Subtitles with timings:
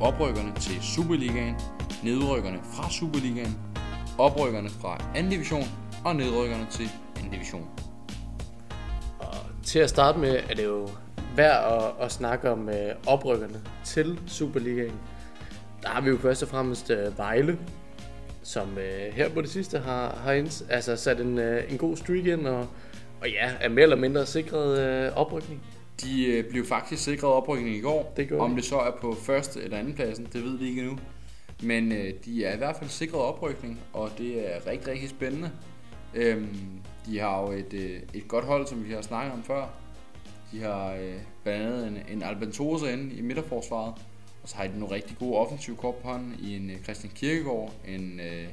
[0.00, 1.54] oprykkerne til Superligaen,
[2.02, 3.58] nedrykkerne fra Superligaen,
[4.18, 5.28] oprykkerne fra 2.
[5.30, 5.64] division
[6.04, 7.22] og nedrykkerne til 2.
[7.32, 7.68] division.
[9.18, 10.88] Og til at starte med er det jo
[11.36, 14.94] værd at, at snakke om øh, oprykkerne til Superligaen.
[15.82, 17.58] Der har vi jo først og fremmest øh, Vejle,
[18.42, 21.96] som øh, her på det sidste har, har inds, altså sat en, øh, en god
[21.96, 22.66] streak ind, og,
[23.20, 25.62] og ja, er mere eller mindre sikret øh, oprykning.
[26.02, 28.12] De øh, blev faktisk sikret oprykning i går.
[28.16, 28.56] Det Om de.
[28.56, 30.98] det så er på første eller anden pladsen, det ved vi ikke endnu.
[31.62, 35.50] Men øh, de er i hvert fald sikret oprykning, og det er rigtig, rigtig spændende.
[36.14, 36.58] Øhm,
[37.06, 39.66] de har jo et, øh, et godt hold, som vi har snakket om før.
[40.52, 43.94] De har øh, blandt andet en, en Albentosa inde i midterforsvaret.
[44.42, 47.12] Og så har de nogle rigtig gode offensive kort på hånden i en øh, Christian
[47.14, 48.48] Kirkegaard, en, øh,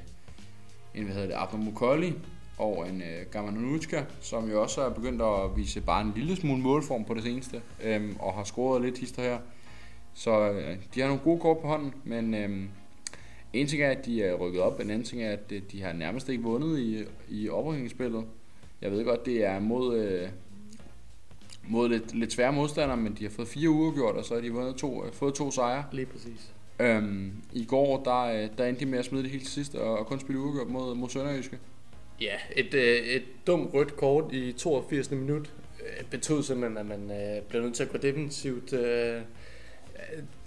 [0.95, 2.13] en hvad hedder det, Abner Mukolli
[2.57, 6.61] og en øh, Gamanuchka, som jo også er begyndt at vise bare en lille smule
[6.61, 9.37] målform på det seneste, øhm, og har scoret lidt hister her.
[10.13, 12.69] Så øh, de har nogle gode kort på hånden, men øhm,
[13.53, 15.81] en ting er, at de er rykket op, en anden ting er, at øh, de
[15.81, 18.25] har nærmest ikke vundet i, i oprykningsspillet.
[18.81, 20.29] Jeg ved godt, det er mod, øh,
[21.67, 24.41] mod lidt, lidt svære modstandere, men de har fået fire uger gjort, og så har
[24.41, 25.83] de vundet to, øh, fået to sejre.
[25.91, 26.51] Lige præcis.
[26.79, 29.75] Øhm, I går, der, øh, der endte de med at smide det helt til sidst,
[29.75, 31.59] og, og kun spille uafgjort mod, mod Sønderjyske.
[32.21, 35.11] Ja, et, øh, et dumt rødt kort i 82.
[35.11, 39.21] minut øh, betød simpelthen, at man øh, blev nødt til at gå defensivt øh,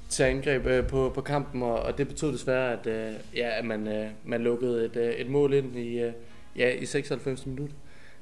[0.09, 3.65] til angreb øh, på, på kampen, og, og det betød desværre, at, øh, ja, at
[3.65, 6.13] man, øh, man lukkede et, øh, et mål ind i, øh,
[6.57, 7.71] ja, i 96 minut.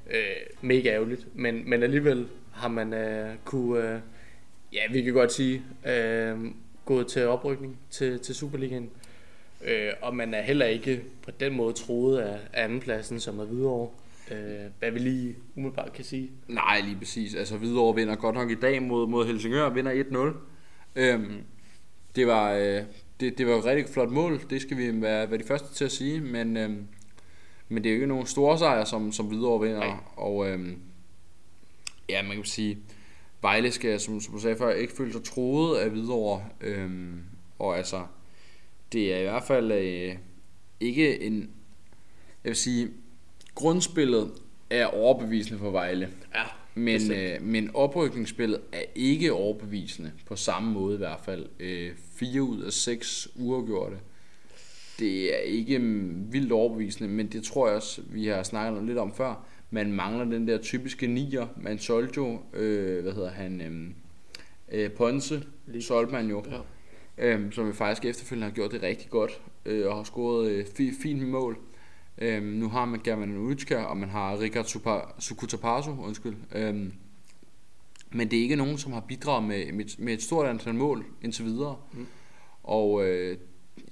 [0.09, 0.19] Øh,
[0.61, 3.99] mega ærgerligt, men, men alligevel har man øh, kunne, øh,
[4.73, 6.37] ja, vi kan godt sige, øh,
[6.85, 8.89] gået til oprykning til, til Superligaen.
[9.63, 13.45] Øh, og man er heller ikke på den måde troet af, af andenpladsen, som er
[13.45, 13.89] videre.
[14.31, 16.31] Øh, hvad vi lige umiddelbart kan sige.
[16.47, 17.35] Nej, lige præcis.
[17.35, 20.37] Altså Hvidovre vinder godt nok i dag mod, mod Helsingør, vinder 1-0.
[20.95, 21.43] Øhm,
[22.15, 22.81] det var øh,
[23.19, 25.85] det, det var et rigtig flot mål, det skal vi være, være de første til
[25.85, 26.87] at sige, men, øhm,
[27.69, 29.79] men det er jo ikke nogen store sejre, som, som Hvidovre vinder.
[29.79, 29.95] Nej.
[30.15, 30.79] Og øhm,
[32.09, 32.77] ja, man kan sige,
[33.41, 36.45] Vejle skal, som, som du sagde før, ikke føle sig troet af Hvidovre.
[36.61, 37.21] Øhm,
[37.59, 38.05] og altså,
[38.93, 40.15] det er i hvert fald øh,
[40.79, 41.39] ikke en,
[42.43, 42.89] jeg vil sige,
[43.55, 44.31] grundspillet
[44.69, 46.09] er overbevisende for Vejle.
[46.35, 46.43] Ja,
[46.75, 51.45] Men, øh, men oprykningsspillet er ikke overbevisende på samme måde i hvert fald.
[51.59, 53.95] Øh, fire ud af seks uafgjorte.
[54.99, 58.97] Det er ikke mm, vildt overbevisende, men det tror jeg også, vi har snakket lidt
[58.97, 59.45] om før.
[59.71, 61.47] Man mangler den der typiske nier.
[61.57, 63.89] Man solgte jo, øh, hvad hedder han, øh,
[64.83, 66.43] øh, Ponce, Lige- solgte man jo.
[66.51, 66.57] Ja.
[67.17, 70.65] Øhm, som vi faktisk efterfølgende har gjort det rigtig godt, øh, og har scoret øh,
[70.75, 71.57] fi, fint mål.
[72.17, 76.35] Øhm, nu har man German Ulichka, og man har Supa- Sukutapasu, undskyld.
[76.55, 76.93] Øhm,
[78.11, 81.05] men det er ikke nogen, som har bidraget med, med, med et stort antal mål
[81.21, 81.77] indtil videre.
[81.93, 82.07] Mm.
[82.63, 83.37] Og øh,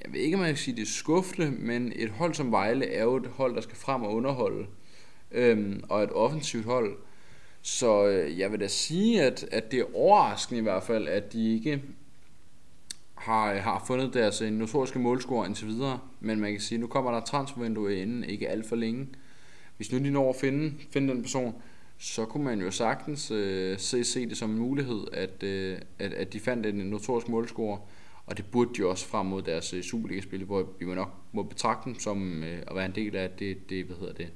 [0.03, 2.85] jeg ved ikke, om jeg kan sige, det er skuffende, men et hold som Vejle
[2.85, 4.67] er jo et hold, der skal frem og underholde.
[5.31, 6.97] Øhm, og et offensivt hold.
[7.61, 11.33] Så øh, jeg vil da sige, at, at det er overraskende i hvert fald, at
[11.33, 11.81] de ikke
[13.25, 15.99] har, øh, har fundet deres øh, notoriske målscore indtil videre.
[16.19, 19.07] Men man kan sige, at nu kommer der et transfervindue inden, ikke alt for længe.
[19.77, 21.55] Hvis nu de når at finde, finde den person,
[21.97, 26.13] så kunne man jo sagtens øh, se, se det som en mulighed, at, øh, at,
[26.13, 27.79] at de fandt en notorisk målscore.
[28.25, 31.43] Og det burde de også frem mod deres øh, Superliga-spil, hvor vi må nok må
[31.43, 34.27] betragte dem som øh, at være en del af det, det, hvad hedder det,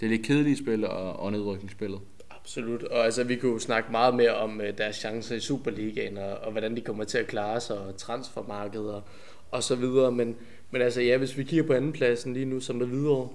[0.00, 2.00] det er lidt kedelige spil og, og nedrykningsspillet.
[2.48, 6.18] Absolut, og altså vi kunne jo snakke meget mere om øh, deres chancer i Superligaen,
[6.18, 9.02] og, og hvordan de kommer til at klare sig, og transfermarkedet og,
[9.50, 10.36] og så videre, men,
[10.70, 13.28] men altså ja, hvis vi kigger på andenpladsen lige nu, som der videre,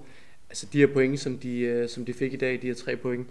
[0.48, 2.96] altså de her point, som de, øh, som de fik i dag, de her tre
[2.96, 3.26] point,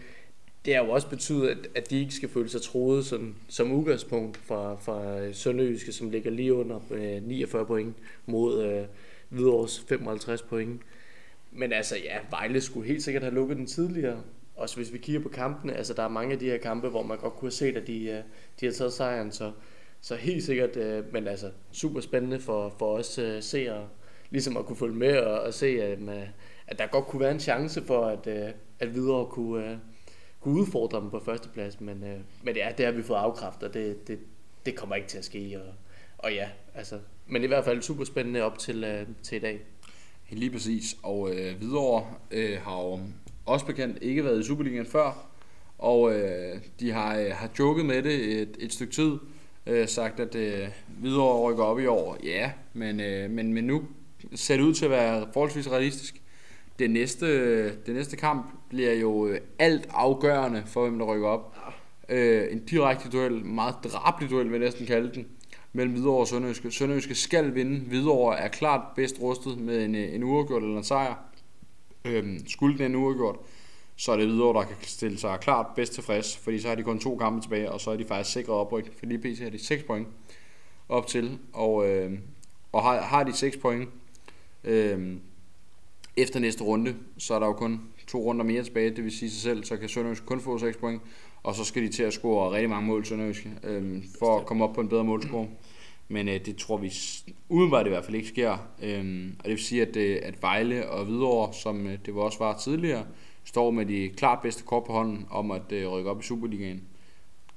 [0.65, 3.71] det har jo også betydet, at, at de ikke skal føle sig troet sådan, som
[3.71, 7.95] udgangspunkt fra, fra øh, Sønderjyske, som ligger lige under øh, 49 point
[8.25, 8.85] mod øh,
[9.30, 10.81] Hvidovres 55 point.
[11.51, 14.21] Men altså ja, Vejle skulle helt sikkert have lukket den tidligere.
[14.55, 17.03] Også hvis vi kigger på kampene, altså der er mange af de her kampe, hvor
[17.03, 18.23] man godt kunne have set, at de, øh,
[18.59, 19.51] de har taget sejren, så,
[20.01, 23.88] så helt sikkert, øh, men altså super spændende for, for os øh, seere,
[24.29, 26.00] ligesom at kunne følge med og, og se, at,
[26.67, 28.27] at der godt kunne være en chance for, at,
[28.79, 29.81] at videre kunne,
[30.39, 32.03] kunne udfordre dem på førsteplads, men,
[32.44, 34.19] men ja, det har vi fået afkræftet, og det, det,
[34.65, 35.73] det kommer ikke til at ske, og,
[36.17, 39.61] og ja, altså, men i hvert fald super spændende op til, til i dag.
[40.29, 40.97] Lige præcis.
[41.03, 42.99] Og øh, Hvidovre øh, har jo
[43.45, 45.28] også bekendt ikke været i Superligaen før.
[45.78, 49.18] Og øh, de har, øh, har joket med det et, et stykke tid.
[49.68, 50.68] Øh, sagt, at øh,
[51.00, 52.18] Hvidovre rykker op i år.
[52.24, 53.84] Ja, men, øh, men, men nu
[54.36, 56.22] ser det ud til at være forholdsvis realistisk.
[56.80, 61.57] Det næste, det næste kamp bliver jo øh, alt afgørende for, hvem der rykker op.
[62.10, 65.28] Øh, en direkte duel, meget drabelig duel, vil jeg næsten kalde den,
[65.74, 66.72] mellem Hvidovre og Sønderjyske.
[66.72, 67.80] Sønderjyske skal vinde.
[67.80, 71.32] Hvidovre er klart bedst rustet med en, øh, en uafgjort eller en sejr.
[72.05, 73.39] Øh, skulle den en uafgjort,
[73.95, 76.83] så er det Hvidovre, der kan stille sig klart bedst tilfreds, fordi så har de
[76.83, 79.50] kun to kampe tilbage, og så er de faktisk sikret opryk, for lige PC har
[79.50, 80.07] de 6 point
[80.89, 82.11] op til, og, øh,
[82.71, 83.89] og har, har de 6 point
[84.63, 85.17] øh,
[86.17, 89.31] efter næste runde, så er der jo kun to runder mere tilbage, det vil sige
[89.31, 91.01] sig selv, så kan Sønderjysk kun få 6 point,
[91.44, 94.63] og så skal de til at score rigtig mange mål Sønderjysk, øh, for at komme
[94.63, 95.47] op på en bedre målscore.
[96.07, 96.94] Men øh, det tror vi
[97.50, 98.51] udenbart i hvert fald ikke sker.
[98.83, 102.39] Øh, og det vil sige, at, øh, at Vejle og Hvidovre, som øh, det også
[102.39, 103.03] var tidligere,
[103.44, 106.81] står med de klart bedste kort på hånden om at øh, rykke op i Superligaen.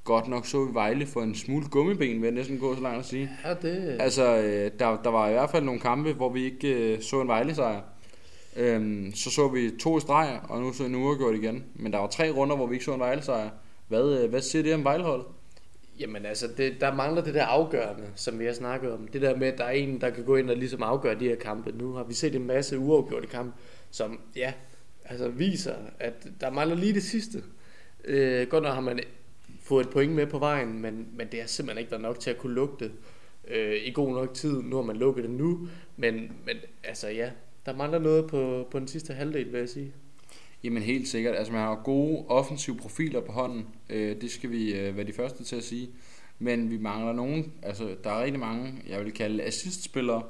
[0.05, 2.99] Godt nok så vi Vejle for en smule gummiben, vil jeg næsten gå så langt
[2.99, 3.31] at sige.
[3.45, 3.97] Ja, det...
[4.01, 7.21] Altså, øh, der, der var i hvert fald nogle kampe, hvor vi ikke øh, så
[7.21, 7.81] en Vejle-sejr.
[8.57, 11.65] Øhm, så så vi to i streg, og nu så en uafgjort igen.
[11.75, 13.49] Men der var tre runder, hvor vi ikke så en Vejle-sejr.
[13.89, 15.27] Hvad, øh, hvad siger det om Vejleholdet?
[16.01, 19.09] Jamen altså, det, der mangler det der afgørende, som vi har snakket om.
[19.09, 21.29] Det der med, at der er en, der kan gå ind og ligesom afgøre de
[21.29, 21.73] her kampe.
[21.73, 23.53] Nu har vi set en masse uafgjorte kampe,
[23.91, 24.53] som ja,
[25.05, 27.43] altså viser, at der mangler lige det sidste.
[28.05, 29.01] Øh, godt nok har man
[29.63, 32.31] fået et point med på vejen, men, men det har simpelthen ikke været nok til
[32.31, 32.93] at kunne lukke det
[33.49, 34.63] øh, i god nok tid.
[34.63, 37.31] Nu har man lukket det nu, men, men altså ja,
[37.67, 39.93] der mangler noget på, på den sidste halvdel, vil jeg sige.
[40.65, 41.37] Jamen helt sikkert.
[41.37, 43.67] Altså man har gode offensive profiler på hånden.
[43.91, 45.89] Øh, det skal vi øh, være de første til at sige.
[46.39, 50.23] Men vi mangler nogen, altså der er rigtig mange, jeg vil kalde assistspillere,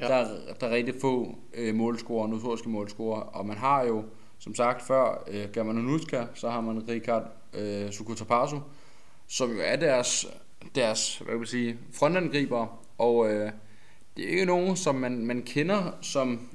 [0.00, 0.08] ja.
[0.08, 0.28] der,
[0.60, 3.20] der er rigtig få øh, målscorer, notoriske målscorer.
[3.20, 4.04] Og man har jo,
[4.38, 8.58] som sagt før, øh, Germano Nuska, så har man Rikard øh, Sukutapasu,
[9.28, 10.26] som jo er deres,
[10.74, 12.80] deres hvad vil jeg sige, frontangriber.
[12.98, 13.50] Og øh,
[14.16, 16.48] det er ikke nogen, som man, man kender som,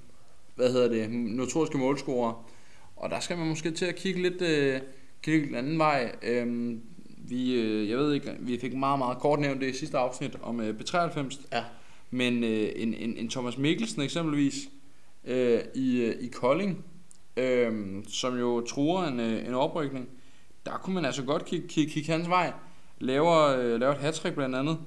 [0.56, 2.44] hvad hedder det, notoriske målscorer.
[2.98, 4.82] Og der skal man måske til at kigge lidt, øh,
[5.22, 6.16] kigge den anden vej.
[6.22, 6.82] Øhm,
[7.18, 10.38] vi, øh, jeg ved ikke, vi fik meget, meget kort nævnt det i sidste afsnit
[10.42, 11.48] om øh, B93.
[11.52, 11.64] Ja.
[12.12, 14.56] Men øh, en, en, en Thomas Mikkelsen eksempelvis
[15.26, 16.86] øh, i, øh, i Kolding,
[17.38, 20.10] øh, som jo truer en, øh, en oprykning,
[20.66, 22.54] der kunne man altså godt kigge, kigge, kigge hans vej.
[23.00, 24.78] Laver, øh, laver et hat blandt andet.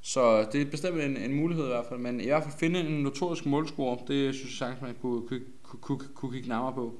[0.00, 2.00] Så det er bestemt en, en mulighed i hvert fald.
[2.00, 5.40] Men i hvert fald finde en notorisk målscorer, det synes jeg sagtens, man kunne, kunne,
[5.62, 6.94] kunne, kunne, kunne kigge nærmere på.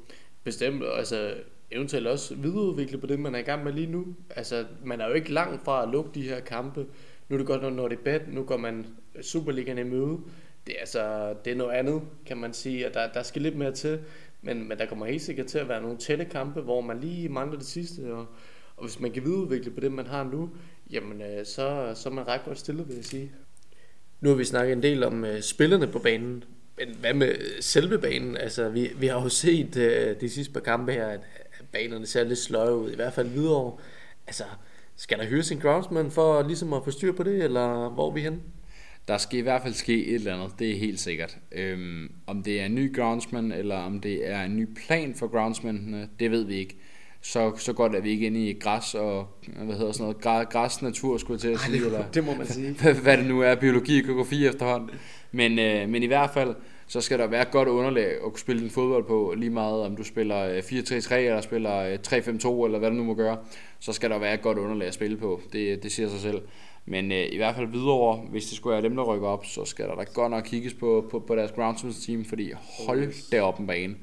[0.48, 1.34] Bestemt, altså
[1.70, 4.06] eventuelt også videreudvikle på det, man er i gang med lige nu.
[4.36, 6.86] Altså, man er jo ikke langt fra at lukke de her kampe.
[7.28, 8.86] Nu er det godt, når det er bad, nu går man
[9.22, 10.18] Superligaen i møde.
[10.66, 13.56] Det er, altså, det er noget andet, kan man sige, og der, der skal lidt
[13.56, 13.98] mere til.
[14.42, 17.28] Men, men der kommer helt sikkert til at være nogle tætte kampe, hvor man lige
[17.28, 18.12] mangler det sidste.
[18.12, 18.26] Og,
[18.76, 20.50] og hvis man kan videreudvikle på det, man har nu,
[20.90, 23.32] jamen øh, så, så er man ret godt stillet, vil jeg sige.
[24.20, 26.44] Nu har vi snakket en del om uh, spillerne på banen,
[26.78, 28.36] men hvad med selve banen?
[28.36, 31.20] Altså, vi, vi har jo set uh, de sidste par kampe her, at
[31.72, 33.72] banerne ser lidt sløje ud, i hvert fald videre.
[34.26, 34.44] Altså,
[34.96, 38.14] skal der hyres en groundsman for ligesom at få styr på det, eller hvor er
[38.14, 38.42] vi hen?
[39.08, 41.36] Der skal i hvert fald ske et eller andet, det er helt sikkert.
[41.52, 45.26] Øhm, om det er en ny groundsman, eller om det er en ny plan for
[45.26, 46.76] groundsmændene, det ved vi ikke.
[47.20, 50.82] Så, så godt er vi ikke inde i græs og, hvad hedder sådan noget, græs
[50.82, 51.76] natur, skulle jeg til at sige.
[51.76, 52.72] Ej, det, eller, det må man sige.
[52.82, 54.90] hvad, hvad det nu er, biologi og geografi efterhånden.
[55.32, 56.54] Men, øh, men i hvert fald,
[56.88, 59.82] så skal der være et godt underlag at kunne spille en fodbold på, lige meget
[59.82, 63.36] om du spiller 4-3-3 eller spiller 3-5-2 eller hvad du nu må gøre,
[63.78, 65.40] så skal der være et godt underlag at spille på.
[65.52, 66.42] Det, det siger sig selv.
[66.90, 69.64] Men øh, i hvert fald videre, hvis det skulle være dem, der rykker op, så
[69.64, 72.52] skal der da godt nok kigges på, på, på deres groundsmans team, fordi
[72.86, 73.94] hold deroppe en bane.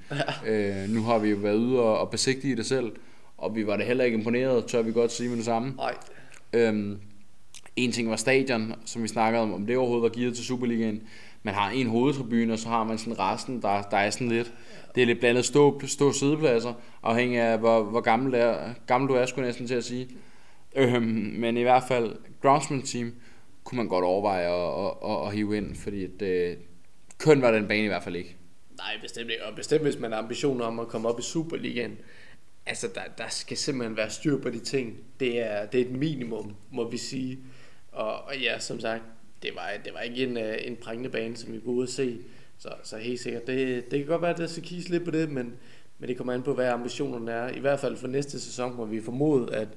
[0.48, 2.92] øh, nu har vi jo været ude og, og besigtige det selv,
[3.38, 5.74] og vi var da heller ikke imponeret, tør vi godt sige med det samme.
[5.76, 5.96] Nej.
[6.54, 7.00] Øhm,
[7.76, 11.02] en ting var stadion, som vi snakkede om, om det overhovedet var givet til Superligaen.
[11.46, 14.54] Man har en hovedtribune, og så har man sådan resten, der, der er sådan lidt,
[14.96, 16.74] det er lidt blandet stå, stå sidepladser,
[17.04, 20.08] afhængig af hvor, hvor gammel, er, gammel du er, skulle jeg næsten til at sige.
[20.76, 21.04] Øhm,
[21.38, 23.14] men i hvert fald, groundsman team
[23.64, 26.58] kunne man godt overveje at, at, at, at hive ind, fordi at, øh,
[27.18, 28.36] køn var den bane i hvert fald ikke.
[28.78, 29.46] Nej, bestemt ikke.
[29.46, 31.98] Og bestemt, hvis man har ambitioner om at komme op i Superligaen.
[32.66, 34.98] Altså, der, der skal simpelthen være styr på de ting.
[35.20, 37.40] Det er, det er et minimum, må vi sige.
[37.92, 39.04] Og, og ja, som sagt,
[39.46, 42.18] det var, det var ikke en, øh, en prængende bane, som vi kunne at se.
[42.58, 45.12] Så, så helt sikkert, det, det kan godt være, at der skal kigge lidt på
[45.12, 45.54] det, men,
[46.00, 47.50] men det kommer an på, hvad ambitionerne er.
[47.50, 49.68] I hvert fald for næste sæson, hvor vi formode, at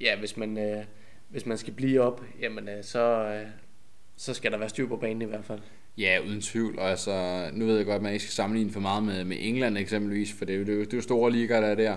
[0.00, 0.84] ja, hvis man, øh,
[1.28, 3.46] hvis man skal blive op, jamen øh, så, øh,
[4.16, 5.60] så skal der være styr på banen i hvert fald.
[5.98, 6.78] Ja, uden tvivl.
[6.78, 9.36] Og altså, nu ved jeg godt, at man ikke skal sammenligne for meget med, med
[9.40, 11.68] England eksempelvis, for det er jo, det er jo, det er jo store ligaer, der
[11.68, 11.96] er der.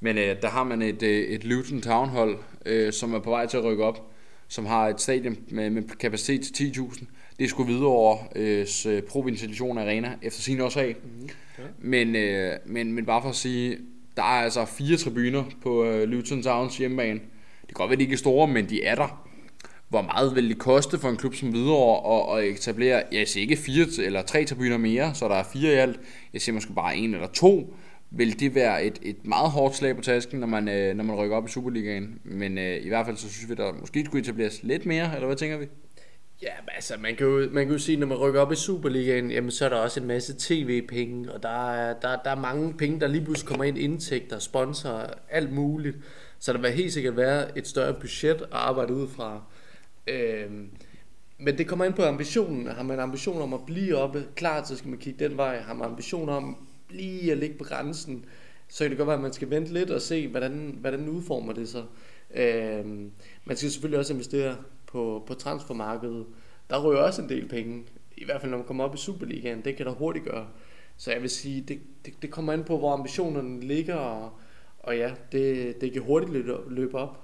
[0.00, 3.30] Men øh, der har man et, øh, et Luton Town hold, øh, som er på
[3.30, 4.10] vej til at rykke op,
[4.48, 7.04] som har et stadion med, med kapacitet til 10.000.
[7.38, 10.96] Det skulle videre over øh, Provinciation Arena, efter sin også af.
[11.04, 11.28] Mm-hmm.
[11.78, 13.78] Men, øh, men, men bare for at sige,
[14.16, 17.20] der er altså fire tribuner på øh, Luton Towns hjemmebane.
[17.60, 19.24] det kan godt være, de ikke er store, men de er der.
[19.88, 23.42] Hvor meget vil det koste for en klub som Hvidovre at, at etablere, jeg siger
[23.42, 26.00] ikke fire eller tre tribuner mere, så der er fire i alt.
[26.32, 27.74] Jeg siger måske bare en eller to.
[28.10, 31.16] Vil det være et, et meget hårdt slag på tasken, når man, øh, når man
[31.16, 32.20] rykker op i Superligaen?
[32.24, 35.26] Men øh, i hvert fald så synes vi, der måske skulle etableres lidt mere, eller
[35.26, 35.66] hvad tænker vi?
[36.42, 38.56] Ja, men altså, man kan, jo, man kan jo sige, når man rykker op i
[38.56, 42.40] Superligaen, jamen så er der også en masse tv-penge, og der er, der, der er
[42.40, 45.96] mange penge, der lige pludselig kommer ind, indtægter, sponsorer, alt muligt.
[46.38, 49.42] Så der vil helt sikkert være et større budget at arbejde ud fra.
[50.06, 50.70] Øhm,
[51.38, 52.66] men det kommer ind på ambitionen.
[52.66, 55.60] Har man ambition om at blive oppe, klart så skal man kigge den vej.
[55.60, 58.24] Har man ambition om lige at ligge på grænsen,
[58.68, 61.52] så kan det godt være, at man skal vente lidt og se, hvordan, hvordan udformer
[61.52, 61.84] det sig.
[62.34, 62.86] Øh,
[63.44, 66.26] man skal selvfølgelig også investere på, på transfermarkedet.
[66.70, 67.84] Der ryger også en del penge,
[68.16, 69.64] i hvert fald når man kommer op i Superligaen.
[69.64, 70.46] Det kan der hurtigt gøre.
[70.96, 74.30] Så jeg vil sige, det, det, det kommer an på, hvor ambitionerne ligger, og,
[74.78, 77.20] og ja, det, det kan hurtigt løbe, løbe op,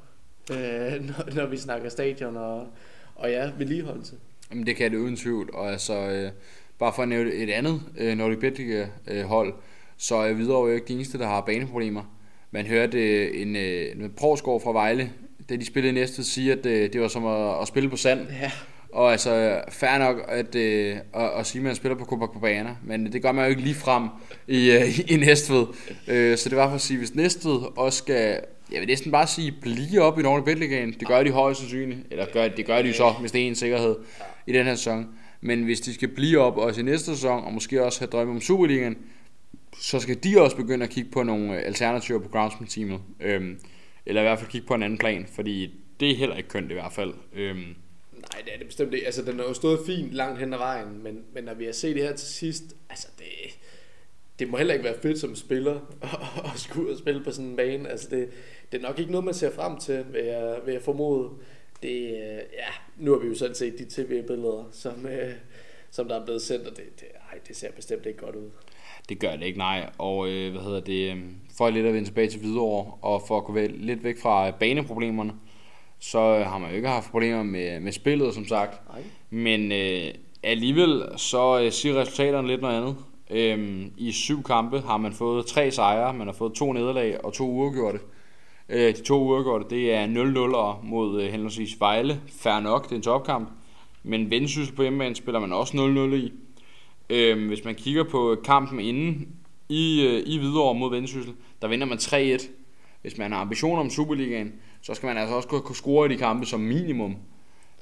[0.50, 0.56] øh,
[1.08, 2.66] når, når vi snakker stadion og,
[3.14, 4.16] og ja, vedligeholdelse.
[4.50, 6.30] Jamen det kan det uden tvivl, og altså, øh,
[6.78, 9.54] bare for at nævne et andet øh, Nordic Betliga øh, hold,
[9.96, 12.02] så er Hvidovre jo ikke de eneste, der har baneproblemer.
[12.50, 15.10] Man hørte øh, en, øh, en Provsgaard fra Vejle,
[15.48, 18.26] da de spillede næste, sige, at øh, det var som at, at spille på sand.
[18.40, 18.50] Ja.
[18.92, 23.12] Og altså, fair nok at, øh, at, at sige, at man spiller på Copacabana, men
[23.12, 24.08] det gør man jo ikke lige frem
[24.48, 25.66] i, øh, i Næstved.
[26.08, 28.40] Øh, så det var for at sige, hvis Næstved også skal,
[28.72, 30.94] jeg vil næsten bare sige, blive op i Nordic Betligaen.
[31.00, 33.54] Det gør de højst sandsynligt, eller gør, det gør de så, hvis det er en
[33.54, 33.96] sikkerhed
[34.46, 35.08] i den her sæson.
[35.46, 38.32] Men hvis de skal blive op også i næste sæson, og måske også have drømme
[38.32, 38.98] om Superligaen,
[39.80, 43.00] så skal de også begynde at kigge på nogle øh, alternativer på groundsman-teamet.
[43.20, 43.60] Øhm,
[44.06, 46.70] eller i hvert fald kigge på en anden plan, fordi det er heller ikke kønt
[46.70, 47.14] i hvert fald.
[47.34, 47.74] Øhm,
[48.12, 49.06] Nej, det er det bestemt ikke.
[49.06, 51.72] Altså, den har jo stået fint langt hen ad vejen, men, men når vi har
[51.72, 53.58] set det her til sidst, altså det,
[54.38, 57.30] det må heller ikke være fedt som spiller at, at skulle ud og spille på
[57.30, 57.88] sådan en bane.
[57.88, 58.28] Altså det,
[58.72, 61.30] det er nok ikke noget, man ser frem til, vil jeg, vil jeg formode.
[61.82, 65.32] Det, øh, ja, nu har vi jo sådan set de tv-billeder, som, øh,
[65.90, 68.50] som der er blevet sendt, og det, det, ej, det ser bestemt ikke godt ud.
[69.08, 69.90] Det gør det ikke, nej.
[69.98, 71.18] Og øh, hvad hedder det, øh,
[71.58, 75.32] for lidt at vende tilbage til Hvidovre, og for at gå lidt væk fra baneproblemerne,
[75.98, 78.88] så har man jo ikke haft problemer med, med spillet, som sagt.
[78.88, 79.02] Nej.
[79.30, 82.96] Men øh, alligevel så øh, siger resultaterne lidt noget andet.
[83.30, 87.32] Øhm, I syv kampe har man fået tre sejre, man har fået to nederlag og
[87.32, 87.98] to uafgjorte.
[88.68, 92.20] Øh, de to uafgjorte, det er 0-0'er mod øh, henholdsvis Vejle.
[92.28, 93.48] Færre nok, det er en topkamp.
[94.02, 95.76] Men Vendsyssel på hjemmebane spiller man også
[96.12, 96.32] 0-0 i.
[97.10, 99.28] Øh, hvis man kigger på kampen inden
[99.68, 102.48] i, øh, i Hvidovre mod Vendsyssel, der vinder man 3-1.
[103.02, 104.52] Hvis man har ambitioner om Superligaen,
[104.82, 107.16] så skal man altså også kunne score i de kampe som minimum.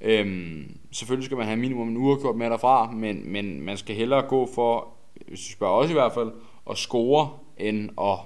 [0.00, 4.22] Øhm, selvfølgelig skal man have minimum en uafgjort med derfra, men, men man skal hellere
[4.22, 4.88] gå for,
[5.28, 6.32] hvis du spørger også i hvert fald,
[6.70, 8.18] at score, end at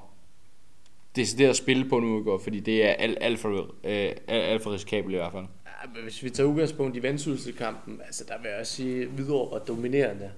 [1.17, 4.73] decideret at spille på en uafgjort, fordi det er alt, alt, for, øh, alt, for
[4.73, 5.45] risikabelt i hvert fald.
[5.67, 9.59] Ja, men hvis vi tager udgangspunkt i vandsysselkampen, altså der vil jeg også sige, Hvidovre
[9.59, 10.31] var dominerende.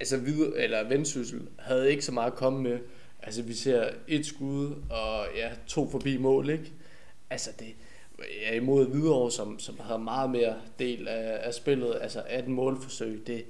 [0.00, 2.78] Altså Hvidovre, eller Vendsyssel havde ikke så meget at komme med.
[3.22, 6.72] Altså vi ser et skud og ja, to forbi mål, ikke?
[7.30, 7.74] Altså det
[8.44, 13.22] er imod Hvidovre, som, som havde meget mere del af, af spillet, altså 18 målforsøg.
[13.26, 13.44] Det,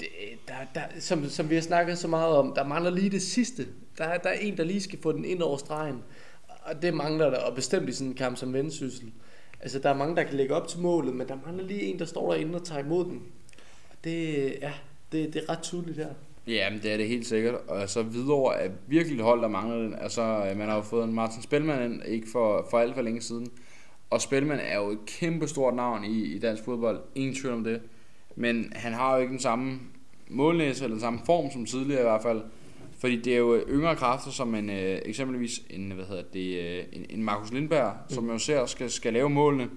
[0.00, 0.08] det,
[0.48, 3.66] der, der, som, som vi har snakket så meget om, der mangler lige det sidste.
[3.98, 6.02] Der, der er en, der lige skal få den ind over stregen.
[6.62, 9.12] Og det mangler der, og bestemt i sådan en kamp som Vendsyssel.
[9.60, 11.98] Altså, der er mange, der kan lægge op til målet, men der mangler lige en,
[11.98, 13.22] der står derinde og tager imod den.
[13.90, 14.72] Og det, ja,
[15.12, 16.08] det, det er ret tydeligt her.
[16.46, 17.54] Ja, men det er det helt sikkert.
[17.54, 19.94] Og så videre er virkelig et hold, der mangler den.
[19.94, 23.02] Altså, øh, man har jo fået en Martin Spelman ind, ikke for, for alt for
[23.02, 23.48] længe siden.
[24.10, 27.00] Og Spelman er jo et kæmpe stort navn i, i dansk fodbold.
[27.14, 27.80] Ingen tvivl om det.
[28.36, 29.80] Men han har jo ikke den samme
[30.28, 32.42] målnæse, eller den samme form som tidligere i hvert fald.
[32.98, 36.84] Fordi det er jo yngre kræfter, som en, øh, eksempelvis en, hvad hedder det, øh,
[36.92, 38.14] en, en Markus Lindberg, mm.
[38.14, 39.70] som jo ser skal, skal lave målene.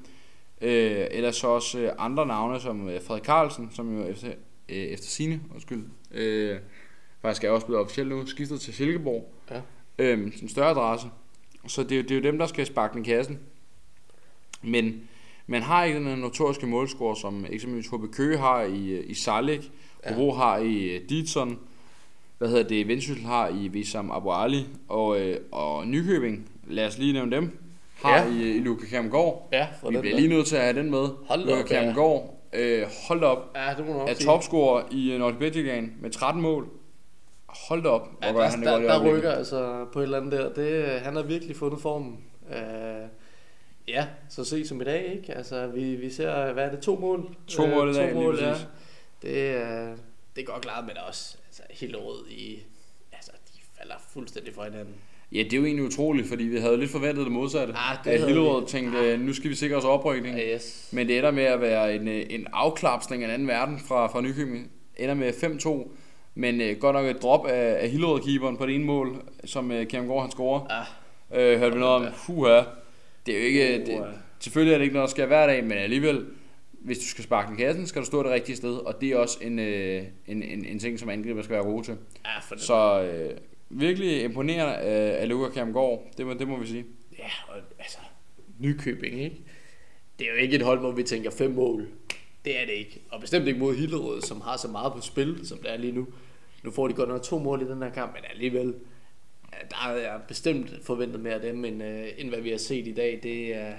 [0.62, 4.28] Øh, eller så også øh, andre navne, som øh, Frederik Carlsen, som jo efter,
[4.70, 6.58] øh, efter sine, undskyld, øh,
[7.22, 9.34] faktisk er også blevet officielt nu, skiftet til Silkeborg.
[9.52, 9.62] Ja.
[10.00, 11.08] Øh, en større adresse.
[11.68, 13.40] Så det, er jo- det er jo dem, der skal sparke den i kassen.
[14.62, 15.02] Men
[15.50, 19.72] man har ikke den notoriske målscore, som eksempelvis HB Køge har i, øh, i Salik,
[20.06, 20.14] Ja.
[20.14, 21.60] Hobro har i øh, Ditson,
[22.38, 26.98] hvad hedder det, Vendsyssel har i Visam Abu Ali, og, øh, og Nykøbing, lad os
[26.98, 27.58] lige nævne dem,
[28.04, 28.24] har Ja.
[28.24, 28.30] ja.
[28.32, 29.48] i, i Luka Kjermgaard.
[29.52, 30.16] Ja, Vi bliver der.
[30.16, 31.08] lige nødt til at have den med.
[31.28, 31.64] Hold Luka op, ja.
[31.82, 35.66] Kjermgaard, øh, hold op, Ja, det må nok er topscorer i øh, Nordic
[36.02, 36.68] med 13 mål.
[37.70, 39.18] Hold op, hvor Ja, der, han det der, der øjeblikket.
[39.18, 40.54] rykker altså på et eller andet der.
[40.54, 42.18] Det, han har virkelig fundet formen.
[42.50, 42.56] Uh,
[43.90, 45.34] ja, så se som i dag, ikke?
[45.34, 47.36] Altså, vi, vi ser, hvad er det, to mål?
[47.48, 48.54] To mål i dag, to mål, ja.
[49.22, 49.96] Det, er,
[50.36, 52.60] det er godt klaret, men også altså, helt rød i...
[53.12, 54.96] Altså, de falder fuldstændig fra hinanden.
[55.32, 57.74] Ja, det er jo egentlig utroligt, fordi vi havde lidt forventet det modsatte.
[57.74, 60.38] Ah, det at Hillerød tænkte, nu skal vi sikre os oprykning.
[60.38, 60.90] Ja, yes.
[60.92, 64.08] Men det ender med at være en, øh, en afklapsning af en anden verden fra,
[64.08, 64.72] fra Nykøbing.
[64.98, 65.90] Ender med 5-2.
[66.36, 69.88] Men øh, godt nok et drop af, af Hillerød-keeperen på det ene mål, som øh,
[69.88, 70.66] Kjærmgaard han scorer.
[70.70, 70.86] Ah,
[71.32, 72.62] Øh, hørte vi noget om, fuha.
[73.26, 74.12] Det er jo ikke, det, Uha.
[74.40, 76.26] selvfølgelig er det ikke noget, der sker hver dag, men alligevel,
[76.72, 79.10] hvis du skal sparke den i kassen, skal du stå det rigtige sted, og det
[79.10, 81.98] er også en, øh, en, en, en ting, som angriber skal være gode til.
[82.26, 82.64] ja, for det.
[82.64, 83.38] Så øh,
[83.70, 86.86] virkelig imponerende af, af Luka Kjærmgaard, det må, det må vi sige.
[87.20, 87.98] Ja, og altså,
[88.60, 89.42] Nykøbing, ikke?
[90.20, 91.88] Det er jo ikke et hold, hvor vi tænker fem mål.
[92.46, 93.02] Det er det ikke.
[93.10, 95.94] Og bestemt ikke mod Hillerød, som har så meget på spil, som det er lige
[95.94, 96.08] nu.
[96.64, 98.74] Nu får de godt nok to mål i den her kamp, men alligevel,
[99.70, 102.88] der havde jeg bestemt forventet mere af dem, end, øh, end hvad vi har set
[102.88, 103.20] i dag.
[103.24, 103.74] Det er,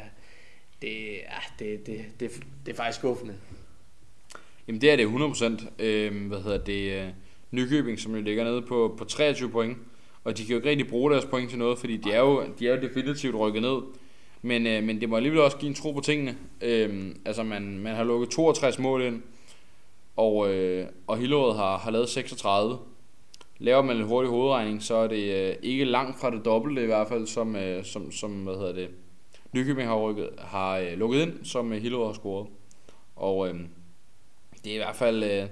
[0.83, 2.31] det, er, det, det, det,
[2.67, 3.35] det er faktisk skuffende.
[4.69, 5.85] Jamen det er det 100%.
[5.85, 7.03] Øh, hvad hedder det?
[7.03, 7.09] Øh,
[7.51, 9.79] Nykøbing, som jo ligger nede på, på 23 point.
[10.25, 12.45] Og de kan jo ikke rigtig bruge deres point til noget, fordi de er jo,
[12.59, 13.81] de er jo definitivt rykket ned.
[14.43, 16.37] Men, øh, men det må alligevel også give en tro på tingene.
[16.61, 19.23] Øh, altså man, man har lukket 62 mål ind,
[20.17, 22.79] og, øh, og Hillerød har, har lavet 36.
[23.63, 26.87] Laver man en hurtig hovedregning, så er det øh, ikke langt fra det dobbelte i
[26.87, 28.89] hvert fald, som, øh, som, som hvad hedder det,
[29.53, 32.47] Nykøbing har, rykket, har øh, lukket ind, som øh, Hillerød har scoret.
[33.17, 33.55] Og øh,
[34.65, 35.47] det er i hvert fald øh,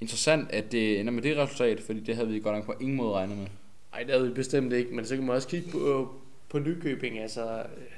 [0.00, 2.96] interessant, at det ender med det resultat, fordi det havde vi godt nok på ingen
[2.96, 3.46] måde regnet med.
[3.92, 6.06] Nej, det havde vi bestemt ikke, men så kan man også kigge på, øh,
[6.48, 7.18] på Nykøbing.
[7.18, 7.92] Altså, øh,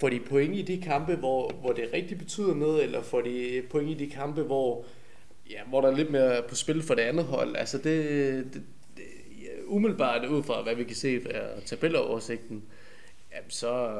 [0.00, 3.62] får de point i de kampe, hvor, hvor det rigtig betyder noget, eller får de
[3.70, 4.84] point i de kampe, hvor,
[5.50, 7.56] ja, hvor der er lidt mere på spil for det andet hold?
[7.56, 8.62] Altså, det, det,
[9.70, 12.62] umiddelbart ud fra, hvad vi kan se af tabeloversigten,
[13.34, 13.90] jamen, så,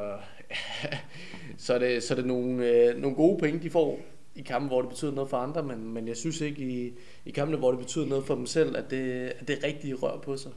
[1.59, 4.01] så, er det, så er det nogle, øh, nogle gode point, de får
[4.35, 6.93] i kampe, hvor det betyder noget for andre, men, men jeg synes ikke i,
[7.27, 10.19] i kampene, hvor det betyder noget for dem selv, at det, at det rigtige rør
[10.19, 10.51] på sig.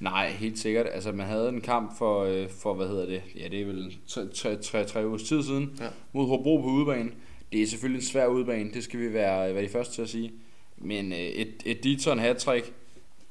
[0.00, 0.86] Nej, helt sikkert.
[0.92, 3.22] Altså, man havde en kamp for, øh, for hvad hedder det?
[3.36, 5.86] Ja, det er vel tre, tre, tre, tre ugers tid siden Ja.
[6.12, 7.10] mod Hobro på udebane.
[7.52, 10.08] Det er selvfølgelig en svær udebane, det skal vi være, være de første til at
[10.08, 10.32] sige.
[10.76, 12.72] Men øh, et, et Dieter hat-trick,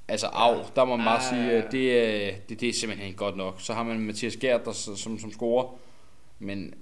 [0.10, 1.58] altså af, der må man bare Ah, sige, ja, ja.
[1.58, 3.56] øh, det, det, det er simpelthen ikke godt nok.
[3.62, 5.78] Så har man Mathias Gert, der, som, som scorer.
[6.39, 6.74] Men,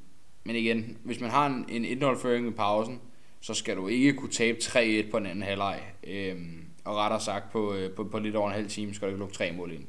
[0.44, 3.02] men igen, hvis man har en, en 1-0-føring i pausen,
[3.42, 5.82] så skal du ikke kunne tabe 3-1 på den anden halvleg.
[6.04, 9.10] Øhm, og rettere sagt, på, øh, på, på lidt over en halv time skal du
[9.10, 9.86] ikke lukke tre mål ind.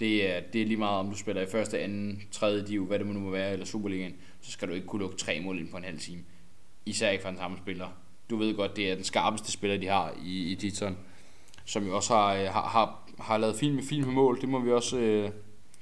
[0.00, 2.98] Det er, det er lige meget, om du spiller i første, anden, tredje div, hvad
[2.98, 5.68] det nu må være, eller Superligaen, så skal du ikke kunne lukke tre mål ind
[5.68, 6.20] på en halv time.
[6.86, 7.88] Især ikke for den samme spiller.
[8.30, 10.96] Du ved godt, det er den skarpeste spiller, de har i, i Titon,
[11.66, 14.40] som jo også har, øh, har, har, har lavet med, fint med mål.
[14.40, 15.30] Det må vi også øh,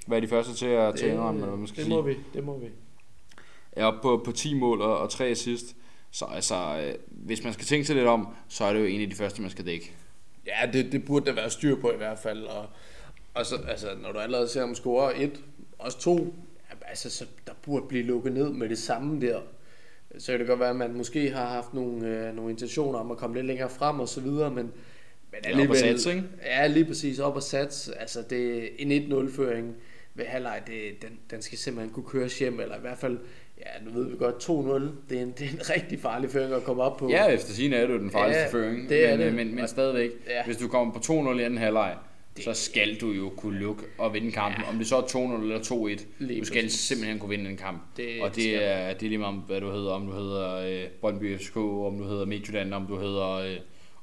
[0.07, 2.15] være de første til at, at indrømme, eller hvad man skal det sige må vi,
[2.33, 2.65] det må vi.
[3.71, 5.75] er oppe på, på 10 mål og, og 3 assist.
[6.11, 9.01] Så altså, øh, hvis man skal tænke sig lidt om, så er det jo en
[9.01, 9.91] af de første, man skal dække.
[10.47, 12.43] Ja, det, det burde der være styr på i hvert fald.
[12.43, 12.65] Og,
[13.33, 15.43] og så, altså, når du allerede ser ham score et,
[15.79, 16.17] også to,
[16.69, 19.39] ja, altså, så der burde blive lukket ned med det samme der.
[20.17, 23.11] Så kan det godt være, at man måske har haft nogle, øh, nogle intentioner om
[23.11, 24.71] at komme lidt længere frem og så videre, men,
[25.43, 26.23] men Ja, op at satse, ikke?
[26.45, 27.89] Ja, lige præcis op og sats.
[27.99, 29.75] Altså, det er en 1-0-føring
[30.15, 33.17] ved halvleg, det, den, den skal simpelthen kunne køres hjem, eller i hvert fald,
[33.57, 34.49] ja, nu ved vi godt, 2-0,
[35.09, 37.09] det er en, det er en rigtig farlig føring at komme op på.
[37.09, 38.89] Ja, efter sin er det jo den farligste Ja, føring.
[38.89, 39.33] det er men, det.
[39.35, 40.45] Men, men stadigvæk, Ja.
[40.45, 41.95] hvis du kommer på 2-0 i anden halvleg,
[42.39, 44.61] så skal du jo kunne lukke og vinde kampen.
[44.63, 44.69] Ja.
[44.69, 45.59] Om det så er 2-0 eller
[45.99, 46.79] 2-1, Lige du skal præcis.
[46.79, 47.81] simpelthen kunne vinde den kamp.
[47.97, 49.89] Det- og det er, det er lige meget om, hvad du hedder.
[49.91, 53.55] Om du hedder øh, Brøndby FCK, om du hedder Midtjylland, om du hedder, øh,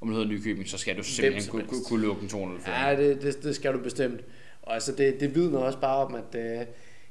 [0.03, 2.61] om du hedder Nykøbing, så skal du simpelthen kunne, kunne, kunne lukke en 2-0 føring.
[2.67, 4.21] Ja, det, det, det skal du bestemt.
[4.63, 6.41] Og altså, det, det vidner også bare om, at...
[6.41, 6.67] Øh,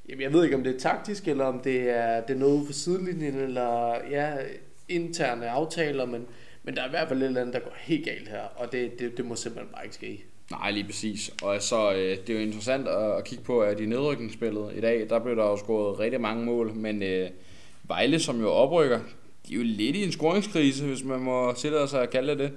[0.09, 2.65] jamen, jeg ved ikke, om det er taktisk, eller om det er, det er noget
[2.65, 4.33] for sidelinjen, eller ja,
[4.89, 6.25] interne aftaler, men,
[6.63, 8.71] men der er i hvert fald et eller andet, der går helt galt her, og
[8.71, 10.23] det, det, det må simpelthen bare ikke ske.
[10.51, 11.31] Nej, lige præcis.
[11.43, 14.81] Og så, øh, det er jo interessant at, at kigge på, at i nedrykningsspillet i
[14.81, 17.29] dag, der blev der jo scoret rigtig mange mål, men øh,
[17.83, 18.99] Vejle, som jo oprykker,
[19.47, 22.39] de er jo lidt i en scoringskrise, hvis man må tillade sig at kalde det
[22.39, 22.51] det.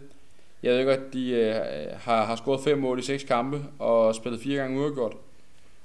[0.65, 1.55] Jeg ved godt, de øh,
[1.97, 5.17] har, har scoret fem mål i seks kampe og spillet fire gange uafgjort.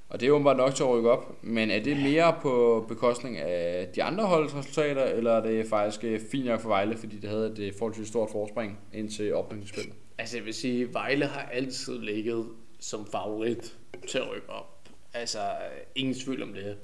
[0.08, 3.38] Og det er åbenbart nok til at rykke op, men er det mere på bekostning
[3.38, 7.16] af de andre holds resultater, eller er det faktisk øh, fint nok for Vejle, fordi
[7.16, 9.94] det havde et øh, forholdsvis stort forspring ind til oprykningsspillet?
[10.18, 12.46] Altså, jeg vil sige, Vejle har altid ligget
[12.78, 13.76] som favorit
[14.08, 14.88] til at rykke op.
[15.14, 15.38] Altså,
[15.94, 16.76] ingen tvivl om det.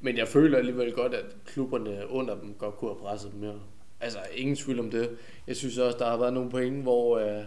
[0.00, 3.60] Men jeg føler alligevel godt, at klubberne under dem godt kunne have presset dem mere.
[4.00, 5.16] Altså, ingen tvivl om det.
[5.46, 7.44] Jeg synes også, der har været nogle point, hvor øh,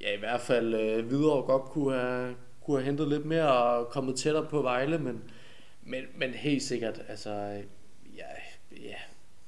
[0.00, 3.88] ja, i hvert fald øh, videre godt kunne have, kunne have hentet lidt mere og
[3.88, 5.22] kommet tættere på Vejle, men,
[5.82, 7.64] men, men helt sikkert, altså, øh,
[8.16, 8.24] ja,
[8.72, 8.94] ja.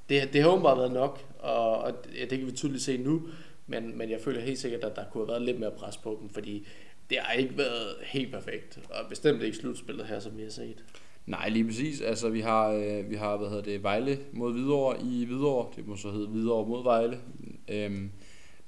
[0.09, 3.21] Det, det har åbenbart været nok, og, og ja, det kan vi tydeligt se nu,
[3.67, 6.17] men, men jeg føler helt sikkert, at der kunne have været lidt mere pres på
[6.21, 6.67] dem, fordi
[7.09, 10.83] det har ikke været helt perfekt, og bestemt ikke slutspillet her, som vi har set.
[11.27, 12.01] Nej, lige præcis.
[12.01, 15.69] Altså, vi har, øh, vi har hvad hedder det, Vejle mod Hvidovre i Hvidovre.
[15.75, 17.19] Det må så hedde Hvidovre mod Vejle.
[17.67, 18.11] Øhm,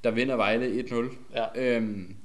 [0.04, 1.18] der vinder Vejle 1-0.
[1.36, 1.46] Ja.
[1.56, 2.16] Øhm,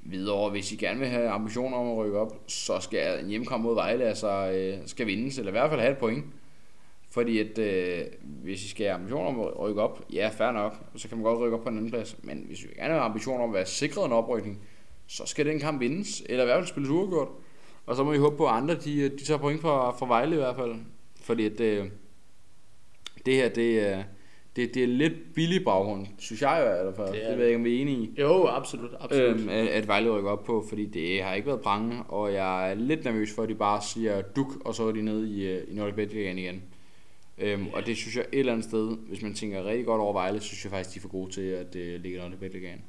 [0.00, 3.62] Hvidovre, hvis I gerne vil have ambitioner om at rykke op, så skal en hjemmekamp
[3.62, 6.24] mod Vejle altså, øh, skal vindes, eller i hvert fald have et point.
[7.10, 10.74] Fordi at, øh, hvis I skal have ambitioner om at rykke op, ja, fair nok,
[10.96, 12.16] så kan man godt rykke op på en anden plads.
[12.22, 14.58] Men hvis vi gerne have ambitioner om at være sikret en oprykning,
[15.06, 17.28] så skal den kamp vindes, eller i hvert fald spilles uafgjort.
[17.86, 20.34] Og så må vi håbe på, at andre de, de tager point fra, fra Vejle
[20.34, 20.74] i hvert fald.
[21.20, 21.86] Fordi at, øh,
[23.26, 24.02] det her, det er,
[24.56, 27.12] det, det er lidt billig baggrund, synes jeg i hvert fald.
[27.12, 28.14] Det er det ved jeg ikke, om vi er enige i.
[28.20, 28.90] Jo, absolut.
[29.00, 29.40] absolut.
[29.40, 32.70] Øhm, at, at Vejle rykker op på, fordi det har ikke været prangende, og jeg
[32.70, 35.46] er lidt nervøs for, at de bare siger duk, og så er de nede i,
[35.46, 36.62] øh, i Nordic igen.
[37.38, 40.12] Øhm, og det synes jeg et eller andet sted, hvis man tænker rigtig godt over
[40.12, 42.82] Vejle, synes jeg faktisk, de er for gode til at uh, ligge Bet Ligaen.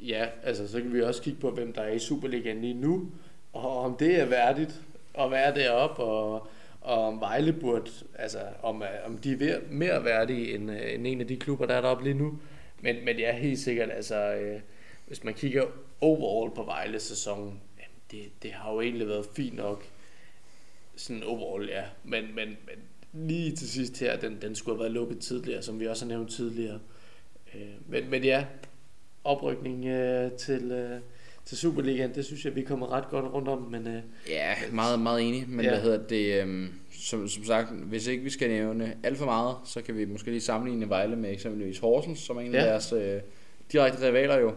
[0.00, 3.10] Ja, altså så kan vi også kigge på, hvem der er i Superligaen lige nu,
[3.52, 4.80] og om det er værdigt
[5.18, 6.48] at være deroppe, og,
[6.80, 11.06] og om Vejle burde, altså om, øh, om de er mere værdige end, øh, end
[11.06, 12.38] en af de klubber, der er deroppe lige nu.
[12.80, 14.60] Men, men det er helt sikkert, altså øh,
[15.06, 15.64] hvis man kigger
[16.00, 17.60] overall på Vejle-sæsonen,
[18.10, 19.84] det, det har jo egentlig været fint nok,
[20.96, 21.84] sådan overall, ja.
[22.04, 22.78] Men, men, men
[23.28, 26.08] lige til sidst her, den, den skulle have været lukket tidligere, som vi også har
[26.08, 26.80] nævnt tidligere.
[27.54, 28.46] Øh, men, men ja,
[29.24, 31.00] oprykning øh, til, øh,
[31.44, 35.00] til Superligaen, det synes jeg, vi kommer ret godt rundt om, men øh, Ja, meget,
[35.00, 35.70] meget enig, men Ja.
[35.70, 36.68] hvad hedder det, øhm,
[37.00, 40.30] som, som sagt, hvis ikke vi skal nævne alt for meget, så kan vi måske
[40.30, 42.70] lige sammenligne Vejle med eksempelvis Horsens, som er en af Ja.
[42.70, 43.20] deres øh,
[43.72, 44.52] direkte rivaler jo.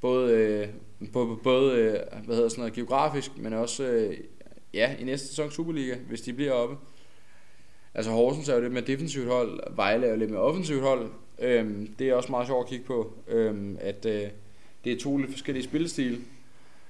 [0.00, 0.68] Både, øh,
[1.12, 4.16] både, både øh, hvad hedder sådan noget, geografisk, men også øh,
[4.74, 6.76] ja, i næste sæson Superliga, hvis de bliver oppe.
[7.94, 11.10] Altså Horsens er jo lidt mere defensivt hold, Vejle er jo lidt mere offensivt hold.
[11.38, 14.22] Øhm, det er også meget sjovt at kigge på, øhm, at øh,
[14.88, 16.20] det er to lidt forskellige spillestil.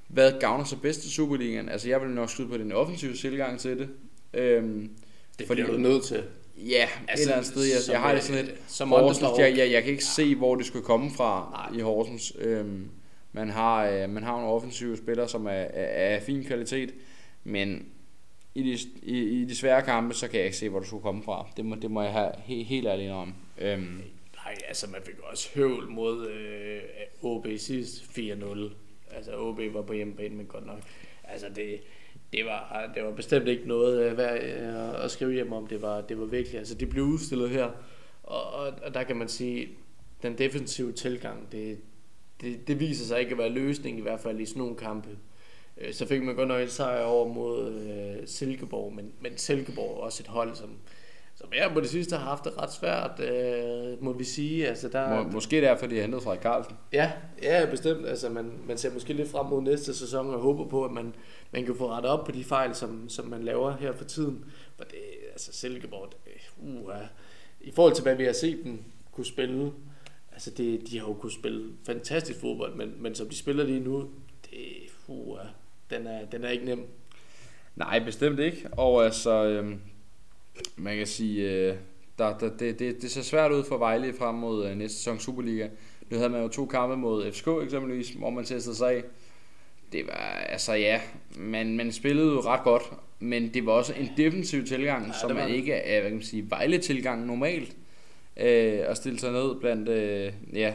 [0.08, 1.68] Hvad gavner så bedst til Superligaen?
[1.68, 3.88] Altså jeg vil nok skyde på den offensive tilgang til det.
[4.34, 4.90] Øhm,
[5.38, 6.22] det Fordi- bliver du nødt til.
[6.56, 7.62] ja, altså, et eller andet sted.
[7.62, 10.04] Jeg, som, jeg har det øh, sådan lidt, Som Horsens, jeg, jeg, jeg kan ikke
[10.04, 11.78] se, hvor det skulle komme fra Nej.
[11.78, 12.32] i Horsens.
[12.38, 12.88] Øhm,
[13.32, 16.94] man, har, øh, man har nogle offensive spillere, som er, er, er fin kvalitet,
[17.44, 17.86] men
[18.54, 21.02] i de, i, i de svære kampe, så kan jeg ikke se, hvor det skulle
[21.02, 21.46] komme fra.
[21.56, 23.34] Det må, det må jeg have he, helt ærligt om.
[23.58, 24.00] Øhm,
[24.48, 26.80] Nej, altså man fik også høvl mod øh,
[27.22, 28.58] OB sidst 4-0.
[29.10, 30.80] Altså OB var på hjemmebane, men godt nok.
[31.24, 31.80] Altså det,
[32.32, 35.66] det var, det var bestemt ikke noget øh, værd øh, at skrive hjem om.
[35.66, 37.70] Det var, det var virkelig, altså det blev udstillet her.
[38.22, 39.68] Og, og, og der kan man sige,
[40.22, 41.78] den defensive tilgang, det,
[42.40, 45.08] det, det viser sig ikke at være løsning, i hvert fald i sådan nogle kampe.
[45.76, 49.96] Øh, så fik man godt nok en sejr over mod øh, Silkeborg, men, men Silkeborg
[49.96, 50.70] er også et hold, som,
[51.40, 54.68] som jeg på det sidste har haft det ret svært, øh, må vi sige.
[54.68, 56.76] Altså, der, må, måske derfor, de har hentet Frederik Carlsen.
[56.92, 58.06] Ja, ja, bestemt.
[58.06, 61.14] Altså, man, man ser måske lidt frem mod næste sæson og håber på, at man,
[61.52, 64.44] man kan få rettet op på de fejl, som, som man laver her for tiden.
[64.76, 64.98] For det,
[65.32, 66.92] altså Silkeborg, det, uh,
[67.60, 69.72] i forhold til, hvad vi har set dem kunne spille,
[70.32, 73.80] altså det, de har jo kunne spille fantastisk fodbold, men, men som de spiller lige
[73.80, 74.10] nu,
[74.50, 74.66] det,
[75.06, 75.38] uh,
[75.90, 76.86] den, er, den er ikke nem.
[77.76, 78.68] Nej, bestemt ikke.
[78.72, 79.80] Og altså, øhm,
[80.76, 81.74] man kan sige, øh,
[82.18, 85.18] der, der, det, det, det ser svært ud for Vejle frem mod øh, næste sæson
[85.18, 85.68] Superliga.
[86.10, 89.02] Nu havde man jo to kampe mod FCK eksempelvis, hvor man testede sig af.
[89.92, 90.12] Det var,
[90.48, 91.00] altså ja,
[91.36, 92.82] man, man spillede jo ret godt,
[93.18, 95.54] men det var også en defensiv tilgang, Ja, som man det.
[95.56, 97.76] ikke er, hvad kan man sige, Vejle-tilgang normalt.
[98.40, 100.72] Øh, at stille sig ned blandt, øh, ja,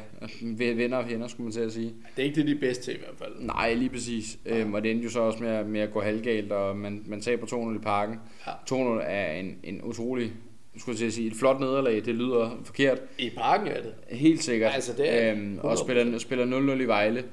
[0.58, 1.93] venner og fjender, skulle man til at sige.
[2.15, 3.32] Det er ikke det, de er bedst til i hvert fald.
[3.45, 4.38] Nej, lige præcis.
[4.45, 7.04] Øhm, og det endte jo så også med, at- med at gå halvgalt, og man,
[7.06, 8.15] man taber 2-0 i parken.
[8.47, 8.52] Ja.
[8.69, 10.32] 2-0 er en, en utrolig,
[10.78, 11.95] skulle jeg sige, et flot nederlag.
[12.06, 13.02] Det lyder forkert.
[13.19, 13.93] I parken er det.
[14.10, 14.71] Helt sikkert.
[14.76, 15.84] Altså, det er øhm, og 100%.
[15.86, 17.23] spiller, spiller 0-0 i Vejle.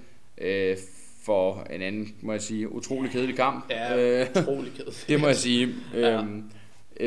[0.40, 0.76] Øh,
[1.24, 3.64] for en anden, må jeg sige, utrolig kedelig kamp.
[3.70, 4.84] Ja, Øh, utrolig ked.
[5.08, 5.68] det må jeg sige.
[5.94, 6.22] Ja.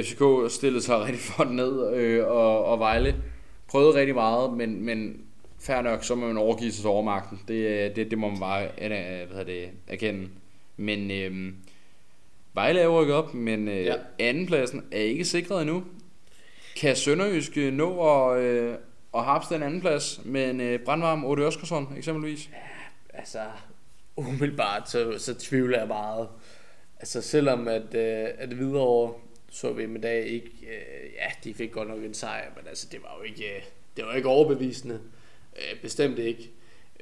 [0.01, 3.15] FCK stillede sig rigtig flot ned, øh, og, og Vejle
[3.67, 5.21] prøvede rigtig meget, men, men
[5.59, 7.39] fair nok, så må man overgive sig overmagten.
[7.47, 10.27] Det, øh, det, det må man bare øh, hvad hedder det, erkende.
[10.77, 11.53] Men øh,
[12.53, 13.81] Vejle er rykket op, men øh, Ja.
[13.83, 13.95] ja.
[14.19, 15.83] andenpladsen er ikke sikret endnu.
[16.79, 18.75] Kan Sønderjysk øh, nå at, øh,
[19.15, 22.49] at hapse den anden plads med en øh, brandvarm Ode Oskarsson eksempelvis?
[23.13, 23.39] Altså,
[24.15, 26.27] umiddelbart, så, så tvivler jeg meget.
[26.99, 29.13] Altså, selvom at, øh, at Hvidovre
[29.53, 32.87] så vi med dag ikke, øh, ja, de fik godt nok en sejr, men altså,
[32.91, 33.61] det var jo ikke, øh,
[33.97, 34.99] det var ikke overbevisende.
[35.55, 36.51] Øh, bestemt ikke.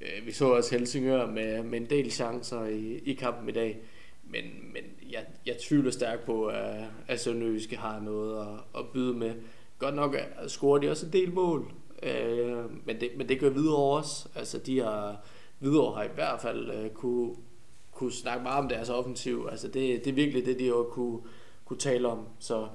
[0.01, 3.77] Øh, vi så også Helsingør med, med en del chancer i, i kampen i dag.
[4.23, 9.13] Men, men jeg, jeg tvivler stærkt på, at, at Sønderjyske har noget at, at byde
[9.13, 9.33] med.
[9.79, 11.71] Godt nok øh, scorer de også en del mål,
[12.03, 14.29] øh, men, det, men det gør Hvidovre også.
[14.35, 15.25] Altså, de har,
[15.59, 17.35] Hvidovre har i hvert fald øh, kunne,
[17.91, 19.47] kunne snakke meget om deres offensiv.
[19.51, 21.19] Altså, det, det er virkelig det, de har kunne,
[21.71, 22.19] kunne tale om.
[22.39, 22.67] Så,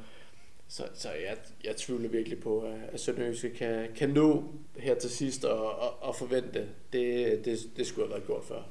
[0.69, 4.45] så, så jeg, jeg tvivler virkelig på, at Sønderjyske kan, kan nå
[4.77, 6.67] her til sidst og, og, og forvente.
[6.93, 8.63] Det, det, det skulle have været gjort før.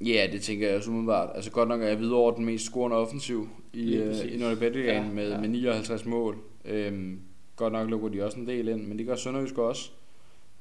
[0.00, 1.30] Ja, det tænker jeg også umiddelbart.
[1.34, 5.02] Altså godt nok er jeg over den mest scorende offensiv i, uh, i Nordic ja,
[5.02, 5.40] med, ja.
[5.40, 6.38] med 59 mål.
[6.64, 7.20] Øhm,
[7.56, 9.90] godt nok lukker de også en del ind, men det gør Sønderjysk også.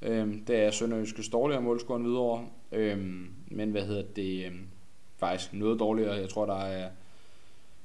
[0.02, 2.48] Øhm, det er Sønderjyskes dårligere målscoren videre.
[2.72, 4.46] Øhm, men hvad hedder det?
[4.46, 4.68] Øhm,
[5.18, 6.14] faktisk noget dårligere.
[6.14, 6.90] Jeg tror, der er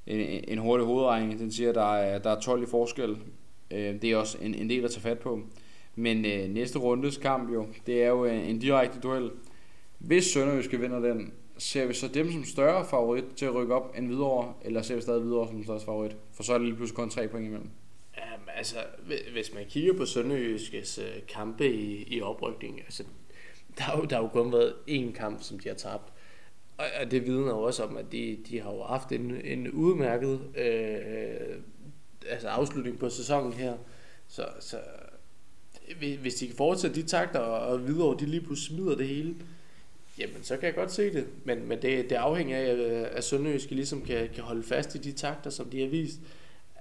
[0.06, 1.38] en, en hurtig hovedregning.
[1.38, 3.16] Den siger, at der er, der er 12 i forskel.
[3.70, 5.40] Øh, det er også en, en del at tage fat på.
[5.94, 9.30] Men øh, næste rundes kamp jo, det er jo en direkte duel.
[9.98, 13.94] Hvis Sønderjyske vinder den, ser vi så dem som større favorit til at rykke op
[13.98, 16.16] end videre, eller ser vi stadig videre som største favorit?
[16.32, 17.70] For så er det lige pludselig kun tre point imellem.
[18.16, 18.76] Um, altså,
[19.32, 23.04] hvis man kigger på Sønderjyskes uh, kampe i, i oprykning, altså,
[23.78, 26.12] der har, jo, der har jo kun været én kamp, som de har tabt.
[26.78, 30.40] Og, det vidner jo også om, at de, de har jo haft en, en udmærket
[30.56, 31.56] øh,
[32.28, 33.74] altså afslutning på sæsonen her.
[34.28, 34.76] Så, så
[36.20, 39.34] hvis de kan fortsætte de takter, og videre de lige pludselig smider det hele,
[40.18, 41.26] Jamen, så kan jeg godt se det.
[41.44, 44.98] Men, men det, det afhænger af, øh, at Sønderjyske ligesom kan, kan holde fast i
[44.98, 46.20] de takter, som de har vist.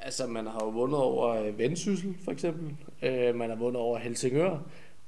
[0.01, 2.75] Altså, man har jo vundet over øh, Vendsyssel, for eksempel.
[3.01, 4.59] Øh, man har vundet over Helsingør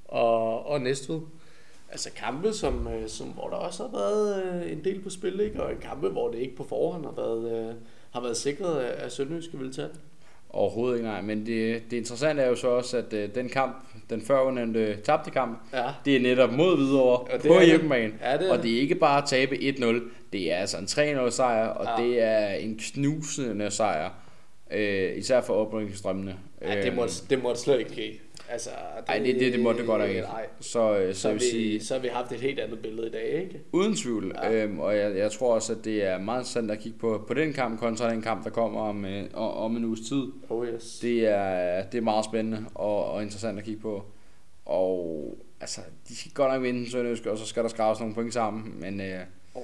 [0.05, 1.21] og, og Næstved.
[1.95, 5.63] Altså kampe, som, øh, som, hvor der også har været en del på spil, ikke?
[5.63, 7.75] og en kampe, hvor det ikke på forhånd har været,
[8.11, 9.87] har været sikret, at Sønderjyske vil tage
[10.49, 11.21] Overhovedet ikke, nej.
[11.21, 15.31] Men det, det interessante er jo så også, at uh, den kamp, den førnævnte tabte
[15.31, 15.85] kamp, ja.
[16.05, 18.13] det er netop mod Hvidovre på hjemmebane.
[18.21, 20.01] Ja, det og det er ikke bare at tabe 1-0,
[20.33, 20.85] det er altså en
[21.25, 22.03] 3-0 sejr, og ja.
[22.03, 24.09] det er en knusende sejr.
[24.71, 26.35] Uh, især for oprykningsstrømmene.
[26.61, 27.11] Ja, det må, øhm.
[27.29, 28.19] det må slet ikke ske.
[28.49, 30.21] Altså, det, Ej, det, det, det måtte det godt ikke.
[30.21, 30.45] Nej.
[30.59, 33.11] Så, øh, så, så, vi, sige, så har vi haft et helt andet billede i
[33.11, 33.61] dag, ikke?
[33.71, 34.35] Uden tvivl.
[34.43, 34.53] Ja.
[34.53, 37.33] Øhm, og jeg, jeg tror også, at det er meget interessant at kigge på, på
[37.33, 40.23] den kamp, kontra den kamp, der kommer om, øh, om en uges tid.
[40.49, 40.99] Oh yes.
[41.01, 44.05] Det er, det er meget spændende og, og interessant at kigge på.
[44.65, 48.33] Og altså, de skal godt nok vinde Sønderjyske, og så skal der skraves nogle point
[48.33, 48.75] sammen.
[48.79, 49.19] Men øh,
[49.55, 49.63] oh.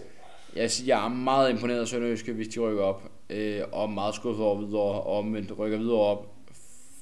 [0.55, 3.11] jeg, jeg er meget imponeret af Sønderjyske, hvis de rykker op.
[3.29, 6.30] Øh, og meget skuffet over videre, og omvendt rykker videre op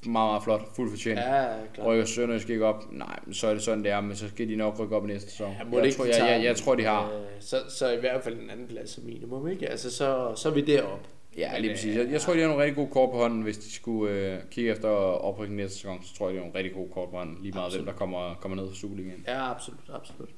[0.05, 1.19] meget, meget flot, fuldt fortjent.
[1.19, 1.87] Ja, klart.
[1.87, 4.55] Rykker Sønderjysk ikke op, nej, så er det sådan, det er, men så skal de
[4.55, 5.51] nok rykke op i næste sæson.
[5.51, 7.11] Ja, jeg, tror, jeg, jeg, jeg, tror, de har.
[7.13, 9.69] Øh, så, så i hvert fald en anden plads som minimum, ikke?
[9.69, 11.05] Altså, så, så er vi deroppe.
[11.37, 11.95] Ja, lige præcis.
[11.95, 14.37] Jeg, jeg tror, de har nogle rigtig gode kort på hånden, hvis de skulle øh,
[14.51, 17.17] kigge efter oprykning næste sæson, så tror jeg, de har nogle rigtig gode kort på
[17.17, 17.85] hånden, lige meget absolut.
[17.85, 19.23] hvem, der kommer, kommer ned fra Superligaen.
[19.27, 20.29] Ja, absolut, absolut.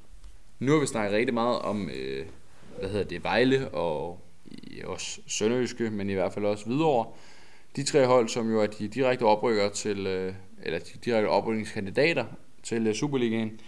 [0.58, 2.26] Nu har vi snakket rigtig meget om, øh,
[2.78, 4.20] hvad hedder det, Vejle og
[4.84, 7.06] også Sønderjyske, men i hvert fald også Hvidovre
[7.76, 12.24] de tre hold, som jo er de direkte oprykker til, øh, eller de direkte oprykningskandidater
[12.62, 13.60] til øh, Superligaen.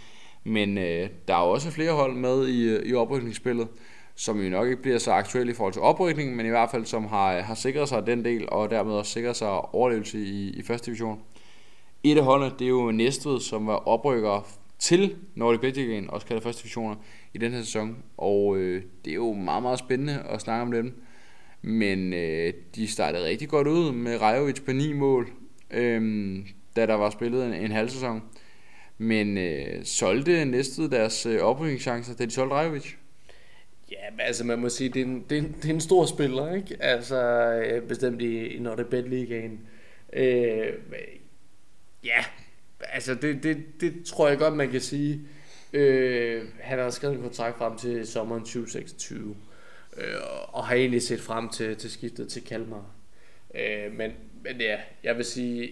[0.43, 3.67] Men øh, der er også flere hold med i, øh, i oprykningsspillet,
[4.15, 6.85] som jo nok ikke bliver så aktuelle i forhold til oprykningen, men i hvert fald
[6.85, 10.49] som har, øh, har sikret sig den del, og dermed også sikret sig overlevelse i,
[10.49, 11.21] i første division.
[12.03, 14.47] Et af holdene, det er jo Næstved, som var oprykker
[14.79, 16.95] til Nordic Bet Ligaen, også kaldet første divisioner,
[17.33, 17.97] i den her sæson.
[18.17, 21.01] Og øh, det er jo meget, meget spændende at snakke om dem.
[21.67, 25.29] Men øh, de startede rigtig godt ud med Rajovic på 9 mål,
[25.71, 26.37] øh,
[26.75, 28.23] da der var spillet en, en halv sæson.
[28.97, 32.93] Men øh, solgte næstet deres øh, oprykningschancer, da de solgte Rajovic?
[33.91, 36.05] Ja, altså man må sige, det er en, det er en, det er en stor
[36.05, 36.77] spiller, ikke?
[36.79, 37.17] Altså
[37.65, 39.59] øh, bestemt i, i Nordic Bet Ligaen.
[40.13, 40.73] Øh,
[42.03, 42.25] ja,
[42.81, 45.21] altså det, det, det tror jeg godt, man kan sige.
[45.73, 49.35] Øh, han har skrevet en kontrakt frem til sommeren 2026
[49.97, 50.15] øh,
[50.47, 52.85] og har egentlig set frem til, til skiftet til Kalmar.
[53.55, 54.11] Øh, men,
[54.43, 55.69] men ja, jeg vil sige,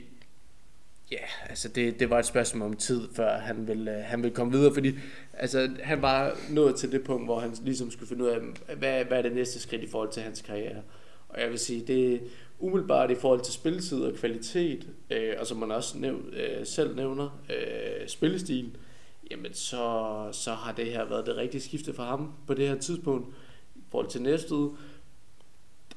[1.11, 4.35] ja, altså det, det var et spørgsmål om tid, før han ville, øh, han ville
[4.35, 4.93] komme videre, fordi
[5.33, 8.39] altså, han var nået til det punkt, hvor han ligesom skulle finde ud af,
[8.77, 10.81] hvad, hvad er det næste skridt i forhold til hans karriere.
[11.29, 12.19] Og jeg vil sige, det er
[12.59, 16.95] umiddelbart i forhold til spilletid og kvalitet, øh, og som man også næv, øh, selv
[16.95, 18.77] nævner, øh, spillestil,
[19.31, 22.75] jamen så, så har det her været det rigtige skifte for ham på det her
[22.75, 23.35] tidspunkt
[23.93, 24.71] forhold til næste uge.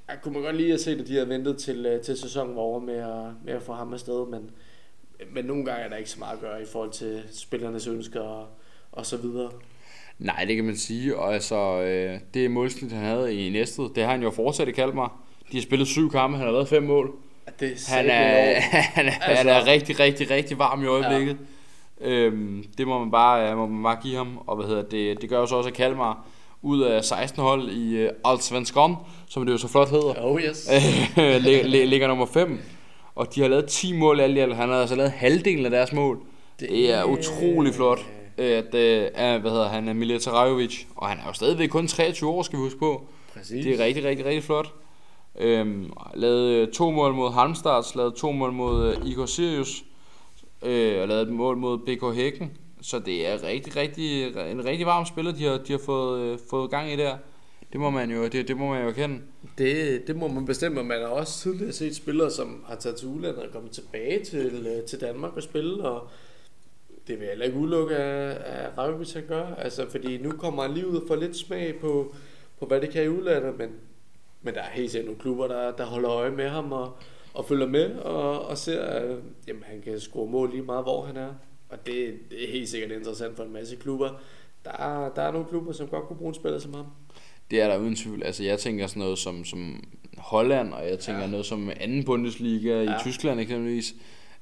[0.09, 2.57] Jeg kunne man godt lige have set, at de havde ventet til, øh, til sæsonen
[2.57, 4.51] var over med at, med at få ham afsted, men,
[5.33, 8.21] men nogle gange er der ikke så meget at gøre i forhold til spillernes ønsker
[8.21, 8.47] og,
[8.93, 9.51] og så videre.
[10.19, 14.03] Nej, det kan man sige, og altså, øh, det målsnit, han havde i næste, det
[14.03, 15.21] har han jo fortsat i Kalmar.
[15.53, 17.13] De har spillet syv kampe, han har været fem mål.
[17.61, 21.37] Det er han, er, han, er, altså, han er rigtig, rigtig, rigtig varm i øjeblikket.
[22.01, 22.07] Ja.
[22.09, 25.29] Øhm, det må man, bare, må man bare give ham, og hvad hedder det, det
[25.29, 26.27] gør jo så også, at Kalmar
[26.67, 28.95] ud af 16 hold i uh, Allsvenskan,
[29.29, 30.15] som det jo så flot hedder.
[30.19, 30.71] Oh yes.
[31.91, 32.61] ligger nummer 5.
[33.15, 34.57] Og de har lavet 10 mål alt i alt.
[34.57, 36.19] Han har altså lavet halvdelen af deres mål.
[36.61, 37.99] Det, det er utrolig flot.
[38.37, 40.85] At, uh, hvad hedder han, Milja Tarajovic.
[40.97, 43.05] Og han er jo stadigvæk kun 23 år, skal vi huske på.
[43.35, 43.65] Præcis.
[43.65, 44.73] Det er rigtig, rigtig, rigtig flot.
[45.39, 49.85] Øhm, lavede to mål mod Halmstads, lavede to mål mod uh, Igor Sirius,
[50.63, 52.51] øh, og lavede et mål mod BK Hækken.
[52.87, 56.39] Så det er rigtig, rigtig, en rigtig varm spiller, de har, de har fået, øh,
[56.51, 57.17] fået gang i der.
[57.73, 59.21] Det må man jo, det, det må man jo kende.
[59.59, 63.09] Det, det må man bestemme, man har også tidligere set spillere, som har taget til
[63.09, 66.09] udlandet og kommet tilbage til, øh, til Danmark og spille, og
[67.07, 69.55] det vil jeg heller ikke udelukke, at, at Rakovic han gør.
[69.55, 72.15] Altså, fordi nu kommer han lige ud og får lidt smag på,
[72.59, 73.71] på hvad det kan i udlandet, men,
[74.43, 76.97] men der er helt sikkert nogle klubber, der, der holder øje med ham og,
[77.35, 79.19] og følger med og, og ser, at
[79.49, 81.35] jamen, han kan score mål lige meget, hvor han er.
[81.69, 84.09] Og det, det er helt sikkert interessant for en masse klubber.
[84.65, 86.87] Der er, der er nogle klubber, som godt kunne bruge en spiller som ham.
[87.51, 88.23] Det er der uden tvivl.
[88.23, 89.85] Altså, jeg tænker sådan noget som, som
[90.19, 91.27] Holland, og jeg tænker ja.
[91.31, 92.97] noget som anden Bundesliga ja.
[92.97, 93.95] i Tyskland eksempelvis.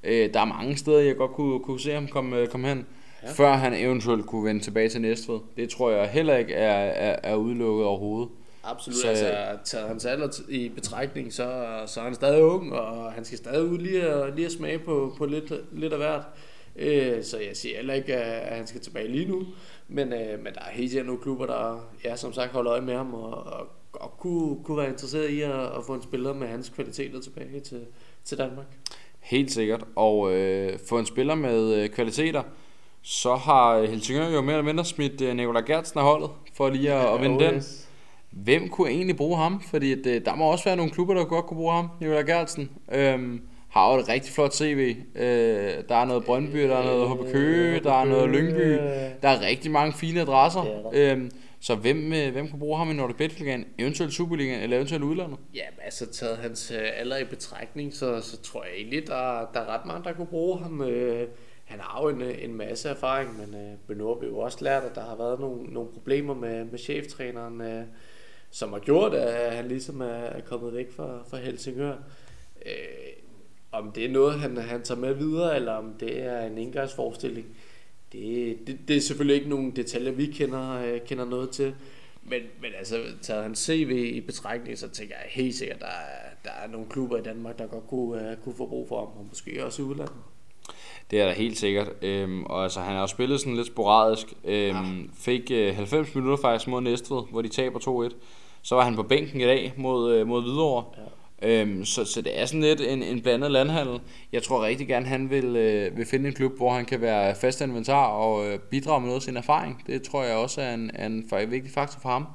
[0.03, 2.85] Øh, der er mange steder, jeg godt kunne, kunne se ham komme, øh, komme hen,
[3.23, 3.31] ja.
[3.31, 5.39] før han eventuelt kunne vende tilbage til Næstved.
[5.57, 8.29] Det tror jeg heller ikke er, er, er udelukket overhovedet.
[8.63, 13.11] Absolut, så, altså taget hans alder i betragtning, så, så er han stadig ung, og
[13.11, 16.23] han skal stadig ud lige at, lige at smage på, på lidt, lidt af hvert.
[16.75, 19.43] Øh, så jeg siger heller ikke, at han skal tilbage lige nu.
[19.87, 22.81] Men, øh, men der er helt sikkert nogle klubber, der ja, som sagt holder øje
[22.81, 26.33] med ham, og, og, og kunne, kunne være interesseret i at, at få en spiller
[26.33, 27.81] med hans kvaliteter tilbage til,
[28.23, 28.65] til Danmark.
[29.19, 29.83] Helt sikkert.
[29.95, 32.43] Og øh, få en spiller med øh, kvaliteter,
[33.01, 36.93] så har Helsingør jo mere eller mindre smidt øh, Nikolaj Gertsen af holdet, for lige
[36.93, 37.63] at, ja, at vinde den.
[38.31, 39.61] Hvem kunne egentlig bruge ham?
[39.69, 42.21] Fordi at, øh, der må også være nogle klubber, der godt kunne bruge ham, Nikolaj
[42.21, 42.69] Gertsen.
[42.91, 43.41] Øhm,
[43.75, 44.95] har jo et rigtig flot CV.
[45.15, 48.73] Øh, der er noget Brøndby, der er noget HB Køge, der er noget Lyngby.
[49.21, 50.91] Der er rigtig mange fine adresser.
[50.93, 54.77] Øh, så hvem, øh, hvem kunne bruge ham i Nordic Bet Ligaen, eventuelt Superligaen eller
[54.77, 55.37] eventuelt udlandet?
[55.55, 59.59] Ja, altså taget hans øh, alder i betragtning, så, så tror jeg egentlig, der, der
[59.59, 60.81] er ret mange, der kunne bruge ham.
[60.81, 61.27] Øh,
[61.65, 65.01] han har jo en, en masse erfaring, men øh, har jo også lært, at der
[65.01, 67.83] har været nogle, nogle problemer med, med cheftræneren, øh,
[68.51, 71.95] som har gjort, at han ligesom er, er kommet væk fra, fra Helsingør.
[72.65, 73.24] Øh,
[73.79, 77.45] om det er noget, han, han tager med videre, eller om det er en indgangsforestilling,
[78.11, 81.75] det, det, det er selvfølgelig ikke nogen detaljer, vi kender, øh, kender noget til.
[82.23, 86.29] Men, men altså, tager han CV i betragtning, så tænker jeg helt sikkert, der er,
[86.43, 89.07] der er nogle klubber i Danmark, der godt kunne, uh, kunne få brug for ham,
[89.07, 90.15] og måske også i udlandet.
[91.11, 91.87] Det er der helt sikkert.
[92.01, 94.33] Øhm, og altså, han har spillet sådan lidt sporadisk.
[94.43, 95.07] Øhm, ja.
[95.13, 98.15] Fik øh, 90 minutter faktisk mod Næstved, hvor de taber 2-1.
[98.61, 100.85] Så var han på bænken i dag mod, øh, mod Hvidovre.
[100.97, 101.03] Ja.
[101.41, 103.99] Øhm, så, så det er sådan lidt en, en blandet landhandel.
[104.31, 107.35] Jeg tror rigtig gerne, han vil, øh, vil finde en klub, hvor han kan være
[107.35, 109.83] fast inventar og øh, bidrage med noget af sin erfaring.
[109.87, 112.27] Det tror jeg også er en, en, en vigtig faktor for ham.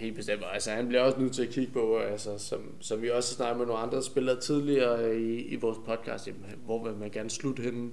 [0.00, 0.42] Helt bestemt.
[0.52, 3.58] Altså, han bliver også nødt til at kigge på, altså, som, som vi også snakket
[3.58, 7.62] med nogle andre spillere tidligere i, i vores podcast, jamen, hvor vil man gerne slutte
[7.62, 7.90] henne.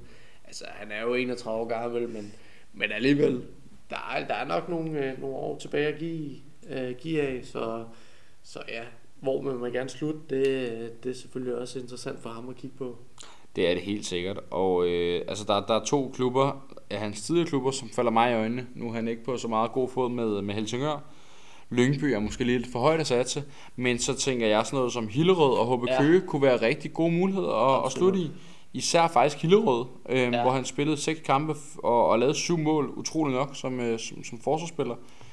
[0.48, 2.34] Altså, han er jo 31 år gammel, men,
[2.74, 3.44] men alligevel,
[3.90, 6.36] der er, der er nok nogle, øh, nogle år tilbage at give,
[6.70, 7.84] øh, give af, så,
[8.44, 8.84] så ja,
[9.20, 12.78] hvor vil man gerne slutte, det, det er selvfølgelig også interessant for ham at kigge
[12.78, 12.98] på.
[13.56, 14.40] Det er det helt sikkert.
[14.52, 18.32] Og øh, altså der, der er to klubber, af hans tidligere klubber, som falder mig
[18.32, 18.68] i øjnene.
[18.76, 21.04] Nu er han ikke på så meget god fod med, med Helsingør.
[21.70, 23.44] Lyngby er måske lidt for højt at satse,
[23.76, 26.26] men så tænker jeg sådan noget som Hillerød og HB Køge ja.
[26.26, 28.32] kunne være rigtig gode muligheder at, at slutte i.
[28.74, 30.42] Især faktisk Hillerød, øh, ja.
[30.42, 34.24] hvor han spillede seks kampe og, og lavede syv mål, utrolig nok, som, øh, som,
[34.24, 34.96] som forsvarsspiller.
[34.96, 35.27] Øh,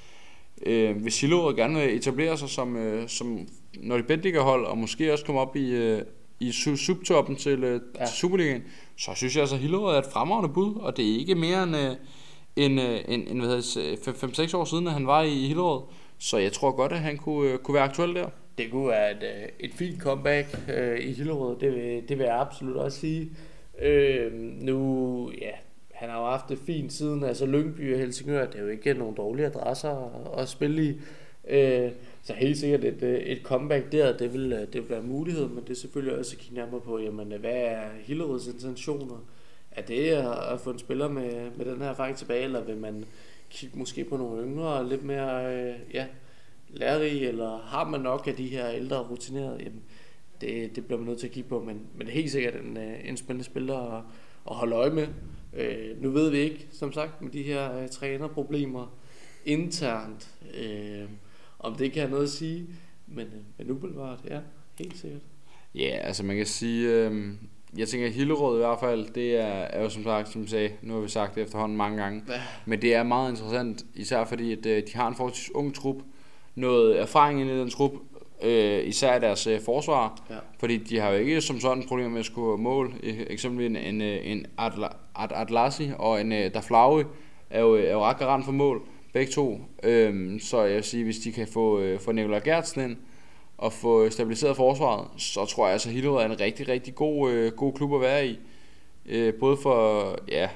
[1.00, 3.48] hvis Hillerød gerne vil etablere sig som, øh, som
[3.80, 6.02] når de Bundesliga hold og måske også komme op i, øh,
[6.40, 8.06] i subtoppen til, øh, ja.
[8.06, 8.62] til Superligaen,
[8.96, 11.62] så synes jeg altså, at Hillerød er et fremragende bud, og det er ikke mere
[11.62, 11.96] end, øh,
[12.56, 15.82] end, øh, end, end 5-6 år siden, at han var i Hillerød.
[16.18, 18.28] Så jeg tror godt, at han kunne, øh, kunne være aktuel der.
[18.58, 22.24] Det kunne være et, øh, et fint comeback øh, i Hillerød, det vil, det vil
[22.24, 23.30] jeg absolut også sige.
[23.82, 25.50] Øh, nu, ja,
[25.94, 28.94] han har jo haft det fint siden, altså Lyngby og Helsingør, det er jo ikke
[28.94, 31.00] nogen dårlige adresser at, at spille i.
[31.48, 31.90] Øh,
[32.22, 35.08] så helt sikkert et, øh, et comeback der, det vil, øh, det vil være en
[35.08, 38.46] mulighed, men det er selvfølgelig også at kigge nærmere på, jamen, øh, hvad er Hillerøds
[38.46, 39.24] intentioner?
[39.70, 40.10] Er det
[40.52, 43.04] at få en spiller med, med den her erfaring tilbage, eller vil man
[43.50, 46.06] kigge måske på nogle yngre, lidt mere øh, ja,
[46.68, 49.58] lærerige, eller har man nok af de her ældre rutinerede?
[49.58, 49.82] Jamen,
[50.40, 52.54] det, det bliver man nødt til at kigge på, men, men det er helt sikkert
[52.54, 54.02] en, en spændende spiller at,
[54.50, 55.06] at holde øje med.
[55.56, 58.94] Øh, nu ved vi ikke, som sagt, med de her øh, trænerproblemer
[59.44, 61.08] internt, øh,
[61.58, 62.66] om det kan have noget at sige,
[63.06, 64.40] men, øh, men umiddelbart, ja,
[64.78, 65.22] helt sikkert.
[65.74, 67.32] Ja, yeah, altså man kan sige, øh,
[67.76, 70.70] jeg tænker Hillerød i hvert fald, det er, er jo som sagt, som jeg sagde,
[70.82, 72.40] nu har vi sagt det efterhånden mange gange, ja.
[72.66, 75.96] men det er meget interessant, især fordi at, øh, de har en forholdsvis ung trup,
[76.54, 77.92] noget erfaring i den trup,
[78.44, 80.34] øh, især deres øh, forsvar, ja.
[80.58, 84.02] fordi de har jo ikke som sådan problemer med at score mål, eksempelvis en, en,
[84.02, 87.04] øh, en Adla, Ad, Adlasi og en uh, Daflaui
[87.50, 88.82] er jo, er jo ret garant for mål,
[89.12, 89.60] begge to.
[89.82, 92.96] Øhm, så jeg vil sige, hvis de kan få, øh, få Nikolaj Gertsen ind,
[93.58, 97.30] og få stabiliseret forsvaret, så tror jeg altså, at Hillerød er en rigtig, rigtig god,
[97.30, 98.38] øh, god klub at være i.
[99.06, 100.48] Øh, både for, ja,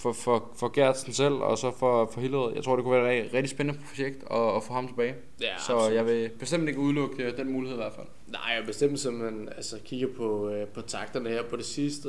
[0.00, 2.54] for, for, for Gertsen selv, og så for, for Hillerød.
[2.54, 5.14] Jeg tror, det kunne være et rigtig spændende projekt at, at få ham tilbage.
[5.40, 5.94] Ja, så absolut.
[5.94, 8.06] jeg vil bestemt ikke udelukke øh, den mulighed i hvert fald.
[8.26, 12.08] Nej, jeg bestemt, man altså, kigger på, øh, på takterne her på det sidste.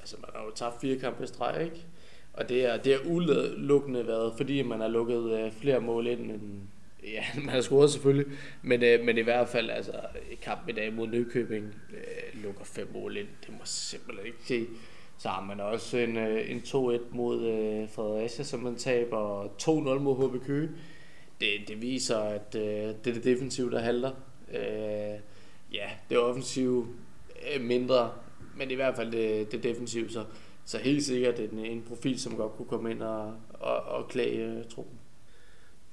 [0.00, 1.84] Altså, man har jo tabt fire kampe i streg, ikke?
[2.32, 6.20] Og det er, det er udelukkende været, fordi man har lukket øh, flere mål ind,
[6.20, 6.60] end
[7.04, 8.32] ja, man har scoret selvfølgelig.
[8.62, 9.92] Men, øh, men i hvert fald, altså,
[10.32, 13.28] i kampen i dag mod Nykøbing, øh, lukker fem mål ind.
[13.40, 14.66] Det må simpelthen ikke se.
[15.24, 19.98] Så har man også en, øh, en 2-1 mod øh, Fredericia, som man taber 2-0
[19.98, 20.70] mod HB Køge.
[21.40, 24.10] Det, det viser, at øh, det er det defensive, der halter.
[24.50, 25.18] Øh,
[25.72, 26.84] ja, det er
[27.54, 28.10] øh, mindre,
[28.56, 30.24] men i hvert fald det, det defensive, så,
[30.64, 34.44] så helt sikkert en, en profil, som godt kunne komme ind og, og, og klage
[34.44, 34.98] øh, truppen.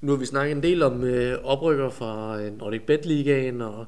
[0.00, 3.86] Nu har vi snakket en del om øh, oprykker fra øh, Nordic Bet Ligaen og,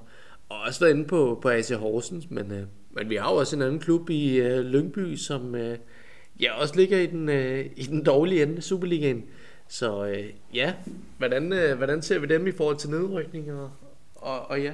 [0.48, 2.66] og også været inde på, på AC Horsens, men, øh,
[2.96, 5.78] men vi har jo også en anden klub i øh, Lyngby, som øh,
[6.40, 9.24] ja, også ligger i den, øh, i den dårlige ende af Superligaen.
[9.68, 10.24] Så øh,
[10.54, 10.74] ja,
[11.18, 13.70] hvordan, øh, hvordan ser vi dem i forhold til nedrykning og,
[14.14, 14.72] og, og ja?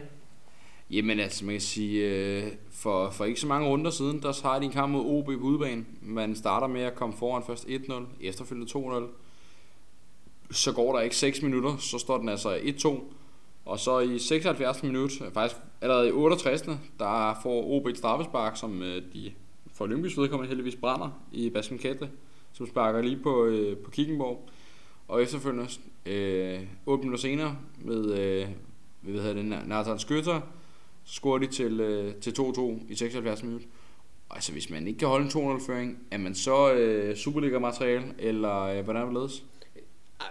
[0.91, 4.59] Jamen altså, man kan sige, øh, for, for ikke så mange runder siden, der har
[4.59, 5.85] de en kamp mod OB på udebane.
[6.03, 9.05] Man starter med at komme foran først 1-0, efterfølgende 2-0.
[10.51, 13.01] Så går der ikke 6 minutter, så står den altså 1-2.
[13.65, 16.63] Og så i 76 minut, øh, faktisk allerede i 68.
[16.99, 19.33] der får OB et straffespark, som øh, de
[19.75, 22.09] for Olympisk vedkommende heldigvis brænder i Basim Kette,
[22.53, 24.49] som sparker lige på, øh, på Kickenborg.
[25.09, 25.69] Og efterfølgende,
[26.07, 28.49] øh, 8 minutter senere, med, øh,
[29.01, 30.41] hvad hedder det, Nathan Skytter,
[31.05, 33.69] så scorer de til, øh, til 2-2 i 76 minutter.
[34.31, 38.85] Altså, hvis man ikke kan holde en 2-0-føring, er man så øh, Superliga-materiale, eller øh,
[38.85, 39.45] hvordan er det ledes?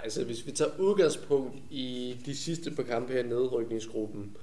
[0.03, 4.37] Altså, hvis vi tager udgangspunkt i de sidste par kampe her i nedrykningsgruppen,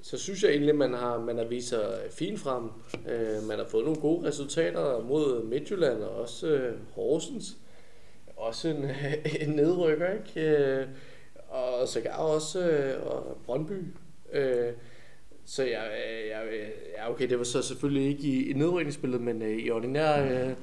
[0.00, 2.64] så synes jeg egentlig, man har, man har vist sig fint frem.
[3.08, 7.56] Øh, man har fået nogle gode resultater mod Midtjylland og også øh, Horsens.
[8.36, 8.84] Også en,
[9.48, 10.50] en nedrykker, ikke?
[10.50, 10.86] Øh,
[11.48, 13.84] og sågar også øh, og Brøndby.
[14.32, 14.72] Øh,
[15.44, 15.90] så jeg,
[16.30, 20.46] jeg, ja, okay, det var så selvfølgelig ikke i, i nedrykningsspillet, men øh, i ordinær
[20.48, 20.54] øh,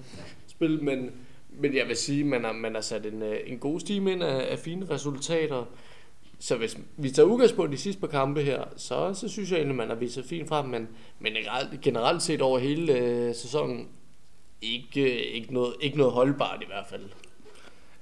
[0.47, 1.11] spil, men
[1.60, 4.12] men jeg vil sige, at man har, man har sat en, øh, en god stime
[4.12, 5.66] ind af, af fine resultater.
[6.39, 9.58] Så hvis vi tager udgangspunkt i de sidste par kampe her, så, så synes jeg
[9.58, 10.66] egentlig, at man har vist sig fint frem.
[10.66, 10.88] Men,
[11.20, 11.34] men
[11.82, 13.88] generelt set over hele øh, sæsonen,
[14.62, 17.03] ikke, øh, ikke, noget, ikke noget holdbart i hvert fald.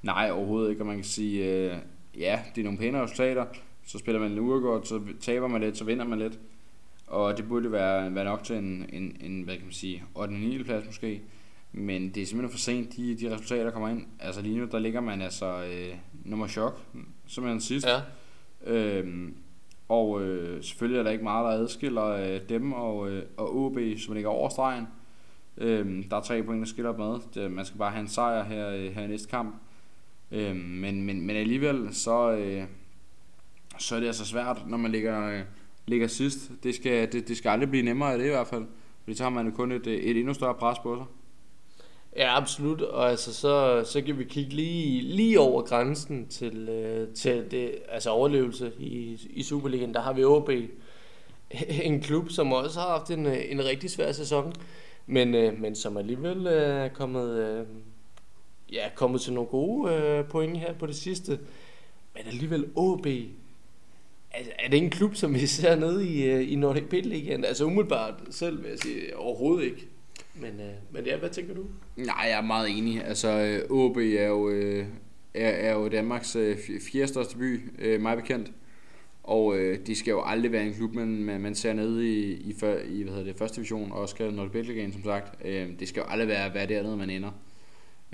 [0.01, 0.81] Nej, overhovedet ikke.
[0.81, 1.77] Og man kan sige, øh,
[2.19, 3.45] ja, det er nogle pæne resultater.
[3.85, 6.39] Så spiller man en godt, så taber man lidt, så vinder man lidt.
[7.07, 10.33] Og det burde være, være nok til en, en, en hvad kan man sige, 8.
[10.33, 10.63] 9.
[10.63, 11.21] plads måske.
[11.73, 14.05] Men det er simpelthen for sent, de, de resultater, der kommer ind.
[14.19, 15.95] Altså lige nu, der ligger man altså øh,
[16.25, 16.81] nummer chok,
[17.27, 17.87] simpelthen sidst.
[17.87, 18.01] Ja.
[18.65, 19.35] Øhm,
[19.89, 23.77] og øh, selvfølgelig er der ikke meget, der adskiller øh, dem og, øh, og OB,
[23.97, 24.87] som ligger over stregen.
[25.57, 27.19] Øhm, der er tre point, der skiller med.
[27.33, 29.55] Det, man skal bare have en sejr her, øh, her i næste kamp.
[30.31, 32.63] Øhm, men, men, men alligevel, så, øh,
[33.77, 35.41] så er det altså svært, når man ligger, øh,
[35.85, 36.51] ligger sidst.
[36.63, 38.65] Det skal, det, det skal aldrig blive nemmere af det i hvert fald.
[39.03, 41.05] Fordi så har man jo kun et, et endnu større pres på sig.
[42.15, 42.81] Ja, absolut.
[42.81, 47.75] Og altså, så, så kan vi kigge lige, lige over grænsen til, øh, til det,
[47.89, 49.93] altså overlevelse i, i Superligaen.
[49.93, 50.49] Der har vi OB,
[51.83, 54.53] en klub, som også har haft en, en rigtig svær sæson,
[55.05, 57.65] men, øh, men som alligevel øh, er kommet, øh,
[58.71, 61.39] ja, kommet til nogle gode øh, point her på det sidste.
[62.15, 63.07] Men alligevel OB,
[64.31, 67.47] altså, er det en klub, som vi ser nede i, øh, i Nordic Pit League?
[67.47, 69.87] Altså umiddelbart selv vil jeg sige, overhovedet ikke.
[70.35, 71.65] Men, øh, men ja, hvad tænker du?
[71.95, 73.05] Nej, jeg er meget enig.
[73.05, 74.85] Altså, OB er jo, øh,
[75.33, 76.57] er, er jo Danmarks øh,
[76.91, 78.51] fjerde største by, øh, meget bekendt.
[79.23, 82.33] Og øh, de skal jo aldrig være en klub, man, man, man ser nede i,
[82.33, 85.45] i, for, i hvad hedder det, første division, og også kaldet Nordic Ligaen, som sagt.
[85.45, 87.31] Øh, det skal jo aldrig være, være dernede, man ender.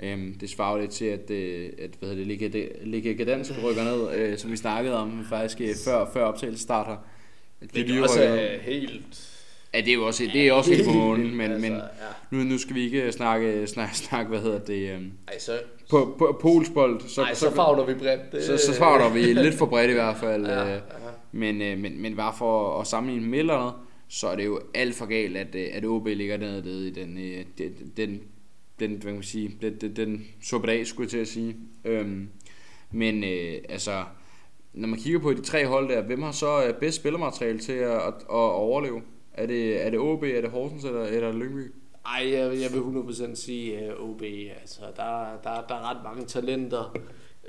[0.00, 3.84] Øh, det svarer jo lidt til, at, øh, at hvad hedder det, Liga Gdansk rykker
[3.84, 6.96] ned, øh, som vi snakkede om faktisk øh, før, før optagelsen starter.
[7.60, 9.39] Det, det er også helt
[9.74, 11.82] Ja, det er jo også, det er også helt på månen, men, altså, men ja.
[12.30, 15.52] nu, nu skal vi ikke snakke, snakke, snakke hvad hedder det, um, Ej, så,
[15.90, 17.00] på, på, polsbold.
[17.08, 18.44] Så, Ej, så, så fagner vi bredt.
[18.44, 20.46] Så, så fagner vi lidt for bredt i hvert fald.
[20.46, 20.78] ja, øh, ja.
[21.32, 24.94] Men, øh, men, men bare for at sammenligne med eller så er det jo alt
[24.94, 27.16] for galt, at, øh, at OB ligger dernede i den,
[27.58, 28.20] den, den,
[28.80, 31.56] den, hvad kan man sige, den, den, den suppedag, skulle jeg til at sige.
[31.84, 32.28] Øhm,
[32.90, 34.04] men øh, altså,
[34.72, 37.90] når man kigger på de tre hold der, hvem har så bedst spillermateriale til at,
[37.90, 39.02] at, at overleve?
[39.34, 41.74] Er det, er det OB, er det Horsens eller, eller Lyngby?
[42.06, 44.22] Ej, jeg, jeg vil 100% sige øh, uh, OB.
[44.60, 46.96] Altså, der, der, der er ret mange talenter,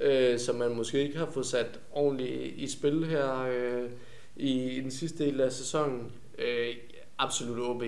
[0.02, 3.90] øh, som man måske ikke har fået sat ordentligt i spil her, øh,
[4.36, 6.12] i, i den sidste del af sæsonen.
[6.38, 6.76] Øh,
[7.18, 7.84] absolut OB.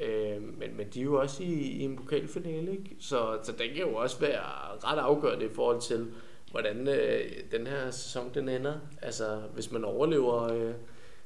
[0.00, 2.96] Øh, men, men de er jo også i, i en pokalfinale, ikke?
[3.00, 4.42] Så, så den kan jo også være
[4.84, 6.06] ret afgørende i forhold til,
[6.50, 7.20] hvordan øh,
[7.52, 8.74] den her sæson den ender.
[9.02, 10.74] Altså, hvis man overlever øh,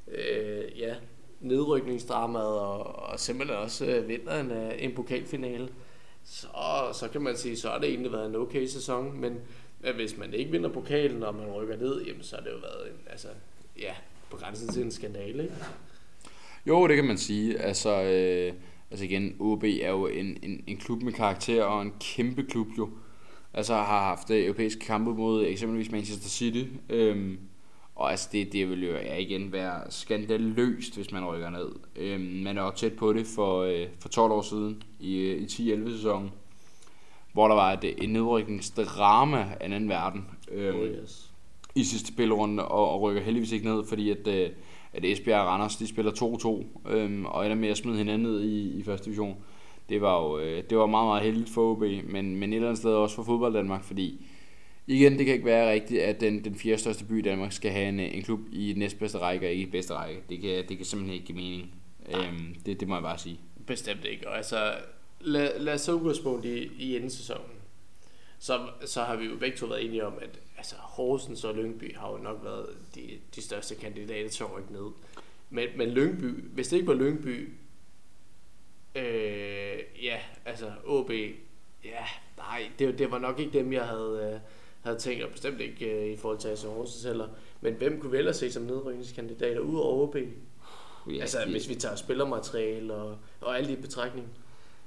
[0.08, 0.94] øh, ja,
[1.44, 5.68] nedrykningsdramaet og, og simpelthen også øh, vinder en, øh, en pokalfinale,
[6.24, 6.48] så,
[6.92, 9.38] så kan man sige, så har det egentlig været en okay sæson, men
[9.84, 12.56] øh, hvis man ikke vinder pokalen, og man rykker ned, jamen, så har det jo
[12.56, 13.28] været en, altså,
[13.78, 13.92] ja,
[14.30, 15.54] på grænsen til en skandale, ikke?
[16.66, 17.58] Jo, det kan man sige.
[17.58, 18.52] Altså, øh,
[18.90, 22.66] altså igen, OB er jo en, en, en klub med karakter og en kæmpe klub
[22.78, 22.90] jo.
[23.54, 26.64] Altså har haft øh, europæiske kampe mod eksempelvis Manchester City.
[26.90, 27.38] Øh,
[27.96, 31.68] og altså det, det vil jo ja, igen være skandaløst, hvis man rykker ned.
[31.96, 35.42] Øhm, man er også tæt på det for, øh, for 12 år siden i, øh,
[35.42, 36.30] i 10-11 sæsonen,
[37.32, 40.26] hvor der var et, et nedrykningsdrama af en anden verden.
[40.52, 41.30] Øhm, Oh, yes.
[41.74, 44.50] i sidste spillerunde og, og rykker heldigvis ikke ned, fordi at, øh,
[44.92, 46.12] at Esbjerg og Randers de spiller
[46.86, 49.36] 2-2 øhm, og ender med at smide hinanden ned i, i første division.
[49.88, 52.68] Det var jo øh, det var meget, meget heldigt for OB, men, men et eller
[52.68, 54.26] andet sted også for fodbold Danmark, fordi
[54.86, 57.70] igen, det kan ikke være rigtigt, at den, den fjerde største by i Danmark skal
[57.70, 60.22] have en, en klub i næstbedste række og ikke i bedste række.
[60.28, 61.74] Det kan, det kan simpelthen ikke give mening.
[62.08, 63.40] Øhm, det, det må jeg bare sige.
[63.66, 64.28] Bestemt ikke.
[64.28, 64.74] Og altså,
[65.20, 67.50] lad, lad os så udgangspunkt i, i enden sæsonen.
[68.38, 71.96] Så, så har vi jo begge to været enige om, at altså, Horsens og Lyngby
[71.96, 73.00] har jo nok været de,
[73.34, 74.90] de største kandidater til at rykke ned.
[75.50, 77.48] Men, men Lyngby, hvis det ikke var Lyngby,
[78.94, 81.10] øh, ja, altså OB,
[81.84, 82.04] ja,
[82.36, 84.40] nej, det, det var nok ikke dem, jeg havde, øh,
[84.84, 87.26] havde tænkt, og bestemt ikke øh, i forhold til AC Horsens heller.
[87.60, 90.16] Men hvem kunne vi ellers se som nedrykningskandidater ud over OB?
[91.10, 94.26] Ja, altså, det- hvis vi tager spillermateriale og, og alt i betragtning.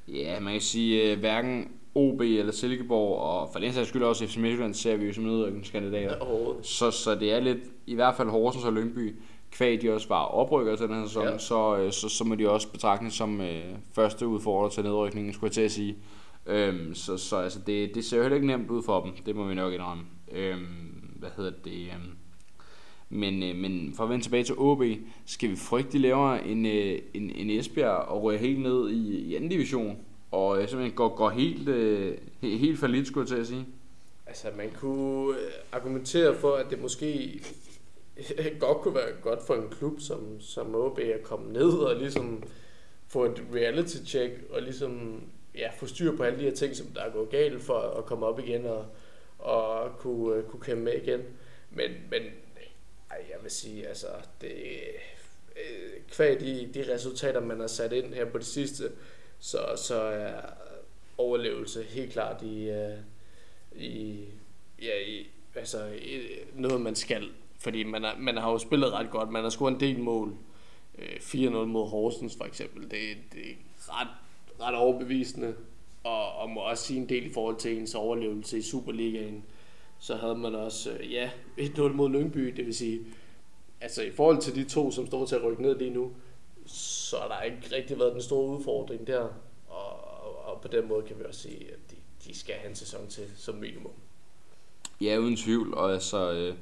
[0.07, 4.27] Ja, man kan sige, øh, hverken OB eller Silkeborg, og for den sags skyld også
[4.27, 6.15] FC Midtjylland, ser vi jo som nedrykningskandidater.
[6.61, 9.15] Så, så det er lidt, i hvert fald Horsens og Lyngby,
[9.51, 11.31] kvæg de også var oprykker til den her sæson, Ja.
[11.31, 11.37] ja.
[11.37, 15.47] så, øh, så, så må de også betragtes som øh, første udfordrer til nedrykningen, skulle
[15.47, 15.97] jeg til at sige.
[16.47, 19.35] Øhm, så så altså, det, det ser jo heller ikke nemt ud for dem, det
[19.35, 20.03] må vi nok indrømme.
[20.31, 20.65] Øhm,
[21.15, 21.87] hvad hedder det?
[21.93, 22.17] Øhm,
[23.09, 24.83] men, øh, men for at vende tilbage til OB,
[25.25, 29.17] skal vi frygte, de laver en, øh, en, en Esbjerg og ryger helt ned i,
[29.17, 29.97] i anden division,
[30.31, 33.65] og øh, simpelthen går, går helt, øh, helt for lidt, skulle jeg til at sige.
[34.27, 37.41] Altså, man kunne øh, argumentere for, at det måske
[38.59, 42.43] godt kunne være godt for en klub som, som OB at komme ned og ligesom
[43.07, 45.21] få et reality check og ligesom
[45.57, 48.05] ja, få styr på alle de her ting, som der er gået galt for at
[48.05, 48.85] komme op igen og,
[49.39, 51.21] og kunne, øh, kunne kæmpe med igen.
[51.71, 52.21] Men, men
[53.11, 54.07] ej, jeg vil sige, altså,
[54.41, 54.51] det,
[55.55, 58.91] øh, kvæg de, de resultater, man har sat ind her på det sidste,
[59.39, 60.41] så, så er
[61.17, 62.97] overlevelse helt klart i, øh,
[63.75, 64.25] i,
[64.81, 66.21] ja, i altså, i,
[66.53, 67.29] noget, man skal.
[67.59, 69.31] Fordi man, er, man har jo spillet ret godt.
[69.31, 70.33] Man har scoret en del mål.
[70.97, 72.83] Øh, 4-0 mod Horsens for eksempel.
[72.83, 74.07] Det, det er ret,
[74.61, 75.55] ret overbevisende.
[76.03, 79.43] Og, og må også sige en del i forhold til ens overlevelse i Superligaen.
[79.99, 82.47] Så havde man også, øh, ja, 1-0 mod Lyngby.
[82.47, 82.99] Det vil sige,
[83.81, 86.11] altså i forhold til de to, som står til at rykke ned lige nu,
[86.65, 89.27] så har der ikke rigtig været den store udfordring der.
[89.67, 91.95] Og, og, og på den måde kan vi også sige, at de,
[92.27, 93.91] de skal have en sæson til som minimum.
[95.01, 95.73] Ja, uden tvivl.
[95.73, 96.55] Og altså, øh,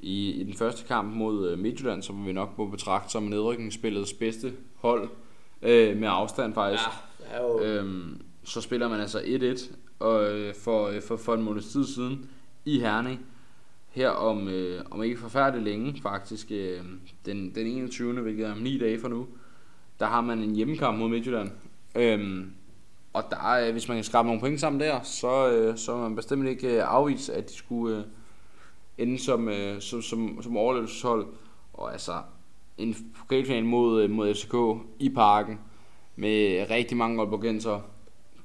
[0.00, 4.12] i, i den første kamp mod øh, Midtjylland, som vi nok må betragte som nedrykningsspillets
[4.12, 5.08] bedste hold,
[5.62, 6.84] øh, med afstand faktisk,
[7.38, 7.78] jo, øh.
[7.78, 11.84] øhm, så spiller man altså 1-1 og, øh, for, øh, for, for en måneds tid
[11.84, 12.30] siden
[12.64, 13.20] i Herning.
[13.88, 16.80] Her om, øh, om ikke forfærdeligt længe, faktisk øh,
[17.26, 18.20] den, den 21.
[18.20, 19.26] hvilket er om 9 dage fra nu,
[20.00, 21.50] der har man en hjemmekamp mod Midtjylland.
[21.94, 22.50] Øhm,
[23.12, 25.96] og der, øh, hvis man kan skrabe nogle point sammen der, så, øh, så er
[25.96, 28.04] man bestemt ikke øh, afvist, at de skulle øh,
[28.98, 31.26] ende som, øh, som, som, som overlevelseshold.
[31.72, 32.12] Og altså,
[32.78, 35.58] en pokalfinal mod, øh, mod FCK i parken,
[36.16, 37.80] med rigtig mange Aalborgenser.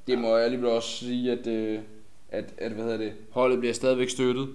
[0.08, 1.80] Det må jeg alligevel også sige, at, øh,
[2.30, 4.50] at, at hvad hedder det, holdet bliver stadigvæk støttet.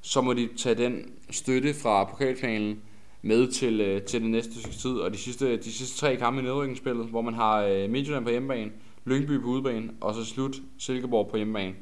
[0.00, 2.82] Så må de tage den støtte fra pokalfinalen
[3.22, 4.90] med til, øh, til den næste stykke tid.
[4.90, 8.30] Og de sidste, de sidste tre kampe i nedrykningsspillet, hvor man har øh, Midtjylland på
[8.30, 8.70] hjemmebane,
[9.04, 11.74] Lyngby på udebane, og så slut Silkeborg på hjemmebane.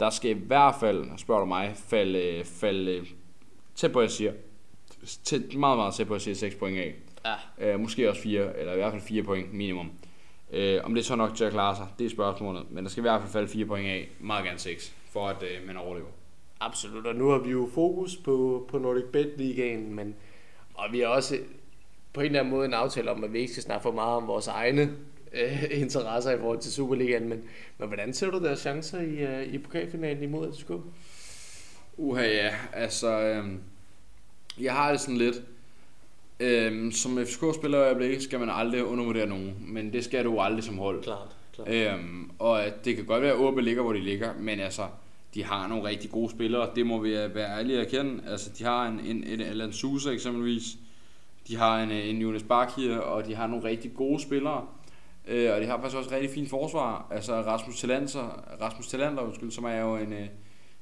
[0.00, 3.06] Der skal i hvert fald, spørger du mig, falde, falde
[3.74, 4.32] tæt på, jeg siger,
[5.24, 6.94] tæt, meget, meget tæt på, at jeg siger 6 point af.
[7.60, 9.90] ja, Øh, måske også 4, eller i hvert fald 4 point minimum.
[10.52, 12.70] Øh, om det er så nok til at klare sig, det er spørgsmålet.
[12.70, 15.42] Men der skal i hvert fald falde 4 point af, meget gerne 6, for at
[15.42, 16.08] øh, man overlever.
[16.60, 17.06] absolut.
[17.06, 20.14] Og nu har vi jo fokus på, på Nordic Bet Ligaen, men
[20.74, 21.38] og vi har også
[22.12, 24.16] på en eller anden måde en aftale om, at vi ikke skal snakke for meget
[24.16, 24.96] om vores egne
[25.32, 27.44] øh, interesser i forhold til Superligaen, men,
[27.78, 30.70] men hvordan ser du deres chancer i, øh, i pokalfinalen imod FCK?
[31.96, 33.44] Uha ja, altså, øh,
[34.60, 35.42] jeg har det sådan lidt,
[36.40, 40.64] Øhm, som FCK-spiller i øjeblikket skal man aldrig undervurdere nogen, men det skal du aldrig
[40.64, 41.02] som hold.
[41.02, 41.68] Klart, klart.
[41.68, 44.86] Øhm, og at det kan godt være, at OB ligger, hvor de ligger, men altså,
[45.34, 48.22] de har nogle rigtig gode spillere, det må vi være ærlige at kende.
[48.28, 50.64] Altså, de har en, en, en Alan Sousa eksempelvis,
[51.48, 54.66] de har en, en Jonas Bakir, og de har nogle rigtig gode spillere.
[55.28, 57.06] Øh, og de har faktisk også rigtig fint forsvar.
[57.10, 60.26] Altså Rasmus Talander, Rasmus Talander undskyld, som er jo en, øh,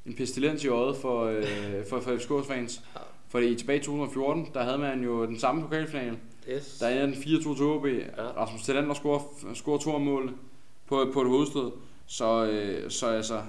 [0.07, 1.45] en pestilens i øjet for, øh,
[1.91, 2.83] for, for FCK's fans.
[3.33, 6.19] Fordi tilbage i 2014, der havde man jo den samme pokalfinale.
[6.51, 6.79] Yes.
[6.79, 7.87] Der er den 4-2 til OB.
[7.87, 8.01] Ja.
[8.37, 9.21] Rasmus Talander scorer,
[9.55, 10.33] scorer to mål
[10.87, 11.71] på, på et hovedstød.
[12.07, 13.43] Så, øh, så altså,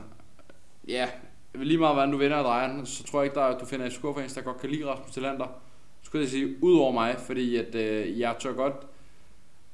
[0.88, 1.08] ja,
[1.56, 4.34] lige meget hvordan du vender og drejer så tror jeg ikke, der, du finder FCK-fans,
[4.34, 5.48] der godt kan lide Rasmus Talander.
[6.02, 8.74] Skulle jeg sige, ud over mig, fordi at, øh, jeg tør godt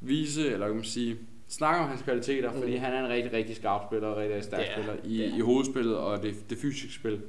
[0.02, 2.80] vise, eller kan man sige, snakke om hans kvaliteter, fordi Mm.
[2.82, 5.98] han er en rigtig, rigtig skarp spiller, og rigtig, stærk er- spiller i, i hovedspillet
[5.98, 7.22] og det, det fysiske spil.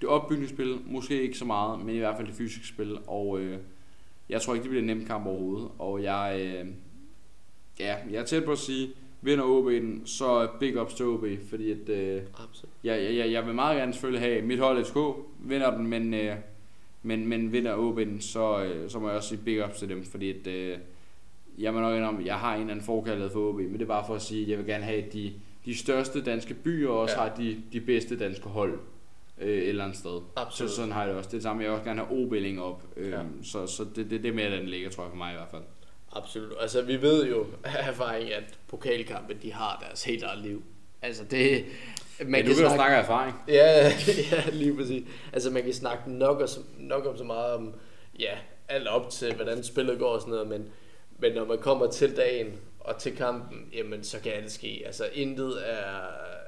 [0.00, 3.58] Det opbygningsspil, måske ikke så meget, men i hvert fald det fysiske spil, og øh,
[4.28, 6.66] jeg tror ikke, det bliver en nem kamp overhovedet, og jeg, øh,
[7.80, 8.88] ja, jeg er tæt på at sige,
[9.20, 12.72] vinder OB den, så big ups til OB, fordi at, øh, Absolut.
[12.84, 14.98] jeg, jeg, jeg, vil meget gerne selvfølgelig have mit hold FCK
[15.38, 16.36] vinder den, men, øh,
[17.02, 19.88] men, men vinder OB den, så, øh, så må jeg også sige big ups til
[19.88, 20.78] dem, fordi at, øh,
[21.58, 23.86] jeg må nok indrømme, jeg har en eller anden forkaldet for OB, men det er
[23.86, 25.32] bare for at sige, at jeg vil gerne have, at de,
[25.64, 27.22] de største danske byer også ja.
[27.22, 28.78] har de, de bedste danske hold
[29.40, 30.20] øh, et eller andet sted.
[30.36, 30.70] Absolut.
[30.70, 31.28] Så sådan har jeg det også.
[31.28, 32.82] Det er det samme, jeg vil også gerne have OB op.
[32.96, 33.16] Øh, Ja.
[33.16, 33.22] ja.
[33.42, 35.48] Så, så det, det, det er mere, den ligger, tror jeg, for mig i hvert
[35.50, 35.62] fald.
[36.12, 36.52] Absolut.
[36.60, 40.62] Altså, vi ved jo af erfaring, at pokalkampe, de har deres helt eget liv.
[41.02, 41.64] Altså, det...
[42.20, 43.36] Man Men du kan jo snakke af erfaring.
[43.48, 43.92] Ja,
[44.32, 45.08] ja, lige præcis.
[45.32, 47.74] Altså, man kan snakke nok, og, nok om så meget om,
[48.18, 50.68] ja, alt op til, hvordan spillet går og sådan noget, men,
[51.18, 52.46] men når man kommer til dagen
[52.88, 54.82] og til kampen, jamen, så kan alt ske.
[54.86, 55.98] Altså, intet er,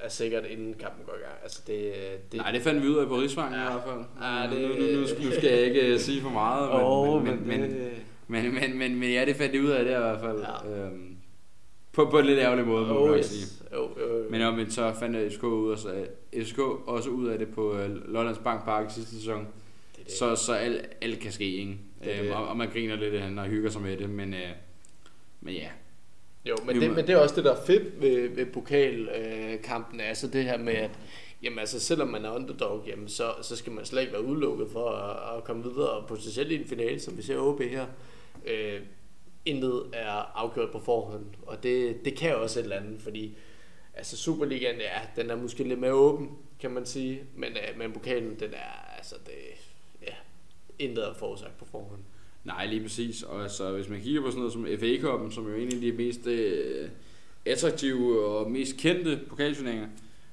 [0.00, 1.34] er sikkert, inden kampen går i gang.
[1.42, 1.92] Altså, det...
[2.32, 3.68] det Nej, det fandt vi ud af på Rigsvangen Ja.
[3.68, 4.04] i hvert fald.
[4.22, 7.24] Ja, det- nu, nu, nu, nu skal jeg ikke øh, sige for meget, men, Åh,
[7.24, 7.92] men, men, men, det-
[8.28, 10.38] men, men, men, men ja, det fandt de ud af det i hvert fald.
[10.40, 10.84] Ja.
[10.84, 11.16] Øhm,
[11.92, 13.26] på, på en lidt ærgerlig måde, må Oh, man yes.
[13.26, 13.46] sige.
[13.74, 14.30] Jo, jo, jo.
[14.30, 16.06] Men, ja, men så fandt FCK, ud af,
[16.44, 19.38] FCK også ud af det på øh, Lollands Bank Park i sidste sæson.
[19.96, 20.12] det, det.
[20.12, 21.76] Så, så alt, alt kan ske, ikke?
[22.04, 22.32] Det Øhm, det.
[22.34, 24.40] og, og, man griner lidt af han og hygger sig med det, men, øh,
[25.40, 25.68] men ja.
[26.44, 30.26] Jo, men det, men- det er også det, der er fedt ved, ved pokalkampen, altså
[30.28, 30.90] det her med, at
[31.42, 34.68] jamen, altså, selvom man er underdog, jamen, så, så skal man slet ikke være udelukket
[34.72, 37.86] for at, at komme videre, og potentielt i en finale, som vi ser OB her.
[38.46, 38.80] Øh,
[39.44, 43.36] intet er afgjort på forhånd, og det, det kan også et eller andet, fordi
[43.94, 46.30] altså Superligaen, ja, den er måske lidt mere åben,
[46.60, 49.32] kan man sige, men, øh, men pokalen, den er, altså, det,
[50.02, 50.12] ja,
[50.78, 52.00] intet er forudsagt på forhånd.
[52.44, 53.22] Nej, lige præcis.
[53.22, 55.74] Og altså, hvis man kigger på sådan noget som FA Cup'en, som jo er en
[55.74, 56.88] af de mest øh,
[57.46, 59.86] attraktive og mest kendte pokalturneringer,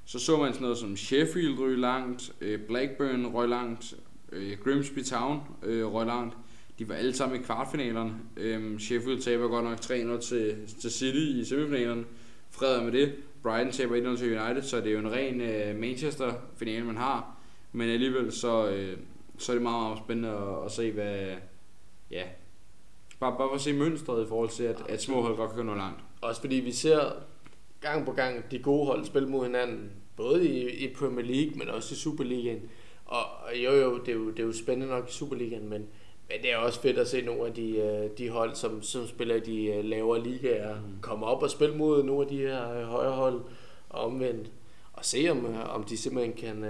[0.06, 3.94] så så man sådan noget som Sheffield røg langt, øh, Blackburn røg langt,
[4.32, 6.38] øh, Grimsby Town øh, røg langt.
[6.80, 8.14] De var alle sammen i kvartfinalerne.
[8.38, 12.04] Øh, Sheffield taber godt nok 3-0 til, til City i semifinalerne.
[12.50, 13.14] Fred med det.
[13.44, 17.38] Brighton taber 1-0 til United, så det er jo en ren øh, Manchester-finale, man har.
[17.72, 18.98] Men alligevel så, øh,
[19.38, 21.28] så er det meget, meget spændende at, at se, hvad,
[22.12, 22.24] ja,
[23.20, 25.66] bare, bare for at se mønstret i forhold til, at, at små hold godt kan
[25.66, 26.00] nå langt.
[26.22, 27.12] Også fordi vi ser
[27.82, 31.70] gang på gang de gode hold spille mod hinanden, både i, i Premier League, men
[31.70, 32.62] også i Superligaen.
[33.06, 35.86] Og, og jo jo det, er jo, det er jo spændende nok i Superligaen, men,
[36.30, 39.08] men det er også fedt at se nogle af de, øh, de hold, som, som
[39.08, 41.02] spiller i de øh, lavere ligaer, Mm.
[41.02, 43.42] komme op og spille mod nogle af de her øh, højere hold,
[43.90, 44.52] og omvendt.
[44.94, 46.62] Og se om, om de simpelthen kan,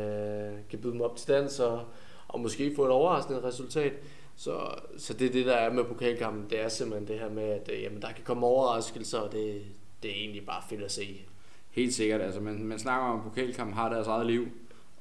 [0.70, 1.82] kan byde dem op til dans, og,
[2.28, 3.94] og måske få et overraskende resultat.
[4.38, 6.50] Så, så det er det, der er med pokalkampen.
[6.50, 9.62] Det er simpelthen det her med, at øh, jamen, der kan komme overraskelser, og det,
[10.04, 11.22] det er egentlig bare fedt at se.
[11.70, 14.48] Helt sikkert, altså man, man snakker om, at pokalkampen har deres eget liv.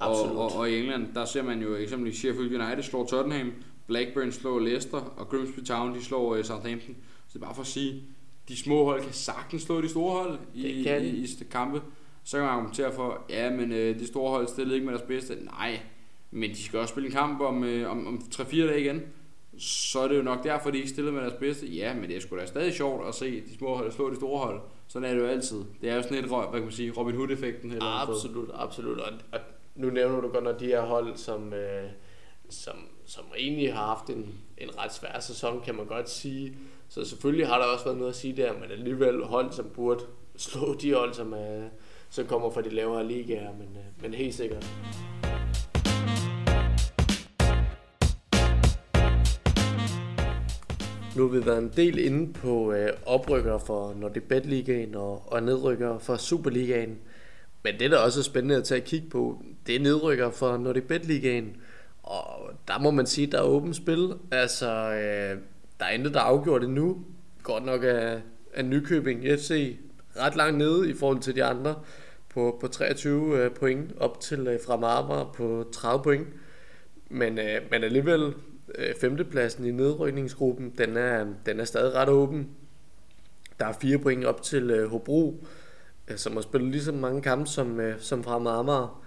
[0.01, 0.37] Absolut.
[0.37, 3.53] Og, og, og, i England, der ser man jo eksempelvis Sheffield United slår Tottenham,
[3.87, 6.97] Blackburn slår Leicester, og Grimsby Town, de slår uh, Southampton.
[7.27, 8.03] Så det er bare for at sige,
[8.49, 11.09] de små hold kan sagtens slå de store hold i, kan de.
[11.09, 11.83] i, i kampe.
[12.25, 15.07] Så kan man argumentere for, ja, men øh, de store hold stillede ikke med deres
[15.09, 15.45] bedste.
[15.45, 15.81] Nej,
[16.31, 19.03] men de skal også spille en kamp om, øh, om, om 3-4 dage igen.
[19.59, 21.67] Så er det jo nok derfor, de ikke stillede med deres bedste.
[21.67, 24.17] Ja, men det er sgu da stadig sjovt at se de små hold slå de
[24.17, 24.61] store hold.
[24.89, 25.65] Sådan er det jo altid.
[25.81, 27.71] Det er jo sådan et, hvad kan man sige, Robin Hood-effekten.
[27.71, 28.31] eller andet sted.
[28.31, 28.99] Absolut, absolut.
[28.99, 29.41] Og, og
[29.75, 31.91] nu nævner du godt nok de her hold, som, øh,
[32.51, 32.75] som,
[33.07, 36.57] som egentlig har haft en, en ret svær sæson, kan man godt sige.
[36.89, 40.05] Så selvfølgelig har der også været noget at sige der, men alligevel hold, som burde
[40.37, 41.69] slå de hold, som, er,
[42.11, 44.67] som kommer fra de lavere ligaer, men, øh, men helt sikkert.
[51.17, 55.33] Nu har vi været en del inde på øh, oprykker for Nordic Bet Ligaen og,
[55.33, 56.99] og nedrykker for Superligaen.
[57.65, 60.57] Men det, der også er spændende at tage et kig på, det er nedrykker for
[60.57, 61.57] Nordic Bet Ligaen.
[62.03, 64.13] Og der må man sige, der er åbent spil.
[64.31, 65.39] Altså, øh,
[65.81, 67.05] der er intet, der afgjort endnu.
[67.43, 68.21] Godt nok er,
[68.55, 69.77] er Nykøbing FC
[70.19, 71.75] ret langt nede i forhold til de andre
[72.29, 76.27] på, på 23 øh, point op til øh, fra Marmar på 30 point.
[77.11, 78.35] Men, øh, men alligevel
[78.75, 82.49] øh, femtepladsen i nedrykningsgruppen, den er, den er stadig ret åben.
[83.61, 85.47] Der er fire point op til øh, Hobro,
[86.09, 89.03] øh, som har spillet lige så mange kampe som, øh, som fremad Amager.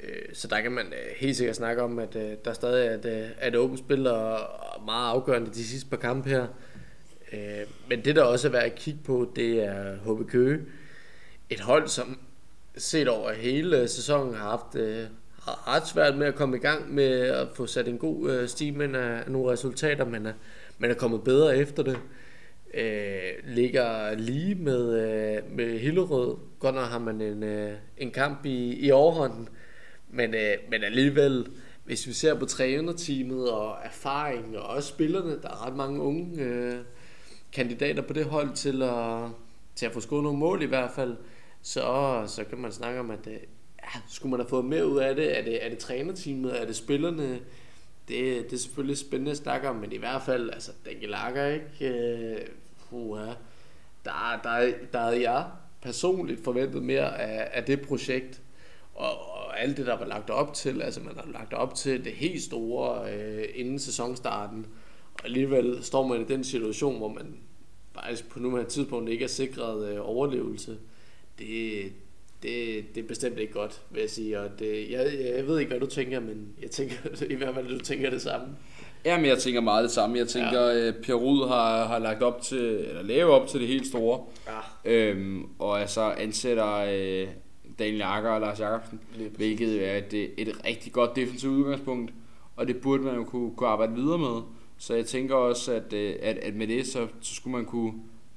[0.00, 2.94] Øh, så der kan man øh, helt sikkert snakke om, at øh, der stadig er
[2.94, 6.46] et, øh, er et åbent spil og, og meget afgørende de sidste par kampe her.
[7.32, 10.60] Øh, men det der også er værd at kigge på, det er HB Køge.
[11.50, 12.18] Et hold, som
[12.76, 15.06] set over hele sæsonen har haft øh,
[15.44, 18.48] har ret svært med at komme i gang med at få sat en god øh,
[18.48, 20.32] stime af nogle resultater, men er,
[20.78, 21.98] men er kommet bedre efter det.
[22.74, 26.36] Øh, ligger lige med, øh, med Hillerød.
[26.58, 29.48] Godt nok har man en, øh, en kamp i, i overhånden,
[30.10, 31.46] men, øh, men alligevel,
[31.84, 36.42] hvis vi ser på trænerteamet og erfaring, og også spillerne, der er ret mange unge
[36.42, 36.74] øh,
[37.52, 39.28] kandidater på det hold til at,
[39.74, 41.16] til at få skudt nogle mål i hvert fald,
[41.62, 43.36] så, så kan man snakke om, at øh,
[43.82, 45.38] ja, skulle man have fået mere ud af det?
[45.38, 46.60] Er det, er det trænerteamet?
[46.60, 47.40] Er det spillerne?
[48.08, 51.46] Det, det er selvfølgelig spændende at snakke om, men i hvert fald, altså, Daniel Lager,
[51.46, 51.94] ikke?
[51.94, 52.46] Øh,
[52.90, 53.18] uh,
[54.04, 55.44] der, der, der havde jeg
[55.82, 58.42] personligt forventet mere af, af det projekt,
[58.94, 62.04] og, og alt det, der var lagt op til, altså man har lagt op til
[62.04, 64.66] det helt store øh, inden sæsonstarten,
[65.14, 67.36] og alligevel står man i den situation, hvor man
[67.94, 70.78] faktisk på nuværende tidspunkt ikke er sikret øh, overlevelse.
[71.38, 71.92] Det,
[72.42, 74.40] det, det er bestemt ikke godt, vil jeg sige.
[74.40, 76.94] Og det, jeg, jeg ved ikke, hvad du tænker, men jeg tænker
[77.30, 78.46] i hvert fald, at du tænker det samme.
[79.04, 80.18] Jamen, jeg tænker meget det samme.
[80.18, 80.88] Jeg tænker, ja.
[80.88, 84.20] Øh, Per Rud har, har lagt op til, eller lavet op til det helt store.
[84.46, 84.92] Ja.
[84.92, 87.28] Øhm, og altså ansætter øh,
[87.78, 89.00] Daniel Jakker og Lars Jakobsen,
[89.36, 92.12] hvilket er et, et rigtig godt defensivt udgangspunkt.
[92.56, 94.42] Og det burde man jo kunne, kunne arbejde videre med.
[94.78, 97.92] Så jeg tænker også, at, øh, at, at med det, så, så skulle man kunne,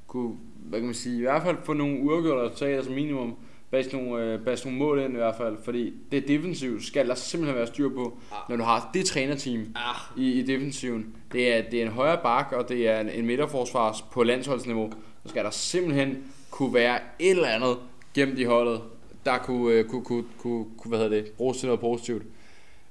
[0.08, 3.36] kunne, hvad kan man sige, i hvert fald få nogle uafgjorte resultater som minimum
[3.76, 7.15] bag nogle, øh, bag nogle mål ind i hvert fald, fordi det defensivt skal der
[7.15, 8.38] simpelthen være styr på, ah.
[8.49, 10.23] når du har det trænerteam ah.
[10.23, 11.15] i, i defensiven.
[11.32, 14.91] Det er, det er en højre bak, og det er en, en midterforsvars på landsholdsniveau.
[15.23, 17.78] Så skal der simpelthen kunne være et eller andet
[18.13, 18.82] gennem de holdet,
[19.26, 22.23] der kunne, øh, kunne, kunne, kunne, kunne hvad hedder det, bruges til noget positivt.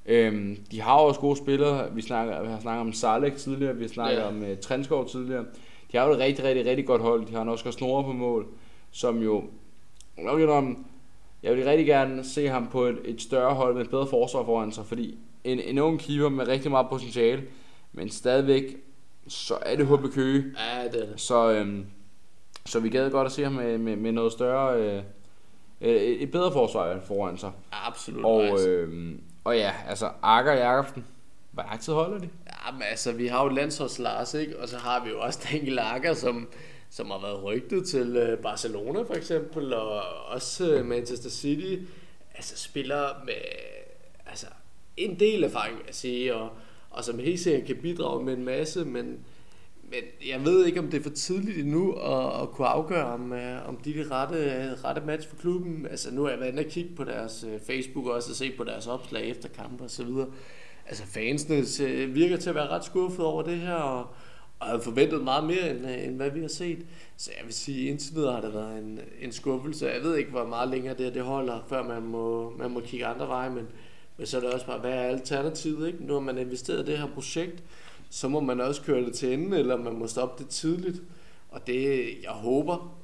[0.07, 1.95] Øhm, de har også gode spillere.
[1.95, 4.29] Vi, snakker, vi har snakket om Salek tidligere, vi har snakket ja.
[4.29, 5.45] om uh, Trenskov tidligere.
[5.93, 7.27] De har jo et rigtig, rigtig, rigtig godt hold.
[7.27, 8.47] De har en Oscar Snore på mål,
[8.91, 9.45] som jo
[10.17, 10.87] nok om,
[11.43, 14.45] jeg vil rigtig gerne se ham på et, et større hold med et bedre forsvar
[14.45, 17.43] foran sig, fordi en, en ung keeper med rigtig meget potentiale,
[17.93, 18.77] men stadigvæk,
[19.29, 20.45] så er det HB Køge.
[20.59, 21.21] Ja, det er det.
[21.21, 21.87] Så, øhm,
[22.67, 25.03] så vi gad godt at se ham med, med, med noget større, øh,
[25.81, 27.53] et bedre forsvar foran sig.
[27.73, 28.25] Absolut.
[28.25, 31.05] Og, øh, og ja, altså Akker Jakobsen,
[31.51, 32.29] hvor lang tid holder de?
[32.47, 34.61] Ja, men altså, vi har jo landsholds Lars, ikke?
[34.61, 36.49] Og så har vi jo også Daniel Akker, som,
[36.95, 41.83] som har været rygtet til øh, Barcelona for eksempel, og også øh, Manchester City.
[42.35, 43.35] Altså spiller med
[44.27, 44.47] altså,
[44.97, 46.51] en del erfaring, vil jeg sige, og,
[46.91, 49.19] og som helt sikkert kan bidrage med en masse, men,
[49.83, 53.33] men jeg ved ikke, om det er for tidligt endnu at, at kunne afgøre, om,
[53.33, 55.87] øh, om de er det rette, rette match for klubben.
[55.91, 58.65] Altså nu har jeg været inde og kigge på deres Facebook også og se på
[58.65, 60.29] deres opslag efter kampe og så videre.
[60.87, 64.07] Altså fansene virker til at være ret skuffet over det her, og,
[64.65, 66.87] og havde forventet meget mere, end, øh, end hvad vi har set.
[67.17, 69.87] Så jeg vil sige, indtil videre har det været en, en skuffelse.
[69.87, 73.07] Jeg ved ikke, hvor meget længere det, det holder, før man må, man må kigge
[73.07, 73.69] andre veje, men,
[74.17, 75.87] men så er det også bare, hvad er alternativet?
[75.87, 76.05] Ikke?
[76.05, 77.63] Nu har man investeret i det her projekt,
[78.11, 81.03] så må man også køre det til ende, eller man må stoppe det tidligt.
[81.51, 82.99] Og det, jeg håber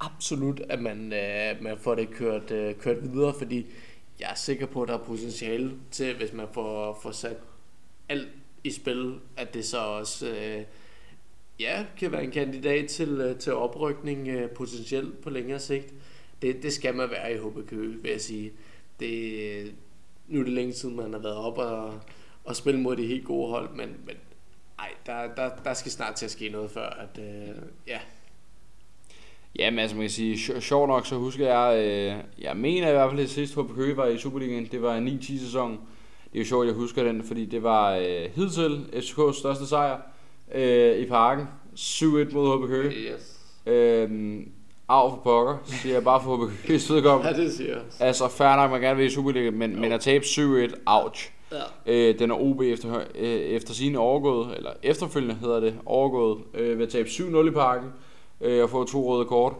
[0.00, 3.66] absolut, at man, øh, man får det kørt, øh, kørt videre, fordi
[4.20, 7.36] jeg er sikker på, at der er potentiale til, hvis man får, får sat
[8.08, 8.28] alt
[8.64, 10.62] i spil, at det så også øh,
[11.62, 15.94] ja, kan være en kandidat til, øh, til oprykning øh, potentielt på længere sigt.
[16.42, 18.52] Det, det skal man være i HB vil jeg sige.
[19.00, 19.74] Det,
[20.28, 22.00] nu er det længe siden, man har været op og,
[22.44, 24.16] og spille mod de helt gode hold, men, men
[24.78, 27.54] ej, der, der, der skal snart til at ske noget før, at øh,
[27.86, 27.98] ja.
[29.58, 32.92] Ja, men altså man kan sige, sjovt nok så husker jeg, øh, jeg mener i
[32.92, 35.70] hvert fald at sidst HB Køge var i Superligaen, det var en 9-10 sæson.
[36.32, 39.66] Det er jo sjovt, at jeg husker den, fordi det var øh, hidtil FCK's største
[39.66, 40.11] sejr
[40.54, 41.48] øh, i parken.
[41.76, 42.90] 7-1 mod HB Køge.
[42.90, 43.38] Yes.
[43.66, 44.48] Øhm,
[44.88, 47.36] af for pokker, siger jeg bare for HB Køges vedkommende.
[47.36, 47.82] Ja, det siger jeg.
[48.00, 51.30] Altså, fair nok, man gerne vil i Superliga, men, men at tabe 7-1, ouch.
[51.52, 51.92] Ja.
[51.92, 56.78] Øh, den er OB efter, øh, efter sine overgået, eller efterfølgende hedder det, overgået øh,
[56.78, 57.88] ved at tabe 7-0 i parken
[58.40, 59.52] øh, og få to røde kort.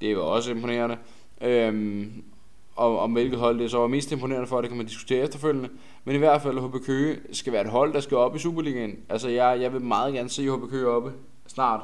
[0.00, 0.96] Det var også imponerende.
[1.40, 2.22] Øhm,
[2.80, 5.68] om, om hvilket hold det så var mest imponerende for, det kan man diskutere efterfølgende.
[6.04, 8.96] Men i hvert fald, HB Køge skal være et hold, der skal op i Superligaen.
[9.08, 11.12] Altså, jeg, jeg vil meget gerne se HB Køge oppe
[11.46, 11.80] snart.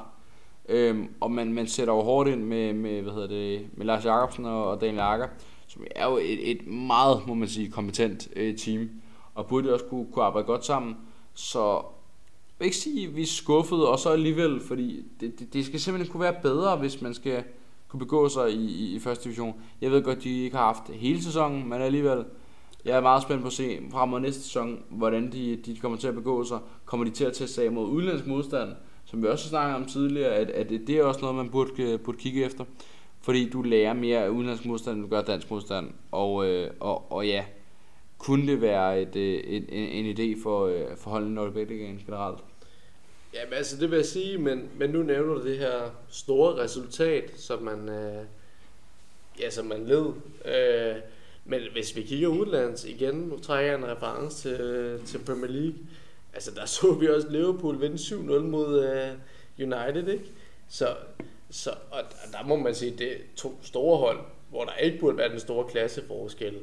[0.69, 4.05] Øhm, og man, man sætter jo hårdt ind med, med, hvad hedder det, med Lars
[4.05, 5.27] Jacobsen og, og Daniel Akker,
[5.67, 8.91] som er jo et, et meget, må man sige, kompetent øh, team.
[9.35, 10.97] Og burde også kunne, kunne arbejde godt sammen.
[11.35, 15.53] Så jeg vil ikke sige, at vi er skuffede, og så alligevel, fordi det, det,
[15.53, 17.45] det skal simpelthen kunne være bedre, hvis man skal
[17.89, 19.55] kunne begå sig i, i, i første division.
[19.81, 22.25] Jeg ved godt, de ikke har haft hele sæsonen, men alligevel,
[22.85, 25.99] jeg er meget spændt på at se frem mod næste sæson, hvordan de, de kommer
[25.99, 26.59] til at begå sig.
[26.85, 28.73] Kommer de til at teste sig mod udenlandsk modstand,
[29.05, 32.01] som vi også snakkede om tidligere, at, at det er også noget, man burde, øh,
[32.01, 32.65] burde kigge efter.
[33.21, 35.91] Fordi du lærer mere af udenlandsk modstand, end du gør dansk modstand.
[36.13, 37.45] Og, øh, og, og ja,
[38.19, 42.39] kunne det være et, øh, et, en, en idé for, øh, for holdene Nordbæk generelt?
[43.35, 46.57] Ja, men altså det vil jeg sige, men, men nu nævner du det her store
[46.57, 48.25] resultat, som man, øh,
[49.41, 50.07] ja, som man led.
[50.45, 50.97] Øh,
[51.45, 55.79] men hvis vi kigger udlands igen, nu trækker jeg en reference til, til Premier League,
[56.35, 59.13] altså der så vi også Liverpool vinde 7-0 mod øh,
[59.59, 60.25] United, ikke?
[60.69, 60.97] Så,
[61.51, 62.03] så og
[62.33, 64.21] der må man sige, det er to store hold,
[64.51, 66.59] hvor der ikke burde være den store klasseforskel.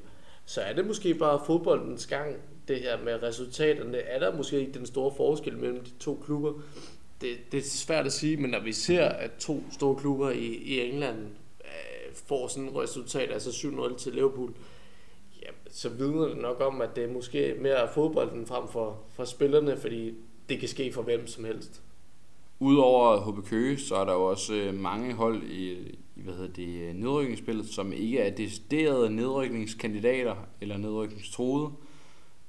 [0.46, 2.36] Så er det måske bare fodboldens gang,
[2.68, 3.98] det her med resultaterne.
[3.98, 6.54] Er der måske ikke den store forskel mellem de to klubber?
[7.22, 10.46] Det, det er svært at sige, men når vi ser, at to store klubber i,
[10.46, 11.20] i England
[11.62, 14.54] øh, får sådan et resultat, altså 7-0 til Liverpool,
[15.42, 19.26] ja, så vidner det nok om, at det er måske mere fodbolden frem for, for
[19.26, 20.14] spillerne, fordi
[20.50, 21.82] det kan ske for hvem som helst.
[22.60, 25.72] Udover HB Køge, så er der jo også øh, mange hold i,
[26.16, 31.72] i hvad hedder det, nedrykningsspillet, som ikke er deciderede nedrykningskandidater eller nedrykningstroede.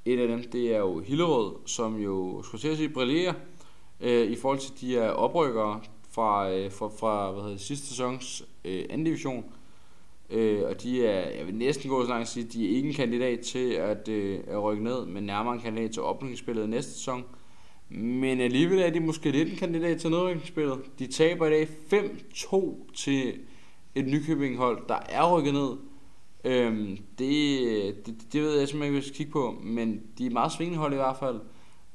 [0.05, 3.32] Et af dem, det er jo Hillerød, som jo, skulle til at sige, brillerer
[4.00, 5.80] øh, i forhold til de her oprykkere
[6.11, 9.44] fra, øh, fra, fra hvad hedder sidste sæsons øh, anden division.
[10.30, 12.88] Øh, og de er, jeg vil næsten gå så langt at sige, de er ikke
[12.88, 16.92] en kandidat til at, øh, at rykke ned, men nærmere en kandidat til oprykningsspillet næste
[16.92, 17.24] sæson.
[17.88, 20.78] Men alligevel er de måske lidt en kandidat til nedrykningsspillet.
[20.98, 23.34] De taber i dag 5-2 til
[23.94, 25.76] et Nykøbing-hold, der er rykket ned.
[26.45, 30.30] Øhm, det, det, det ved jeg simpelthen ikke, hvis jeg kigge på, men de er
[30.30, 31.40] meget svingende hold i hvert fald.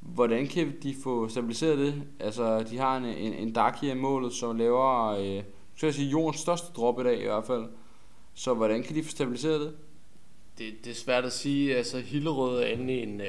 [0.00, 2.02] Hvordan kan de få stabiliseret det?
[2.20, 5.42] Altså, de har en, en, en Darky i målet, som laver, øh,
[5.74, 7.64] skal jeg sige, jordens største drop i dag i hvert fald.
[8.34, 9.72] Så hvordan kan de få stabiliseret det?
[10.58, 11.76] Det, det er svært at sige.
[11.76, 13.26] Altså, Hillerød er inde i en, øh,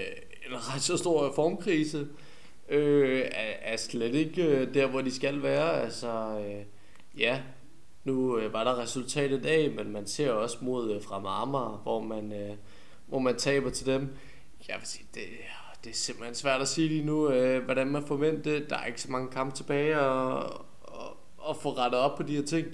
[0.50, 2.08] en ret så stor formkrise.
[2.70, 5.82] Øh, er, er slet ikke øh, der, hvor de skal være.
[5.82, 6.66] Altså, øh,
[7.20, 7.42] ja,
[8.04, 11.80] nu øh, var der resultat i dag, men man ser også mod øh, fra Marmar,
[11.84, 12.56] hvor man, øh,
[13.08, 14.10] hvor man taber til dem.
[14.68, 15.24] Jeg vil sige, det,
[15.84, 18.60] det er simpelthen svært at sige lige nu, øh, hvordan man forventer.
[18.70, 22.36] Der er ikke så mange kampe tilbage og, og, og få rettet op på de
[22.36, 22.68] her ting.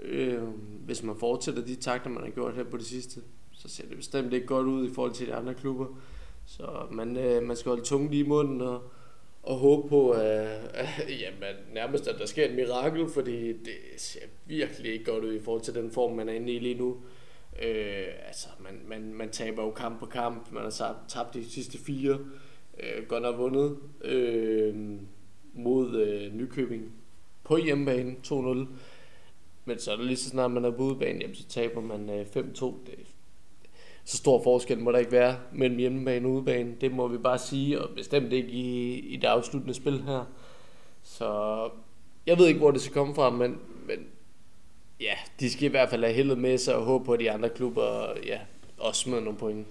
[0.00, 0.42] Øh,
[0.84, 3.20] hvis man fortsætter de takter, man har gjort her på det sidste,
[3.52, 5.86] så ser det bestemt ikke godt ud i forhold til de andre klubber.
[6.46, 8.82] Så man, øh, man skal holde tungen lige i munden og,
[9.48, 10.20] og håbe på, at,
[10.74, 10.88] at
[11.20, 15.40] jamen, nærmest at der sker et mirakel, fordi det ser virkelig ikke godt ud i
[15.40, 16.96] forhold til den form, man er inde i lige nu.
[17.62, 20.52] Øh, altså, man, man, man taber jo kamp på kamp.
[20.52, 22.18] Man har tabt de sidste fire.
[22.80, 24.74] Øh, godt nok vundet øh,
[25.52, 26.92] mod øh, Nykøbing
[27.44, 28.66] på hjemmebane 2-0.
[29.64, 32.10] Men så er det lige så snart man er på udebane, jamen, så taber man
[32.10, 32.40] øh, 5-2.
[32.86, 32.94] Det,
[34.08, 36.74] så stor forskel må der ikke være mellem hjemmebane og udebane.
[36.80, 40.24] Det må vi bare sige, og bestemt ikke i, i det afsluttende spil her.
[41.02, 41.60] Så
[42.26, 43.98] jeg ved ikke, hvor det skal komme fra, men, men
[45.00, 47.30] ja, de skal i hvert fald have heldet med sig og håbe på, at de
[47.30, 48.38] andre klubber ja,
[48.78, 49.66] også smider nogle point.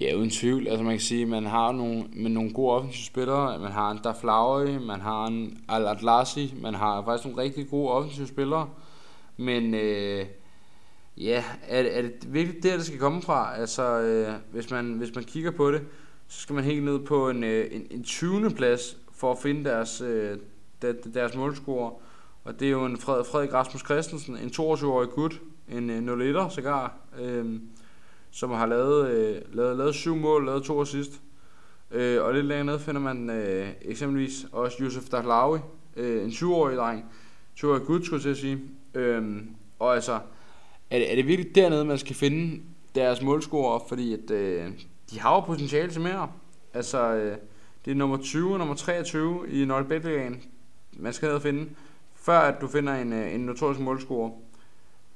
[0.00, 0.68] Ja, uden tvivl.
[0.68, 3.58] Altså man kan sige, at man har nogle, med nogle gode offensive spillere.
[3.58, 7.90] Man har en Daflauri, man har en Al Atlasi, man har faktisk nogle rigtig gode
[7.90, 8.68] offensive spillere.
[9.36, 10.26] Men øh,
[11.20, 13.56] ja, er, er det virkelig der, det skal komme fra?
[13.56, 15.82] Altså, øh, hvis, man, hvis man kigger på det,
[16.28, 18.50] så skal man helt ned på en, øh, en, en 20.
[18.50, 20.38] plads for at finde deres, øh,
[21.14, 21.90] deres målscorer.
[22.44, 26.48] Og det er jo en Fred, Frederik Rasmus Christensen, en 22-årig gut, en øh, 0-1'er
[26.48, 27.60] sågar, øh,
[28.30, 31.20] som har lavet, øh, lavet, lavet syv mål, lavet to assist.
[31.90, 35.58] Øh, og lidt længere ned finder man øh, eksempelvis også Yusuf Dahlawi,
[35.96, 37.04] øh, en 20-årig dreng,
[37.60, 38.60] 20-årig gut, skulle jeg sige.
[38.94, 39.42] Øh,
[39.78, 40.20] og altså,
[40.90, 42.62] er det, er det virkelig dernede, man skal finde
[42.94, 44.70] deres målscorer, fordi at, øh,
[45.10, 46.30] de har jo potentiale til mere.
[46.74, 47.36] Altså, øh,
[47.84, 50.42] det er nummer 20 og nummer 23 i Nordbækligaen,
[50.92, 51.70] man skal have finde,
[52.14, 54.30] før at du finder en, øh, en notorisk målscorer.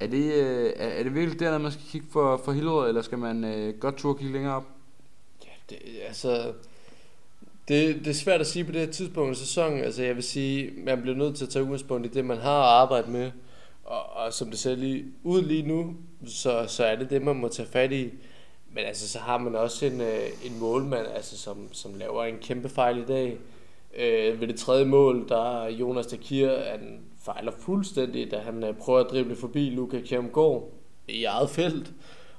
[0.01, 3.19] Er det, øh, er det virkelig dernede, man skal kigge for, for Hillerød, eller skal
[3.19, 4.67] man øh, godt turde kigge længere op?
[5.45, 6.53] Ja, det, altså,
[7.69, 9.79] det, det er svært at sige på det her tidspunkt i sæsonen.
[9.85, 12.63] Altså, jeg vil sige, man bliver nødt til at tage udgangspunkt i det, man har
[12.63, 13.31] at arbejde med.
[13.85, 17.37] Og, og som det ser lige ud lige nu, så, så er det det, man
[17.37, 18.11] må tage fat i.
[18.75, 22.39] Men altså, så har man også en, øh, en målmand, altså, som, som laver en
[22.39, 23.39] kæmpe fejl i dag.
[23.97, 28.75] Øh, ved det tredje mål, der er Jonas Takir, han fejler fuldstændig, da han øh,
[28.75, 30.71] prøver at drible forbi Luka Kjermgaard
[31.09, 31.93] i eget felt,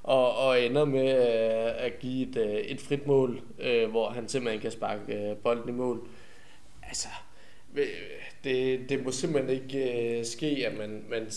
[0.03, 4.27] og, og ender med øh, at give et, øh, et frit mål, øh, hvor han
[4.27, 6.07] simpelthen kan sparke øh, bolden i mål.
[6.83, 7.07] Altså,
[8.43, 11.31] det, det må simpelthen ikke øh, ske, at man, man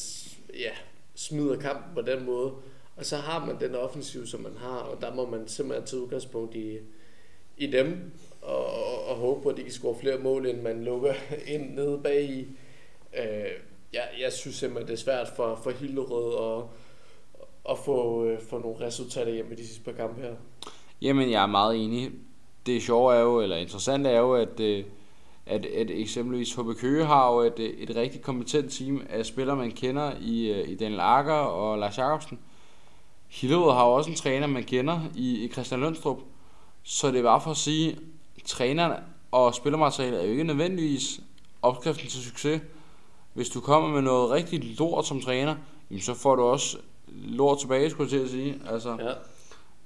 [0.54, 0.70] ja,
[1.14, 2.52] smider kampen på den måde.
[2.96, 6.02] Og så har man den offensiv, som man har, og der må man simpelthen tage
[6.02, 6.78] udgangspunkt i,
[7.56, 10.84] i dem, og, og, og håbe på, at de kan score flere mål, end man
[10.84, 11.14] lukker
[11.54, 12.40] ind nede bag i.
[13.18, 13.50] Øh,
[13.92, 16.64] jeg, jeg synes simpelthen, det er svært for, for Hillerød at,
[17.70, 20.34] at få, øh, få nogle resultater hjem i de sidste par kampe her.
[21.02, 22.10] Jamen, jeg er meget enig.
[22.66, 24.84] Det sjove er jo, eller interessant er jo, at, øh,
[25.46, 29.70] at, at eksempelvis HB Køge har jo et, et rigtig kompetent team af spillere, man
[29.70, 32.38] kender i, øh, i Daniel Akker og Lars Jacobsen.
[33.28, 36.18] Hillerød har jo også en træner, man kender i, i Christian Lønstrup.
[36.82, 37.98] Så det er bare for at sige,
[38.36, 38.96] at trænerne
[39.30, 41.20] og spillermaterialet er jo ikke nødvendigvis
[41.62, 42.60] opskriften til succes.
[43.34, 45.54] Hvis du kommer med noget rigtig lort som træner,
[46.00, 46.76] så får du også
[47.08, 48.60] lort tilbage, skulle jeg til at sige.
[48.70, 49.12] Altså, ja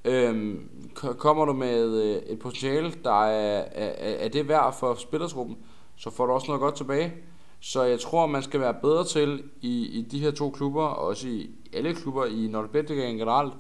[0.05, 5.57] øhm, kommer du med øh, et potentiale, der er, er, er det værd for spillersgruppen,
[5.97, 7.13] så får du også noget godt tilbage.
[7.61, 11.07] Så jeg tror, man skal være bedre til i, i de her to klubber, og
[11.07, 13.53] også i alle klubber i Nordbætligaen generelt,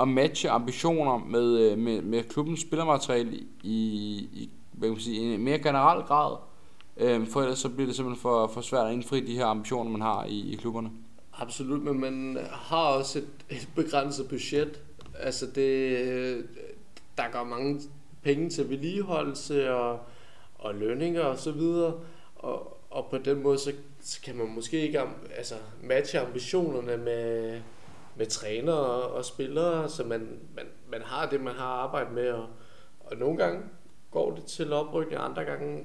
[0.00, 3.32] at matche ambitioner med, øh, med, med klubbens spillermateriale
[3.62, 3.76] i,
[4.32, 6.36] i hvad kan man sige, en mere generel grad.
[6.96, 9.90] Øhm, for ellers så bliver det simpelthen for, for svært at indfri de her ambitioner,
[9.90, 10.90] man har i, i klubberne.
[11.38, 14.80] Absolut, men man har også et, et begrænset budget.
[15.20, 16.46] Altså det,
[17.16, 17.80] der går mange
[18.22, 20.00] penge til vedligeholdelse og,
[20.54, 22.00] og lønninger og så videre.
[22.36, 25.00] Og, og på den måde, så, så kan man måske ikke
[25.36, 27.60] altså, matche ambitionerne med,
[28.16, 32.30] med trænere og spillere, så man, man, man har det, man har arbejdet med.
[32.30, 32.48] Og,
[33.00, 33.62] og nogle gange
[34.10, 35.84] går det til oprykning, andre gange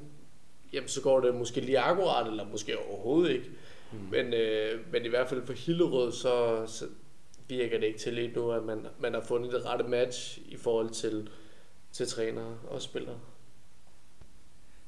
[0.73, 3.49] jamen, så går det måske lige akkurat, eller måske overhovedet ikke.
[3.91, 3.97] Mm.
[4.11, 6.86] Men, øh, men i hvert fald for Hillerød, så, så
[7.49, 10.57] virker det ikke til lige nu, at man, man har fundet det rette match i
[10.57, 11.29] forhold til,
[11.91, 13.19] til trænere og spillere.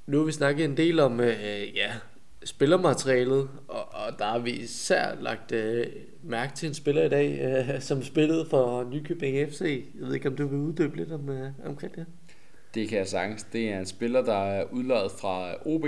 [0.05, 1.93] Nu har vi snakket en del om øh, ja,
[2.43, 5.87] spillermaterialet, og, og der har vi især lagt øh,
[6.23, 9.85] mærke til en spiller i dag, øh, som spillede for Nykøbing FC.
[9.99, 12.05] Jeg ved ikke, om du vil uddybe lidt om, øh, omkring det?
[12.73, 13.43] Det kan jeg sagtens.
[13.43, 15.85] Det er en spiller, der er udløjet fra OB.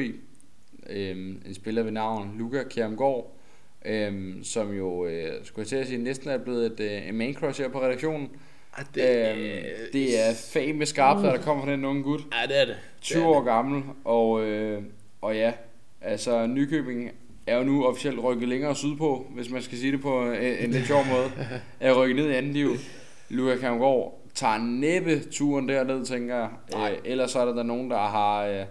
[0.89, 3.36] Øhm, en spiller ved navn Luca Kjermgaard,
[3.85, 7.33] øhm, som jo, øh, skulle jeg til at sige, næsten er blevet et, øh, main
[7.33, 8.29] crush her på redaktionen.
[8.77, 9.63] Ja, det, øhm,
[9.93, 12.21] det er fag med skarpt, der kommer fra den unge gut.
[12.41, 12.75] Ja, det er det.
[13.01, 13.45] 20 det er år det.
[13.45, 14.81] gammel, og, øh,
[15.21, 15.53] og ja,
[16.01, 17.11] altså Nykøbing
[17.47, 20.71] er jo nu officielt rykket længere sydpå, hvis man skal sige det på en, en
[20.71, 21.31] lidt sjov måde.
[21.79, 22.69] Er rykket ned i anden liv.
[23.29, 26.49] Luca Kjermgaard tager næppe turen derned, tænker jeg.
[26.71, 26.91] Nej.
[26.91, 28.45] Øh, ellers så er der, der nogen, der har...
[28.45, 28.65] Øh,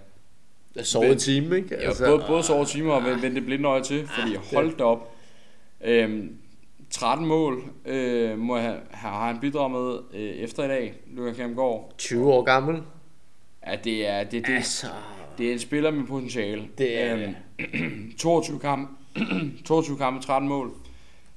[0.83, 1.77] sovet en time, ikke?
[1.77, 4.85] Altså, ja, både, både sovet timer og vendt det blinde øje til, fordi hold da
[4.85, 5.13] op.
[5.85, 6.37] Øhm,
[6.91, 11.95] 13 mål øh, må have, har han bidraget med øh, efter i dag, Luka Kjermgaard.
[11.99, 12.83] 20 år gammel.
[13.67, 14.87] Ja, det er, det, det, altså...
[15.39, 16.69] det er en spiller med potentiale.
[16.79, 18.93] Det er øhm, 22 kampe,
[19.65, 20.73] 22 kampe, 13 mål.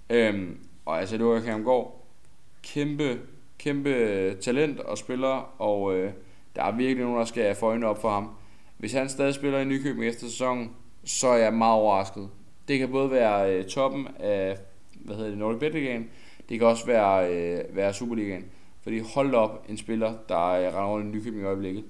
[0.09, 2.05] Øhm, og altså, Luka Kjermgaard,
[2.63, 3.19] kæmpe
[3.59, 6.11] kæmpe talent og spiller, og øh,
[6.55, 8.29] der er virkelig nogen, der skal få øjnene op for ham.
[8.79, 10.71] Hvis han stadig spiller i Nykøbing efter sæsonen,
[11.03, 12.29] så er jeg meget overrasket.
[12.67, 14.57] Det kan både være øh, toppen af
[14.95, 16.09] hvad hedder det, Nordic Bet Ligaen,
[16.49, 18.45] det kan også være, øh, være Superligaen.
[18.81, 21.83] Fordi hold op en spiller, der øh, render rundt i Nykøbing i øjeblikket.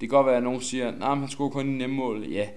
[0.00, 2.24] Det kan godt være, at nogen siger, at nah, han scorer kun i nemme mål.
[2.24, 2.48] Ja,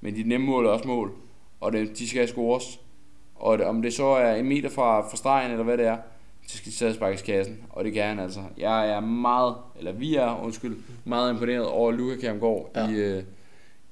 [0.00, 1.12] men de nemme mål er også mål,
[1.60, 2.80] og det, de skal scores.
[3.34, 5.96] Og det, om det så er en meter fra, fra stregen, eller hvad det er,
[6.48, 8.40] så skal stadig sparkes kassen, og det kan han altså.
[8.58, 12.88] Jeg er meget, eller vi er, undskyld, meget imponeret over Luka Kjermgaard ja.
[12.88, 13.22] i, øh,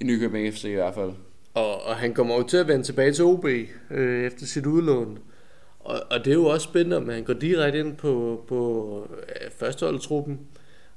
[0.00, 1.12] i Nykøbing FC i hvert fald.
[1.54, 3.44] Og, og han kommer jo til at vende tilbage til OB
[3.90, 5.18] øh, efter sit udlån.
[5.80, 9.50] Og, og det er jo også spændende, om han går direkte ind på, på øh,
[9.50, 10.40] førsteholdtruppen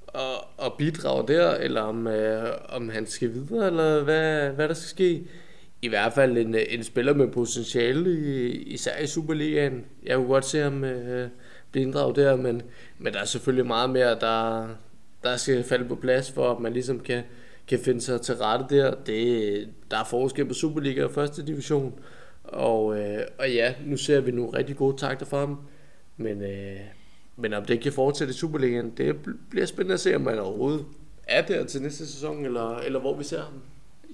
[0.07, 4.73] og, og bidrager der, eller om, øh, om han skal videre, eller hvad, hvad der
[4.73, 5.27] skal ske.
[5.81, 8.19] I hvert fald en, en spiller med potentiale,
[8.51, 9.85] især i Superligaen.
[10.03, 11.29] Jeg kunne godt se ham øh,
[11.71, 12.61] blive inddraget der, men,
[12.97, 14.67] men der er selvfølgelig meget mere, der,
[15.23, 17.23] der skal falde på plads, for at man ligesom kan,
[17.67, 18.95] kan finde sig til rette der.
[19.05, 21.99] Det, der er forskel på Superliga og første division,
[22.43, 25.59] og, øh, og ja, nu ser vi nogle rigtig gode takter fra ham,
[26.17, 26.79] men, øh,
[27.35, 29.15] men om det kan fortsætte i Superligaen, det
[29.49, 30.85] bliver spændende at se, om man overhovedet
[31.27, 33.61] er der til næste sæson, eller, eller hvor vi ser ham.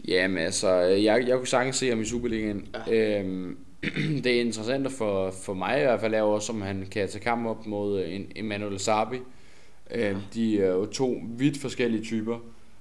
[0.08, 2.68] Jamen altså, jeg, jeg kunne sagtens se ham i Superligaen.
[2.88, 3.20] Ja.
[3.20, 3.58] Øhm,
[4.24, 7.24] det er interessant for, for mig i hvert fald, er også, om han kan tage
[7.24, 9.18] kamp op mod en Emmanuel Sabi.
[9.92, 12.38] Øh, de er jo to vidt forskellige typer.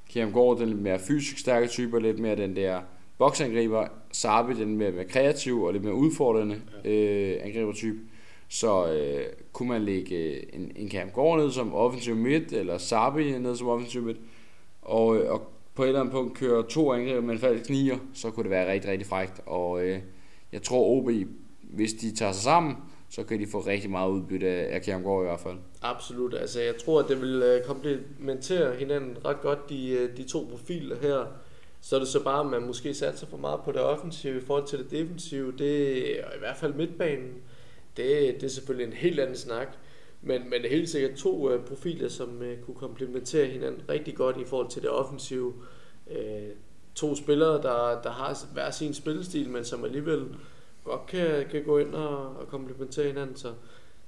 [0.09, 2.81] Kieran Gård, den lidt mere fysisk stærke typer, lidt mere den der
[3.19, 3.87] boksangriber.
[4.13, 7.99] Sabi, den mere, mere kreativ og lidt mere udfordrende øh, angribertype.
[8.49, 12.79] Så øh, kunne man lægge øh, en, en Cam Gård ned som offensiv midt, eller
[12.79, 14.19] Sabi ned som offensiv midt,
[14.83, 17.97] og, øh, og på et eller andet punkt køre to angreb med en falsk nier,
[18.15, 19.41] så kunne det være rigtig, rigtig frægt.
[19.47, 19.99] Og øh,
[20.55, 21.11] jeg tror OB,
[21.63, 22.77] hvis de tager sig sammen,
[23.09, 25.57] så kan de få rigtig meget udbytte af Kjermgaard i hvert fald.
[25.83, 26.35] Absolut.
[26.35, 30.49] Altså, jeg tror, at det vil øh, komplementere hinanden ret godt, de, øh, de to
[30.51, 31.27] profiler her.
[31.81, 34.41] Så er det så bare, at man måske satser for meget på det offensive i
[34.41, 35.53] forhold til det defensive.
[35.59, 37.33] Det er i hvert fald midtbanen.
[37.97, 39.69] Det, det er selvfølgelig en helt anden snak.
[40.23, 44.15] Men, men det er helt sikkert to uh, profiler, som uh, kunne komplementere hinanden rigtig
[44.15, 45.55] godt i forhold til det offensive.
[46.07, 46.17] Uh,
[46.95, 50.25] to spillere, der, der har hver sin spillestil, men som alligevel
[50.85, 53.37] godt kan, kan gå ind og, og komplementere hinanden.
[53.37, 53.53] Så,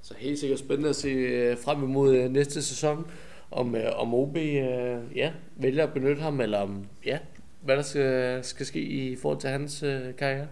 [0.02, 3.10] så helt sikkert spændende at se øh, frem imod øh, næste sæson,
[3.50, 4.36] om, øh, om OB
[5.14, 7.18] ja, vælger at benytte ham, eller om, ja,
[7.60, 10.46] hvad der skal, skal ske i forhold til hans uh, karriere.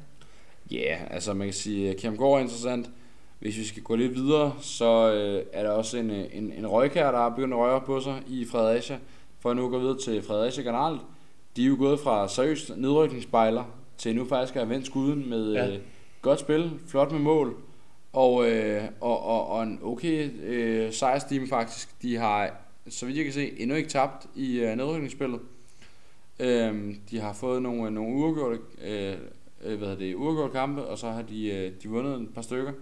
[0.70, 2.90] Ja, yeah, altså man kan sige, at Kjem er interessant.
[3.38, 7.10] Hvis vi skal gå lidt videre, så øh, er der også en, en, en røgkær,
[7.10, 8.98] der har begyndt at røre på sig i Fredericia.
[9.40, 11.00] For at nu gå videre til Fredericia generelt.
[11.56, 13.64] De er jo gået fra seriøst nedrykningsspejler
[13.98, 15.68] til nu faktisk at have vendt skuden med ja.
[15.68, 15.78] øh,
[16.22, 17.56] godt spil, flot med mål,
[18.12, 22.02] og, øh, og, og, og en okay øh, sejrstime faktisk.
[22.02, 22.50] De har,
[22.88, 25.40] så vidt jeg kan se, endnu ikke tabt i øh, nedrykningsspillet.
[26.40, 29.14] Øh, de har fået nogle, nogle uafgjorte, øh,
[29.64, 32.72] øh hvad det, uafgjorte kampe, og så har de, øh, de vundet et par stykker.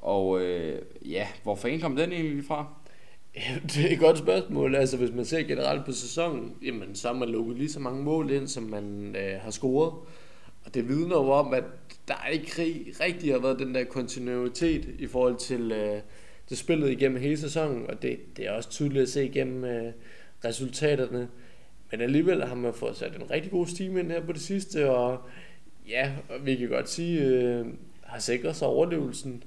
[0.00, 2.66] Og øh, ja, hvor fanden kom den egentlig fra?
[3.74, 4.74] Det er et godt spørgsmål.
[4.74, 8.04] Altså, hvis man ser generelt på sæsonen, jamen, så har man lukket lige så mange
[8.04, 9.92] mål ind, som man øh, har scoret.
[10.64, 11.64] Og det vidner jo om, at
[12.08, 12.50] der ikke
[13.00, 16.00] rigtig har været den der kontinuitet i forhold til, øh,
[16.48, 17.90] det spillet igennem hele sæsonen.
[17.90, 19.92] Og det, det er også tydeligt at se igennem øh,
[20.44, 21.28] resultaterne.
[21.90, 24.90] Men alligevel har man fået sat en rigtig god stime ind her på det sidste.
[24.90, 25.18] Og
[25.88, 27.66] ja, og vi kan godt sige, øh,
[28.02, 29.44] har sikret sig overlevelsen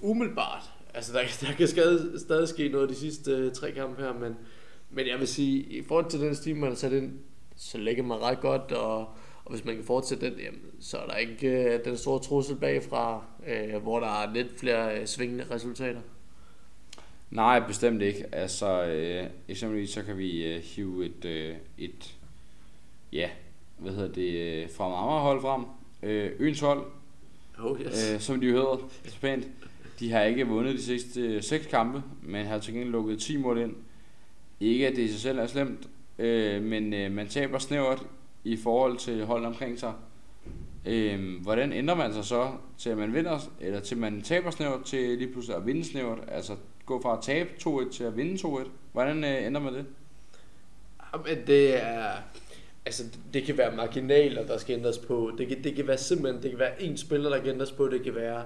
[0.00, 0.75] umiddelbart.
[0.96, 4.36] Altså, der, der kan skade, stadig ske noget de sidste uh, tre kampe her, men,
[4.90, 7.12] men jeg vil sige, i forhold til den stil, man har sat ind,
[7.56, 8.98] så ligger man ret godt, og,
[9.44, 12.56] og hvis man kan fortsætte den, jamen, så er der ikke uh, den store trussel
[12.56, 16.00] bagfra, uh, hvor der er lidt flere uh, svingende resultater.
[17.30, 18.24] Nej, bestemt ikke.
[18.32, 22.14] Altså, øh, eksempelvis så kan vi øh, hive et, øh, et
[23.12, 23.30] ja,
[23.78, 25.64] hvad hedder det, fra Amager hold frem.
[26.02, 26.84] Øh, Øens hold,
[27.58, 28.12] oh, yes.
[28.12, 29.46] øh, som de jo hedder, så pænt.
[29.98, 33.36] De har ikke vundet de sidste øh, seks kampe, men har til gengæld lukket 10
[33.36, 33.74] mål ind.
[34.60, 35.88] Ikke at det i sig selv er slemt,
[36.18, 38.02] øh, men øh, man taber snævert
[38.44, 39.92] i forhold til holdet omkring sig.
[40.86, 44.84] Øh, hvordan ændrer man sig så til at man vinder, eller til man taber snævert
[44.84, 46.18] til lige pludselig at vinde snævert?
[46.28, 48.68] Altså gå fra at tabe 2-1 til at vinde 2-1.
[48.92, 49.86] Hvordan øh, ændrer man det?
[51.00, 52.10] Ah, Jamen, det er...
[52.86, 55.32] Altså, det kan være marginaler, der skal ændres på.
[55.38, 57.88] Det kan, det kan være simpelthen, det kan være en spiller, der kan ændres på.
[57.88, 58.44] Det kan være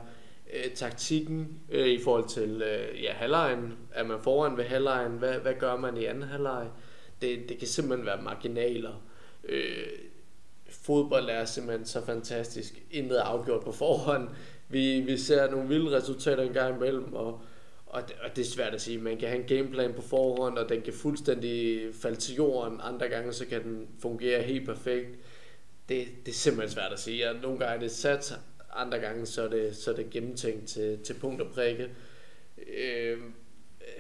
[0.53, 3.73] øh, taktikken øh, i forhold til øh, ja, halvlejen.
[3.93, 5.13] Er man foran ved halvlejen?
[5.13, 6.67] Hvad, hvad gør man i anden halvleg?
[7.23, 9.03] Det, det kan simpelthen være marginaler.
[9.45, 9.87] Øh,
[10.71, 12.83] fodbold er simpelthen så fantastisk.
[12.91, 14.29] Intet er afgjort på forhånd.
[14.69, 17.41] Vi, vi ser nogle vilde resultater en gang imellem, og,
[17.87, 18.99] og, det, og det er svært at sige.
[18.99, 22.81] Man kan have en gameplan på forhånd, og den kan fuldstændig falde til jorden.
[22.83, 25.09] Andre gange så kan den fungere helt perfekt.
[25.89, 27.31] Det, det er simpelthen svært at sige.
[27.31, 28.39] Og nogle gange er det sat,
[28.73, 31.89] andre gange så er det, så er det gennemtænkt til, til punkt og prikke.
[32.79, 33.19] Øh,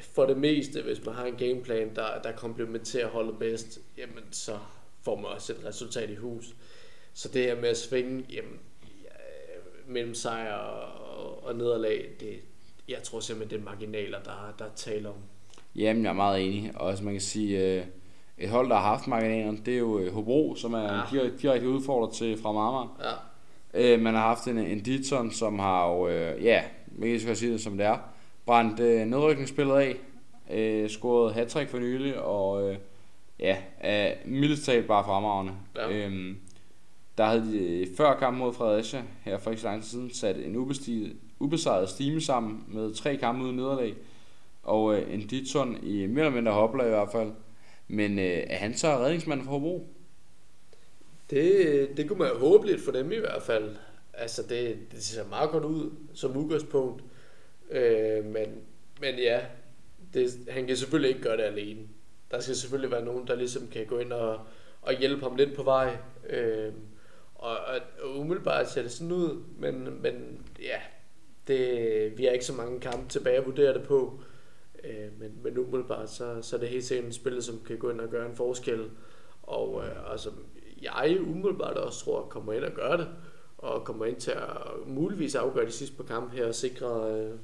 [0.02, 4.59] for det meste, hvis man har en gameplan, der, der komplementerer holdet bedst, jamen så
[5.02, 6.55] får man også et resultat i hus.
[7.14, 8.60] Så det her med at svinge jamen,
[9.05, 9.10] ja,
[9.86, 12.40] mellem sejr og, og nederlag, det,
[12.88, 15.16] jeg tror simpelthen, det er marginaler, der, der taler om.
[15.76, 16.72] Jamen, jeg er meget enig.
[16.74, 17.84] Og som man kan sige, øh,
[18.38, 21.02] et hold, der har haft marginalerne, det er jo øh, Hobro, som er ja.
[21.10, 22.97] direkte, direkte udfordret til fra Marmar.
[23.01, 23.30] Ja.
[23.74, 26.62] Øh, man har haft en, en Ditson, som har jo, øh, ja,
[27.02, 27.98] jeg skal sige det som det er,
[28.47, 29.97] brændt øh, nedrykningsspillet af,
[30.51, 32.76] øh, scoret hat for nylig, og øh,
[33.38, 35.52] ja, er mildest talt bare fremragende.
[35.76, 35.90] Ja.
[35.90, 36.36] Øhm,
[37.18, 40.36] der havde de før kampen mod Fredericia, her for ikke så lang tid siden, sat
[40.36, 40.56] en
[41.40, 43.94] ubesejret stime sammen med tre kampe uden nederlag,
[44.62, 47.32] og øh, en Ditson i mere eller mindre hopler i hvert fald.
[47.88, 49.88] Men øh, er han så redningsmand for Hobro?
[51.31, 53.77] Det, det kunne man jo håbe lidt for dem i hvert fald.
[54.15, 57.05] Altså, det, det ser meget godt ud som udgangspunkt.
[57.70, 58.62] Øh, men,
[59.01, 59.40] men ja,
[60.15, 61.81] det, han kan selvfølgelig ikke gøre det alene.
[62.31, 64.40] Der skal selvfølgelig være nogen, der ligesom kan gå ind og,
[64.82, 65.97] og hjælpe ham lidt på vej.
[66.31, 66.73] Øh,
[67.35, 67.81] Og, og,
[68.19, 70.78] umiddelbart ser det sådan ud, men, men ja,
[71.48, 74.20] det, vi har ikke så mange kampe tilbage at vurdere det på.
[74.85, 77.90] Øh, men, men umiddelbart, så, så er det helt sikkert en spiller, som kan gå
[77.90, 78.90] ind og gøre en forskel.
[79.43, 80.31] Og øh, altså,
[80.82, 83.09] jeg umiddelbart også tror, kommer ind og gøre det.
[83.59, 84.48] Og kommer ind til at
[84.86, 87.39] muligvis afgøre de sidste par kampe her og sikre, øh,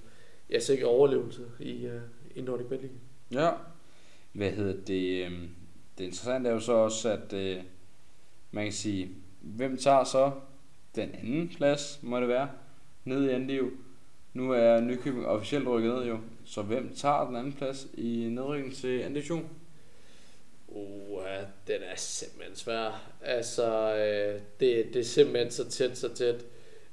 [0.50, 2.00] ja, sikre overlevelse i, øh,
[2.34, 2.98] i Nordic Bet League.
[3.32, 3.50] Ja.
[4.32, 5.24] Hvad hedder det?
[5.24, 5.32] Øh,
[5.98, 7.56] det interessante er jo så også, at øh,
[8.50, 9.10] man kan sige,
[9.40, 10.32] hvem tager så
[10.94, 12.48] den anden plads, må det være,
[13.04, 13.70] ned i anden.
[14.34, 18.74] Nu er Nykøbing officielt rykket ned jo, så hvem tager den anden plads i nedrykningen
[18.74, 19.48] til anden division?
[20.76, 21.22] Uh,
[21.66, 23.12] den er simpelthen svær.
[23.22, 26.44] Altså, øh, det, det er simpelthen så tæt, så tæt.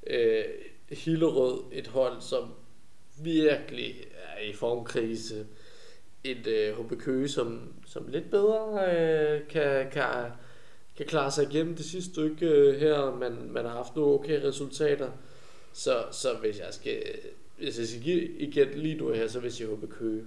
[0.07, 0.43] Øh,
[0.89, 2.53] Hillerød, et hold, som
[3.23, 5.45] virkelig er i formkrise.
[6.23, 10.31] Et øh, HB Køge, som, som lidt bedre øh, kan, kan,
[10.97, 13.15] kan klare sig igennem det sidste stykke øh, her.
[13.15, 15.11] Man, man har haft nogle okay resultater.
[15.73, 17.03] Så, så hvis jeg skal,
[17.57, 20.23] hvis jeg skal give igen lige nu her, så vil jeg sige HB Køge.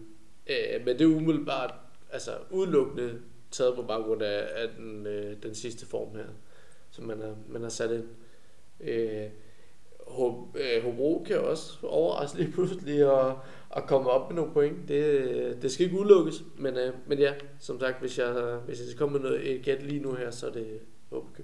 [0.47, 1.75] Øh, men det er umiddelbart,
[2.13, 3.21] altså udelukkende
[3.57, 6.27] taget på baggrund af, af den, øh, den sidste form her,
[6.91, 8.05] som man har, man har sat ind.
[8.81, 9.23] Øh,
[10.55, 13.39] øh, Hobro kan også overraske lige pludselig og,
[13.71, 14.89] og komme op med nogle point.
[14.89, 18.87] Det, det skal ikke udelukkes, men, øh, men ja, som sagt, hvis jeg, hvis jeg
[18.87, 20.81] skal komme med noget, et gæt lige nu her, så er det
[21.11, 21.41] HB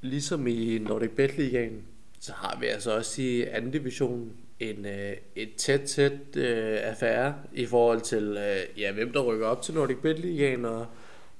[0.00, 1.84] Ligesom i Nordic Bet Ligaen,
[2.20, 7.34] så har vi altså også i anden division en, øh, et tæt, tæt øh, affære
[7.52, 10.86] i forhold til, øh, ja, hvem der rykker op til Nordic Bet Ligaen, og,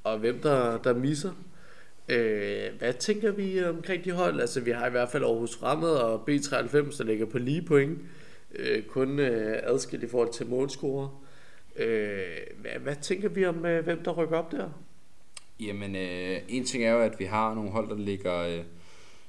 [0.05, 1.33] og hvem der, der misser.
[2.09, 4.41] Øh, hvad tænker vi omkring de hold?
[4.41, 7.99] Altså, vi har i hvert fald Aarhus Fremad og B93, der ligger på lige point.
[8.55, 11.25] Øh, kun øh, adskilt i forhold til målscorer.
[11.77, 12.21] Øh,
[12.61, 14.69] hvad, hvad tænker vi om, øh, hvem der rykker op der?
[15.61, 18.61] Jamen, øh, en ting er jo, at vi har nogle hold, der ligger øh,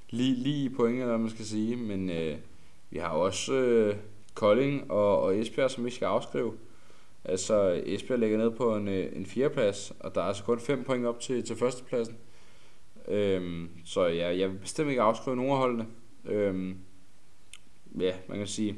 [0.10, 2.36] lige, lige i point, eller hvad man skal sige, men øh,
[2.92, 3.96] vi har også øh,
[4.34, 6.54] Kolding og, og Esbjerg, som vi skal afskrive.
[7.26, 10.84] Altså, Esbjerg ligger ned på en, øh, en fjerdeplads, og der er altså kun 5
[10.84, 12.18] point op til, til førstepladsen.
[13.08, 15.88] Øhm, så ja, jeg vil bestemt ikke afskrive nogen af holdene.
[16.26, 16.78] Øhm,
[18.00, 18.76] ja, man kan sige,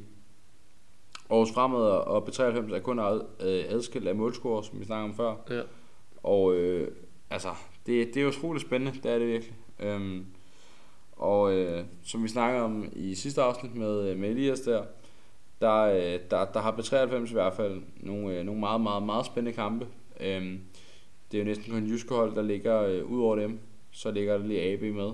[1.30, 5.16] Aarhus Fremad og B93 er kun ad, øh, adskilt af målscorer, som vi snakkede om
[5.16, 5.36] før.
[5.50, 5.62] Ja.
[6.24, 6.92] Og øh,
[7.30, 7.50] altså,
[7.86, 9.56] det, det er utroligt spændende, det er det virkelig.
[9.80, 10.26] Øhm,
[11.24, 14.84] og øh, som vi snakkede om i sidste afsnit med, øh, med Elias der,
[15.62, 19.26] der, øh, der, der har B93 i hvert fald nogle, øh, nogle meget, meget, meget
[19.26, 19.88] spændende kampe.
[20.20, 20.60] Øhm,
[21.32, 23.60] det er jo næsten kun jyske hold, der ligger øh, ud over dem.
[23.92, 25.12] Så ligger der lige AB med.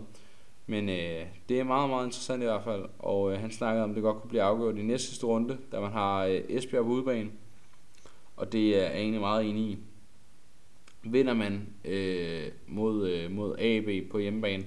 [0.67, 2.85] Men øh, det er meget, meget interessant i hvert fald.
[2.99, 5.57] Og øh, han snakkede om, at det godt kunne blive afgjort i næste sidste runde,
[5.71, 7.29] da man har øh, Esbjerg på udebane.
[8.35, 9.77] Og det er jeg egentlig meget enig i.
[11.03, 14.65] Vinder man øh, mod, øh, mod AB på hjemmebane,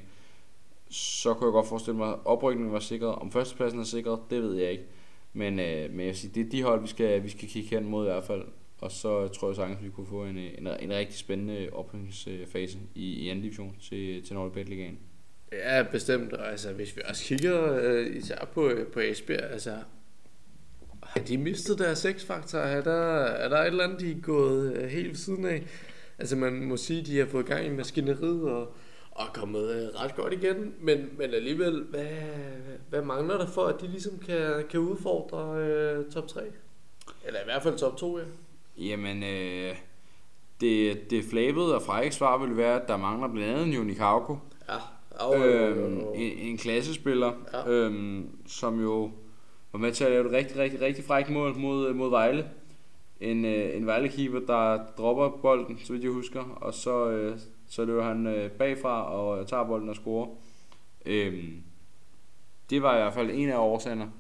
[0.93, 3.15] så kunne jeg godt forestille mig, at oprykningen var sikret.
[3.15, 4.85] Om førstepladsen er sikret, det ved jeg ikke.
[5.33, 7.69] Men, øh, men jeg vil sige, det er de hold, vi skal, vi skal kigge
[7.69, 8.45] hen mod i hvert fald.
[8.81, 12.79] Og så tror jeg sagtens, at vi kunne få en, en, en rigtig spændende oprykningsfase
[12.95, 14.99] i, i anden division til, til Nordic Bet Ligaen.
[15.53, 16.33] Ja, bestemt.
[16.33, 19.77] Og altså, hvis vi også kigger øh, især på, øh, på Esbjerg, altså,
[21.03, 22.59] har de mistet deres sexfaktor?
[22.59, 25.63] Er der, er der et eller andet, de er gået øh, helt ved siden af?
[26.19, 28.75] Altså, man må sige, at de har fået gang i maskineriet og,
[29.15, 32.07] og kommet øh, ret godt igen, men, men alligevel, hvad,
[32.91, 36.41] hvad mangler der for, at de ligesom kan, kan udfordre øh, top 3?
[37.25, 38.25] Eller i hvert fald top 2, ja.
[38.77, 39.77] Jamen, øh,
[40.61, 43.95] det, det flabede og frække svar vil være, at der mangler blandt andet en Juni
[43.95, 44.37] Kauko.
[44.69, 44.77] Ja,
[45.11, 47.69] og, øhm, en, en klassespiller, Ja.
[47.71, 49.11] øhm, som jo
[49.73, 52.49] var med til at lave et rigtig, rigtig, rigtig frækt mål mod, mod Vejle.
[53.21, 57.39] En, øh, en Vejle-keeper, der dropper bolden, så vidt jeg husker, og så, øh,
[57.73, 60.29] så løber han øh, bagfra og øh, tager bolden og scorer.
[61.07, 61.63] Øhm,
[62.71, 64.13] det var i hvert fald en af årsagerne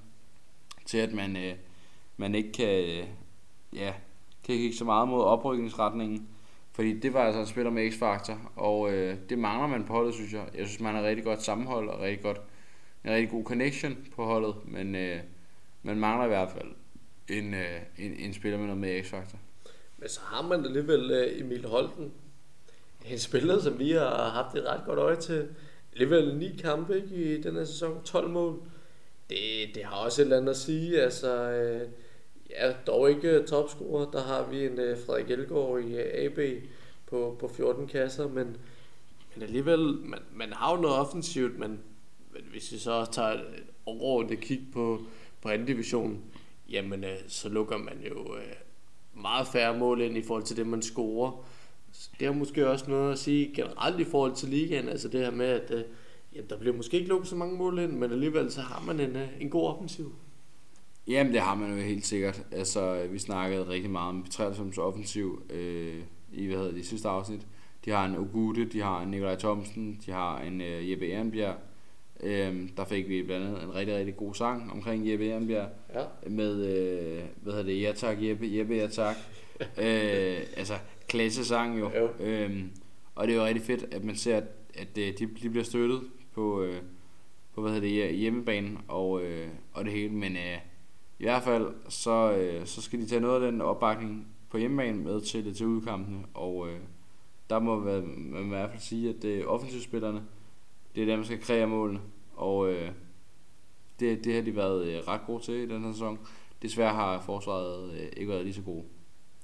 [0.86, 1.54] til, at man, øh,
[2.16, 3.06] man ikke kan, øh,
[3.72, 3.94] ja,
[4.44, 6.28] kan kigge så meget mod oprykningsretningen.
[6.72, 10.14] Fordi det var altså en spiller med X-faktor, og øh, det mangler man på holdet,
[10.14, 10.48] synes jeg.
[10.54, 12.40] Jeg synes, man har rigtig godt sammenhold og rigtig godt,
[13.04, 15.20] en rigtig god connection på holdet, men øh,
[15.82, 16.68] man mangler i hvert fald
[17.28, 19.38] en, øh, en, en spiller med noget med X-faktor.
[19.98, 22.12] Men så har man alligevel øh, Emil Holten.
[23.04, 25.48] En spiller, som vi har haft et ret godt øje til.
[25.92, 28.02] Alligevel ni kampe ikke, i den her sæson.
[28.04, 28.62] 12 mål.
[29.30, 29.38] Det,
[29.74, 31.02] det har også et eller andet at sige.
[31.02, 31.88] Altså, øh,
[32.50, 34.10] ja, dog ikke topscorer.
[34.10, 36.38] Der har vi en øh, Frederik Elgaard i øh, AB
[37.06, 38.28] på, på 14 kasser.
[38.28, 38.56] Men,
[39.34, 41.58] men alligevel, man, man har jo noget offensivt.
[41.58, 41.80] Men,
[42.32, 43.44] men hvis vi så tager et
[43.86, 45.00] overordnet kig på,
[45.42, 46.20] på anden division,
[46.70, 48.52] jamen øh, så lukker man jo øh,
[49.22, 51.44] meget færre mål ind i forhold til det, man scorer.
[52.20, 55.30] Det har måske også noget at sige generelt i forhold til ligaen, altså det her
[55.30, 55.84] med, at øh,
[56.34, 59.00] Ja, der bliver måske ikke lukket så mange mål ind, men alligevel så har man
[59.00, 60.14] en, øh, en god offensiv.
[61.08, 62.42] Jamen, det har man jo helt sikkert.
[62.50, 66.00] Altså, vi snakkede rigtig meget om P93's offensiv øh,
[66.32, 67.46] i, hvad hedder det, sidste afsnit.
[67.84, 71.56] De har en Ogute, de har en Nikolaj Thomsen, de har en øh, Jeppe Ehrenbjerg.
[72.20, 75.68] Øh, der fik vi blandt andet en rigtig, rigtig god sang omkring Jeppe Ehrenbjerg.
[75.94, 76.28] Ja.
[76.28, 79.16] Med, øh, hvad hedder det, Ja tak Jeppe, Jeppe Ja tak.
[79.60, 80.74] øh, altså,
[81.12, 81.90] klasse sang jo.
[81.96, 82.08] Jo.
[82.20, 82.70] Øhm,
[83.14, 84.44] og det er jo rigtig fedt, at man ser, at,
[84.74, 86.02] at øh, de, de bliver støttet
[86.34, 86.82] på, øh,
[87.54, 90.14] på hvad hedder det, hjemmebanen og, øh, og det hele.
[90.14, 90.58] Men øh,
[91.18, 94.98] i hvert fald, så, øh, så skal de tage noget af den opbakning på hjemmebane
[94.98, 96.24] med til, til udkampene.
[96.34, 96.80] Og øh,
[97.50, 100.22] der må man, man i hvert fald sige, at øh, offensivspillerne,
[100.94, 102.00] det er dem, der skal kreere målene.
[102.36, 102.90] Og øh,
[104.00, 106.18] det, det har de været øh, ret gode til i den her sæson.
[106.62, 108.84] Desværre har forsvaret øh, ikke været lige så gode.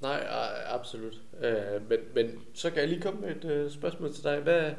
[0.02, 0.26] Nej,
[0.66, 1.22] absolut.
[1.42, 4.40] Øh, men, men så kan jeg lige komme med et øh, spørgsmål til dig.
[4.40, 4.70] Hvad,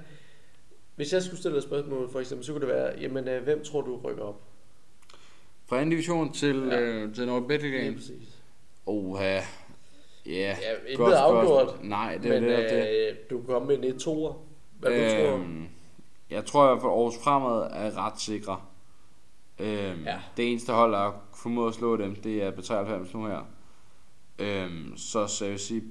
[0.96, 3.64] hvis jeg skulle stille et spørgsmål, for eksempel, så kunne det være, jamen, øh, hvem
[3.64, 4.42] tror du rykker op?
[5.68, 6.76] Fra anden division til, Ja.
[6.80, 6.82] ja.
[6.82, 7.96] øh, til Lige Game.
[7.96, 8.42] præcis.
[8.86, 9.40] Oha.
[10.26, 10.58] Ja,
[10.90, 11.68] Ja, godt afgjort.
[11.70, 11.90] spørgsmål.
[11.90, 13.08] Nej, det er men det, det.
[13.10, 14.34] øh, du kan komme med en 1 2
[14.80, 15.36] Hvad du tror?
[15.38, 15.68] Øhm,
[16.30, 18.62] jeg tror at Aarhus Fremad er ret sikre.
[19.60, 19.70] Øhm,
[20.06, 20.12] Ja.
[20.12, 20.20] ja.
[20.38, 23.48] Det eneste hold, der har formået at slå dem, det er B93 nu her.
[24.40, 25.84] Øhm, så, så jeg vil sige,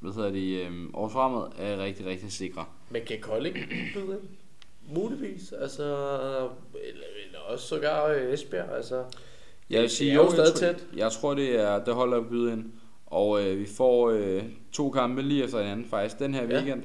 [0.00, 2.64] hvad hedder de, øhm, Fremad er rigtig, rigtig sikre.
[2.90, 3.56] Men kan Kolding
[3.94, 4.28] byde ind?
[4.96, 5.52] Muligvis.
[5.52, 8.76] Altså, eller, eller også sågar øh, Esbjerg.
[8.76, 8.96] Altså,
[9.70, 10.86] Jeg vil Det sige, jo stadig tror, tæt.
[10.96, 12.64] jeg tror, det er det holder at byde ind.
[13.06, 14.42] Og øh, vi får øh,
[14.72, 16.54] to kampe lige efter hinanden faktisk den her Ja.
[16.56, 16.82] weekend.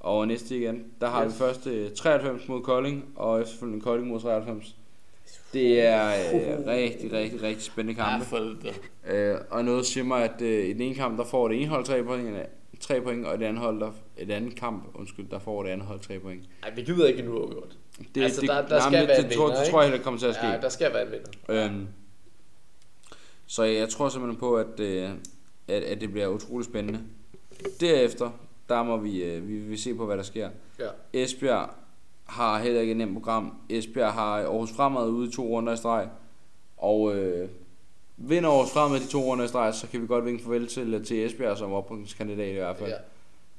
[0.00, 1.32] Og næste weekend, der har Yes.
[1.34, 4.76] vi først øh, 93 mod Kolding, og efterfølgende Kolding mod 93.
[5.52, 8.26] Det er øh, rigtig, rigtig, rigtig spændende kampe.
[8.26, 8.80] for det.
[9.10, 11.66] Øh, og noget siger mig, at øh, i den ene kamp, der får det ene
[11.68, 12.36] hold 3 point,
[12.80, 15.70] 3 point, og i det andet hold, der, et andet kamp, undskyld, der får det
[15.70, 16.44] andet hold 3 point.
[16.62, 17.76] Ej, vi gider ikke nu gjort.
[18.14, 19.62] Det, Altså, det, der- der nej, skal men det, være det, en det, tror, vinder,
[19.62, 20.46] det tror jeg, der kommer til at ske.
[20.46, 21.64] Ja, der skal være en vinder.
[21.66, 21.86] Øhm,
[23.46, 25.10] så jeg tror simpelthen på, at, øh,
[25.68, 27.00] at, at det bliver utrolig spændende.
[27.80, 28.30] Derefter,
[28.68, 30.50] der må vi, øh, vi, vi se på, hvad der sker.
[30.78, 30.84] Ja.
[31.12, 31.70] Esbjerg
[32.28, 33.56] har heller ikke et nemt program.
[33.68, 36.08] Esbjerg har Aarhus Fremad ude i to runder i streg.
[36.76, 37.48] Og øh,
[38.16, 41.04] vinder Aarhus Fremad de to runder i streg, så kan vi godt vinke farvel til,
[41.04, 42.90] til Esbjerg som oprykningskandidat i hvert fald.
[42.90, 42.96] ja.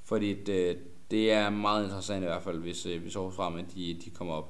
[0.03, 0.77] Fordi det,
[1.11, 4.33] det er meget interessant i hvert fald, hvis, øh, hvis Aarhus Fremad de, de kommer
[4.33, 4.49] op.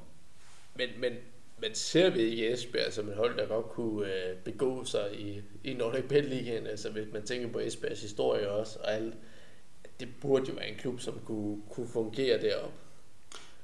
[0.76, 1.14] Men, men,
[1.62, 5.41] men ser vi ikke Esbjerg som et hold, der godt kunne øh, begå sig i,
[5.64, 6.68] i Nordic Bet Ligaen?
[6.68, 9.14] Altså hvis man tænker på Esbjergs historie også og alt.
[10.00, 12.76] Det burde jo være en klub, som kunne, kunne fungere deroppe.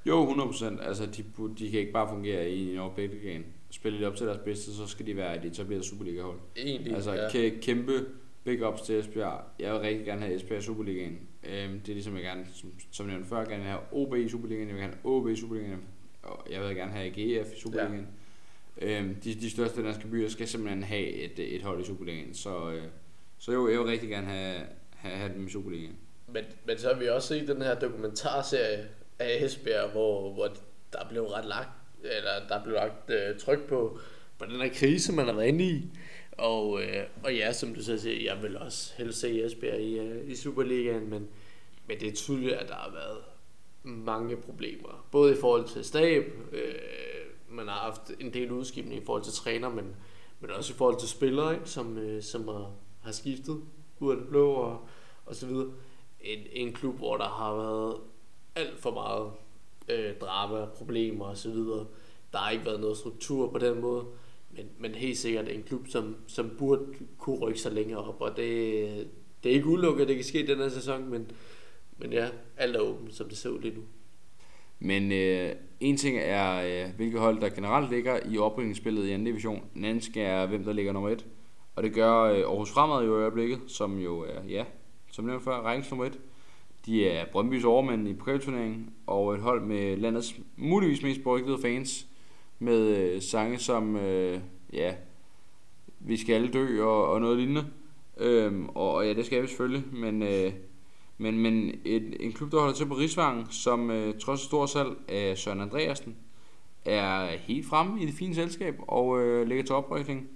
[0.06, 0.82] Jo, 100%.
[0.86, 1.24] Altså, de,
[1.58, 3.46] de kan ikke bare fungere i Norge Ligaen.
[3.70, 6.38] Spiller de op til deres bedste, så skal de være et etableret Superliga-hold.
[6.56, 7.50] Egentlig, Altså, ja.
[7.62, 8.06] kæmpe
[8.44, 9.40] big ups til Esbjerg.
[9.58, 11.18] Jeg vil rigtig gerne have Esbjerg i Superligaen.
[11.44, 14.68] Øhm, det er ligesom, jeg gerne, som, som nævnt før, gerne have OB i Superligaen.
[14.68, 15.82] Jeg vil gerne have OB i Superligaen.
[16.22, 18.06] Og jeg vil gerne have AGF i Superligaen.
[18.80, 19.00] Ja.
[19.00, 22.34] Øhm, de, de største danske byer skal simpelthen have et, et hold i Superligaen.
[22.34, 22.82] Så, øh,
[23.38, 24.60] så jo, jeg vil rigtig gerne have,
[24.90, 25.96] have, have dem i Superligaen.
[26.32, 30.48] Men, men så har vi også set den her dokumentarserie af Esbjerg, hvor, hvor
[30.92, 31.70] der blev ret lagt,
[32.02, 33.98] eller der blev lagt øh, tryk på,
[34.38, 35.90] på den her krise, man har været inde i.
[36.32, 39.98] Og, øh, og ja, som du så siger, jeg vil også helst se Esbjerg i,
[39.98, 41.28] øh, i Superligaen, men,
[41.88, 43.18] men det er tydeligt, at der har været
[43.82, 45.06] mange problemer.
[45.10, 46.74] Både i forhold til stab, øh,
[47.48, 49.96] man har haft en del udskiftning i forhold til træner, men,
[50.40, 52.72] men også i forhold til spillere, ikke, som, øh, som har,
[53.02, 53.60] har skiftet
[54.00, 54.88] ud af det blå og,
[55.26, 55.72] og så videre.
[56.20, 57.96] En, en klub, hvor der har været
[58.56, 59.30] alt for meget
[59.88, 61.86] øh, drama, problemer og så videre.
[62.32, 64.04] Der har ikke været noget struktur på den måde,
[64.50, 66.84] men, men helt sikkert en klub, som, som burde
[67.18, 69.08] kunne rykke sig længere op, og det,
[69.44, 71.30] det er ikke udelukket, at det kan ske i den her sæson, men,
[71.98, 73.82] men ja, alt er åbent, som det ser ud lige nu.
[74.78, 79.26] Men øh, en ting er, øh, hvilke hold der generelt ligger i oprykningsspillet i anden
[79.26, 79.62] division.
[79.76, 81.26] En anden ting er, hvem der ligger nummer et.
[81.76, 84.64] Og det gør øh, Aarhus Fremad jo i øjeblikket, som jo er, ja,
[85.12, 86.18] som nævnt før, rækkes nummer et.
[86.86, 92.06] De er Brøndbys overmænd i pokalturneringen, og et hold med landets muligvis mest brygtede fans,
[92.58, 94.40] med øh, sange som, øh,
[94.72, 94.94] ja,
[96.00, 97.66] vi skal alle dø og, og noget lignende.
[98.16, 100.52] Øhm, og, og ja, det skal vi selvfølgelig, men, øh,
[101.18, 104.96] men, men et, en klub, der holder til på Rigsvangen, som øh, trods stor salg
[105.08, 106.16] af Søren Andreasen,
[106.84, 110.28] er helt fremme i det fine selskab og øh, ligger til oprykning.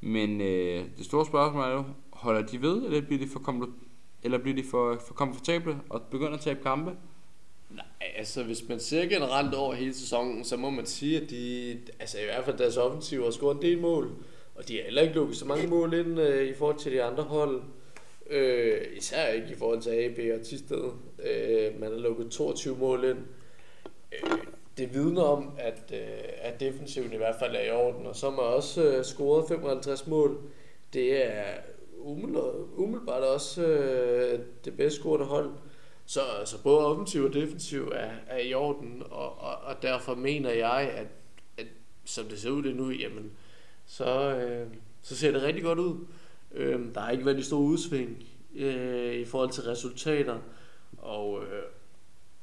[0.00, 3.91] Men øh, det store spørgsmål er jo, holder de ved, eller bliver de for, kompl-
[4.22, 6.90] eller bliver de for, for komfortable og begynder at tabe kampe?
[7.70, 7.84] Nej,
[8.16, 12.18] altså hvis man ser generelt over hele sæsonen, så må man sige, at de, altså
[12.18, 14.10] i hvert fald deres offensiv har scoret en del mål,
[14.54, 17.02] og de har heller ikke lukket så mange mål ind øh, i forhold til de
[17.02, 17.62] andre hold.
[18.30, 20.84] Øh, især ikke i forhold til AB og Tisted.
[21.24, 23.18] Øh, man har lukket 22 mål ind.
[24.12, 24.38] Øh,
[24.78, 28.30] det vidner om, at, øh, at defensiven i hvert fald er i orden, og så
[28.30, 30.38] har man også øh, scoret 55 mål.
[30.92, 31.44] Det er
[32.76, 35.50] umiddelbart, også øh, det bedst scorende hold.
[36.06, 40.50] Så, så både offensiv og defensiv er, er i orden, og, og, og derfor mener
[40.50, 41.06] jeg, at,
[41.56, 41.66] at
[42.04, 43.32] som det ser ud det nu, jamen,
[43.86, 44.66] så, øh,
[45.02, 46.06] så ser det rigtig godt ud.
[46.54, 50.38] Øh, der har ikke været de store udsving øh, i forhold til resultater,
[50.98, 51.62] og, øh,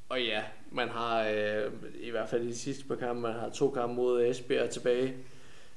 [0.09, 1.71] og ja, man har øh,
[2.01, 5.15] i hvert fald i de sidste par kampe, man har to kampe mod Esbjerg tilbage,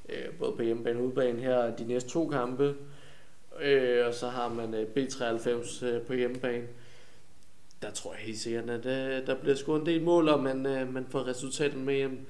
[0.09, 2.75] øh, både på hjemmebane og udebane her, de næste to kampe,
[3.63, 6.65] øh, og så har man øh, B93 øh, på hjemmebane.
[7.83, 10.67] Der tror jeg helt sikkert, at øh, der bliver scoret en del mål, og man,
[10.67, 12.27] øh, man får resultatet med hjem.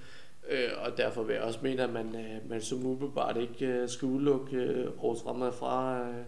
[0.50, 3.88] Øh, og derfor vil jeg også mene, at man, øh, man som umiddelbart ikke øh,
[3.88, 6.24] skal udelukke øh, Aarhus Fremad fra, øh,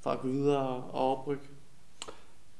[0.00, 1.44] fra at gå videre og oprykke.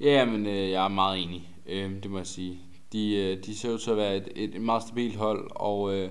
[0.01, 2.61] Ja, men øh, jeg er meget enig, øh, det må jeg sige.
[2.93, 6.11] De, øh, de ser ud til at være et, et meget stabilt hold, og øh,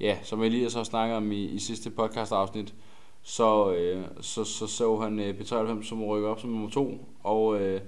[0.00, 2.74] ja, som Elias også snakker om i, i sidste podcast afsnit,
[3.22, 7.60] så, øh, så, så så han øh, P93 som rykke op som nummer to, og
[7.60, 7.80] øh,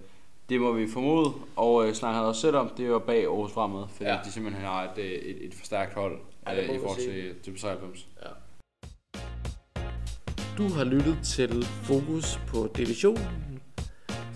[0.49, 3.85] det må vi formode, og øh, snakker også selv om, det var bag Aarhus Fremad,
[3.91, 4.19] fordi ja.
[4.25, 7.51] de simpelthen har et, øh, et, et forstærkt hold ja, øh, i forhold til, til
[7.51, 8.07] P93.
[8.23, 8.29] Ja.
[10.59, 13.63] Du har lyttet til Fokus på Divisionen,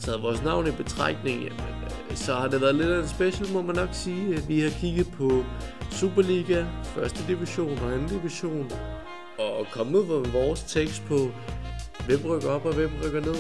[0.01, 3.53] taget vores navn i betragtning, jamen, øh, så har det været lidt af en special,
[3.53, 4.43] må man nok sige.
[4.49, 5.45] Vi har kigget på
[5.91, 8.71] Superliga, første division og anden division,
[9.39, 11.19] og komme ud med vores tekst på,
[12.07, 13.37] hvem rykker op og hvem rykker ned.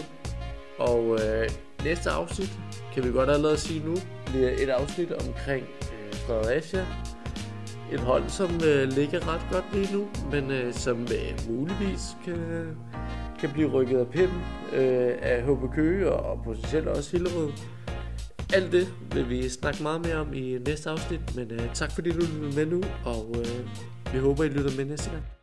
[0.78, 1.48] Og øh,
[1.84, 2.58] næste afsnit,
[2.94, 3.96] kan vi godt allerede sige nu,
[4.26, 6.86] bliver et afsnit omkring øh, Fredericia.
[7.92, 12.66] Et hold, som øh, ligger ret godt lige nu, men øh, som øh, muligvis kan,
[13.40, 14.40] kan blive rykket af pinden
[14.72, 17.52] øh, af HB Køge og, og potentielt også Hillerød.
[18.54, 22.10] Alt det vil vi snakke meget mere om i næste afsnit, men øh, tak fordi
[22.10, 23.68] du lyttede med nu, og øh,
[24.12, 25.38] vi håber, I lytter med næste gang.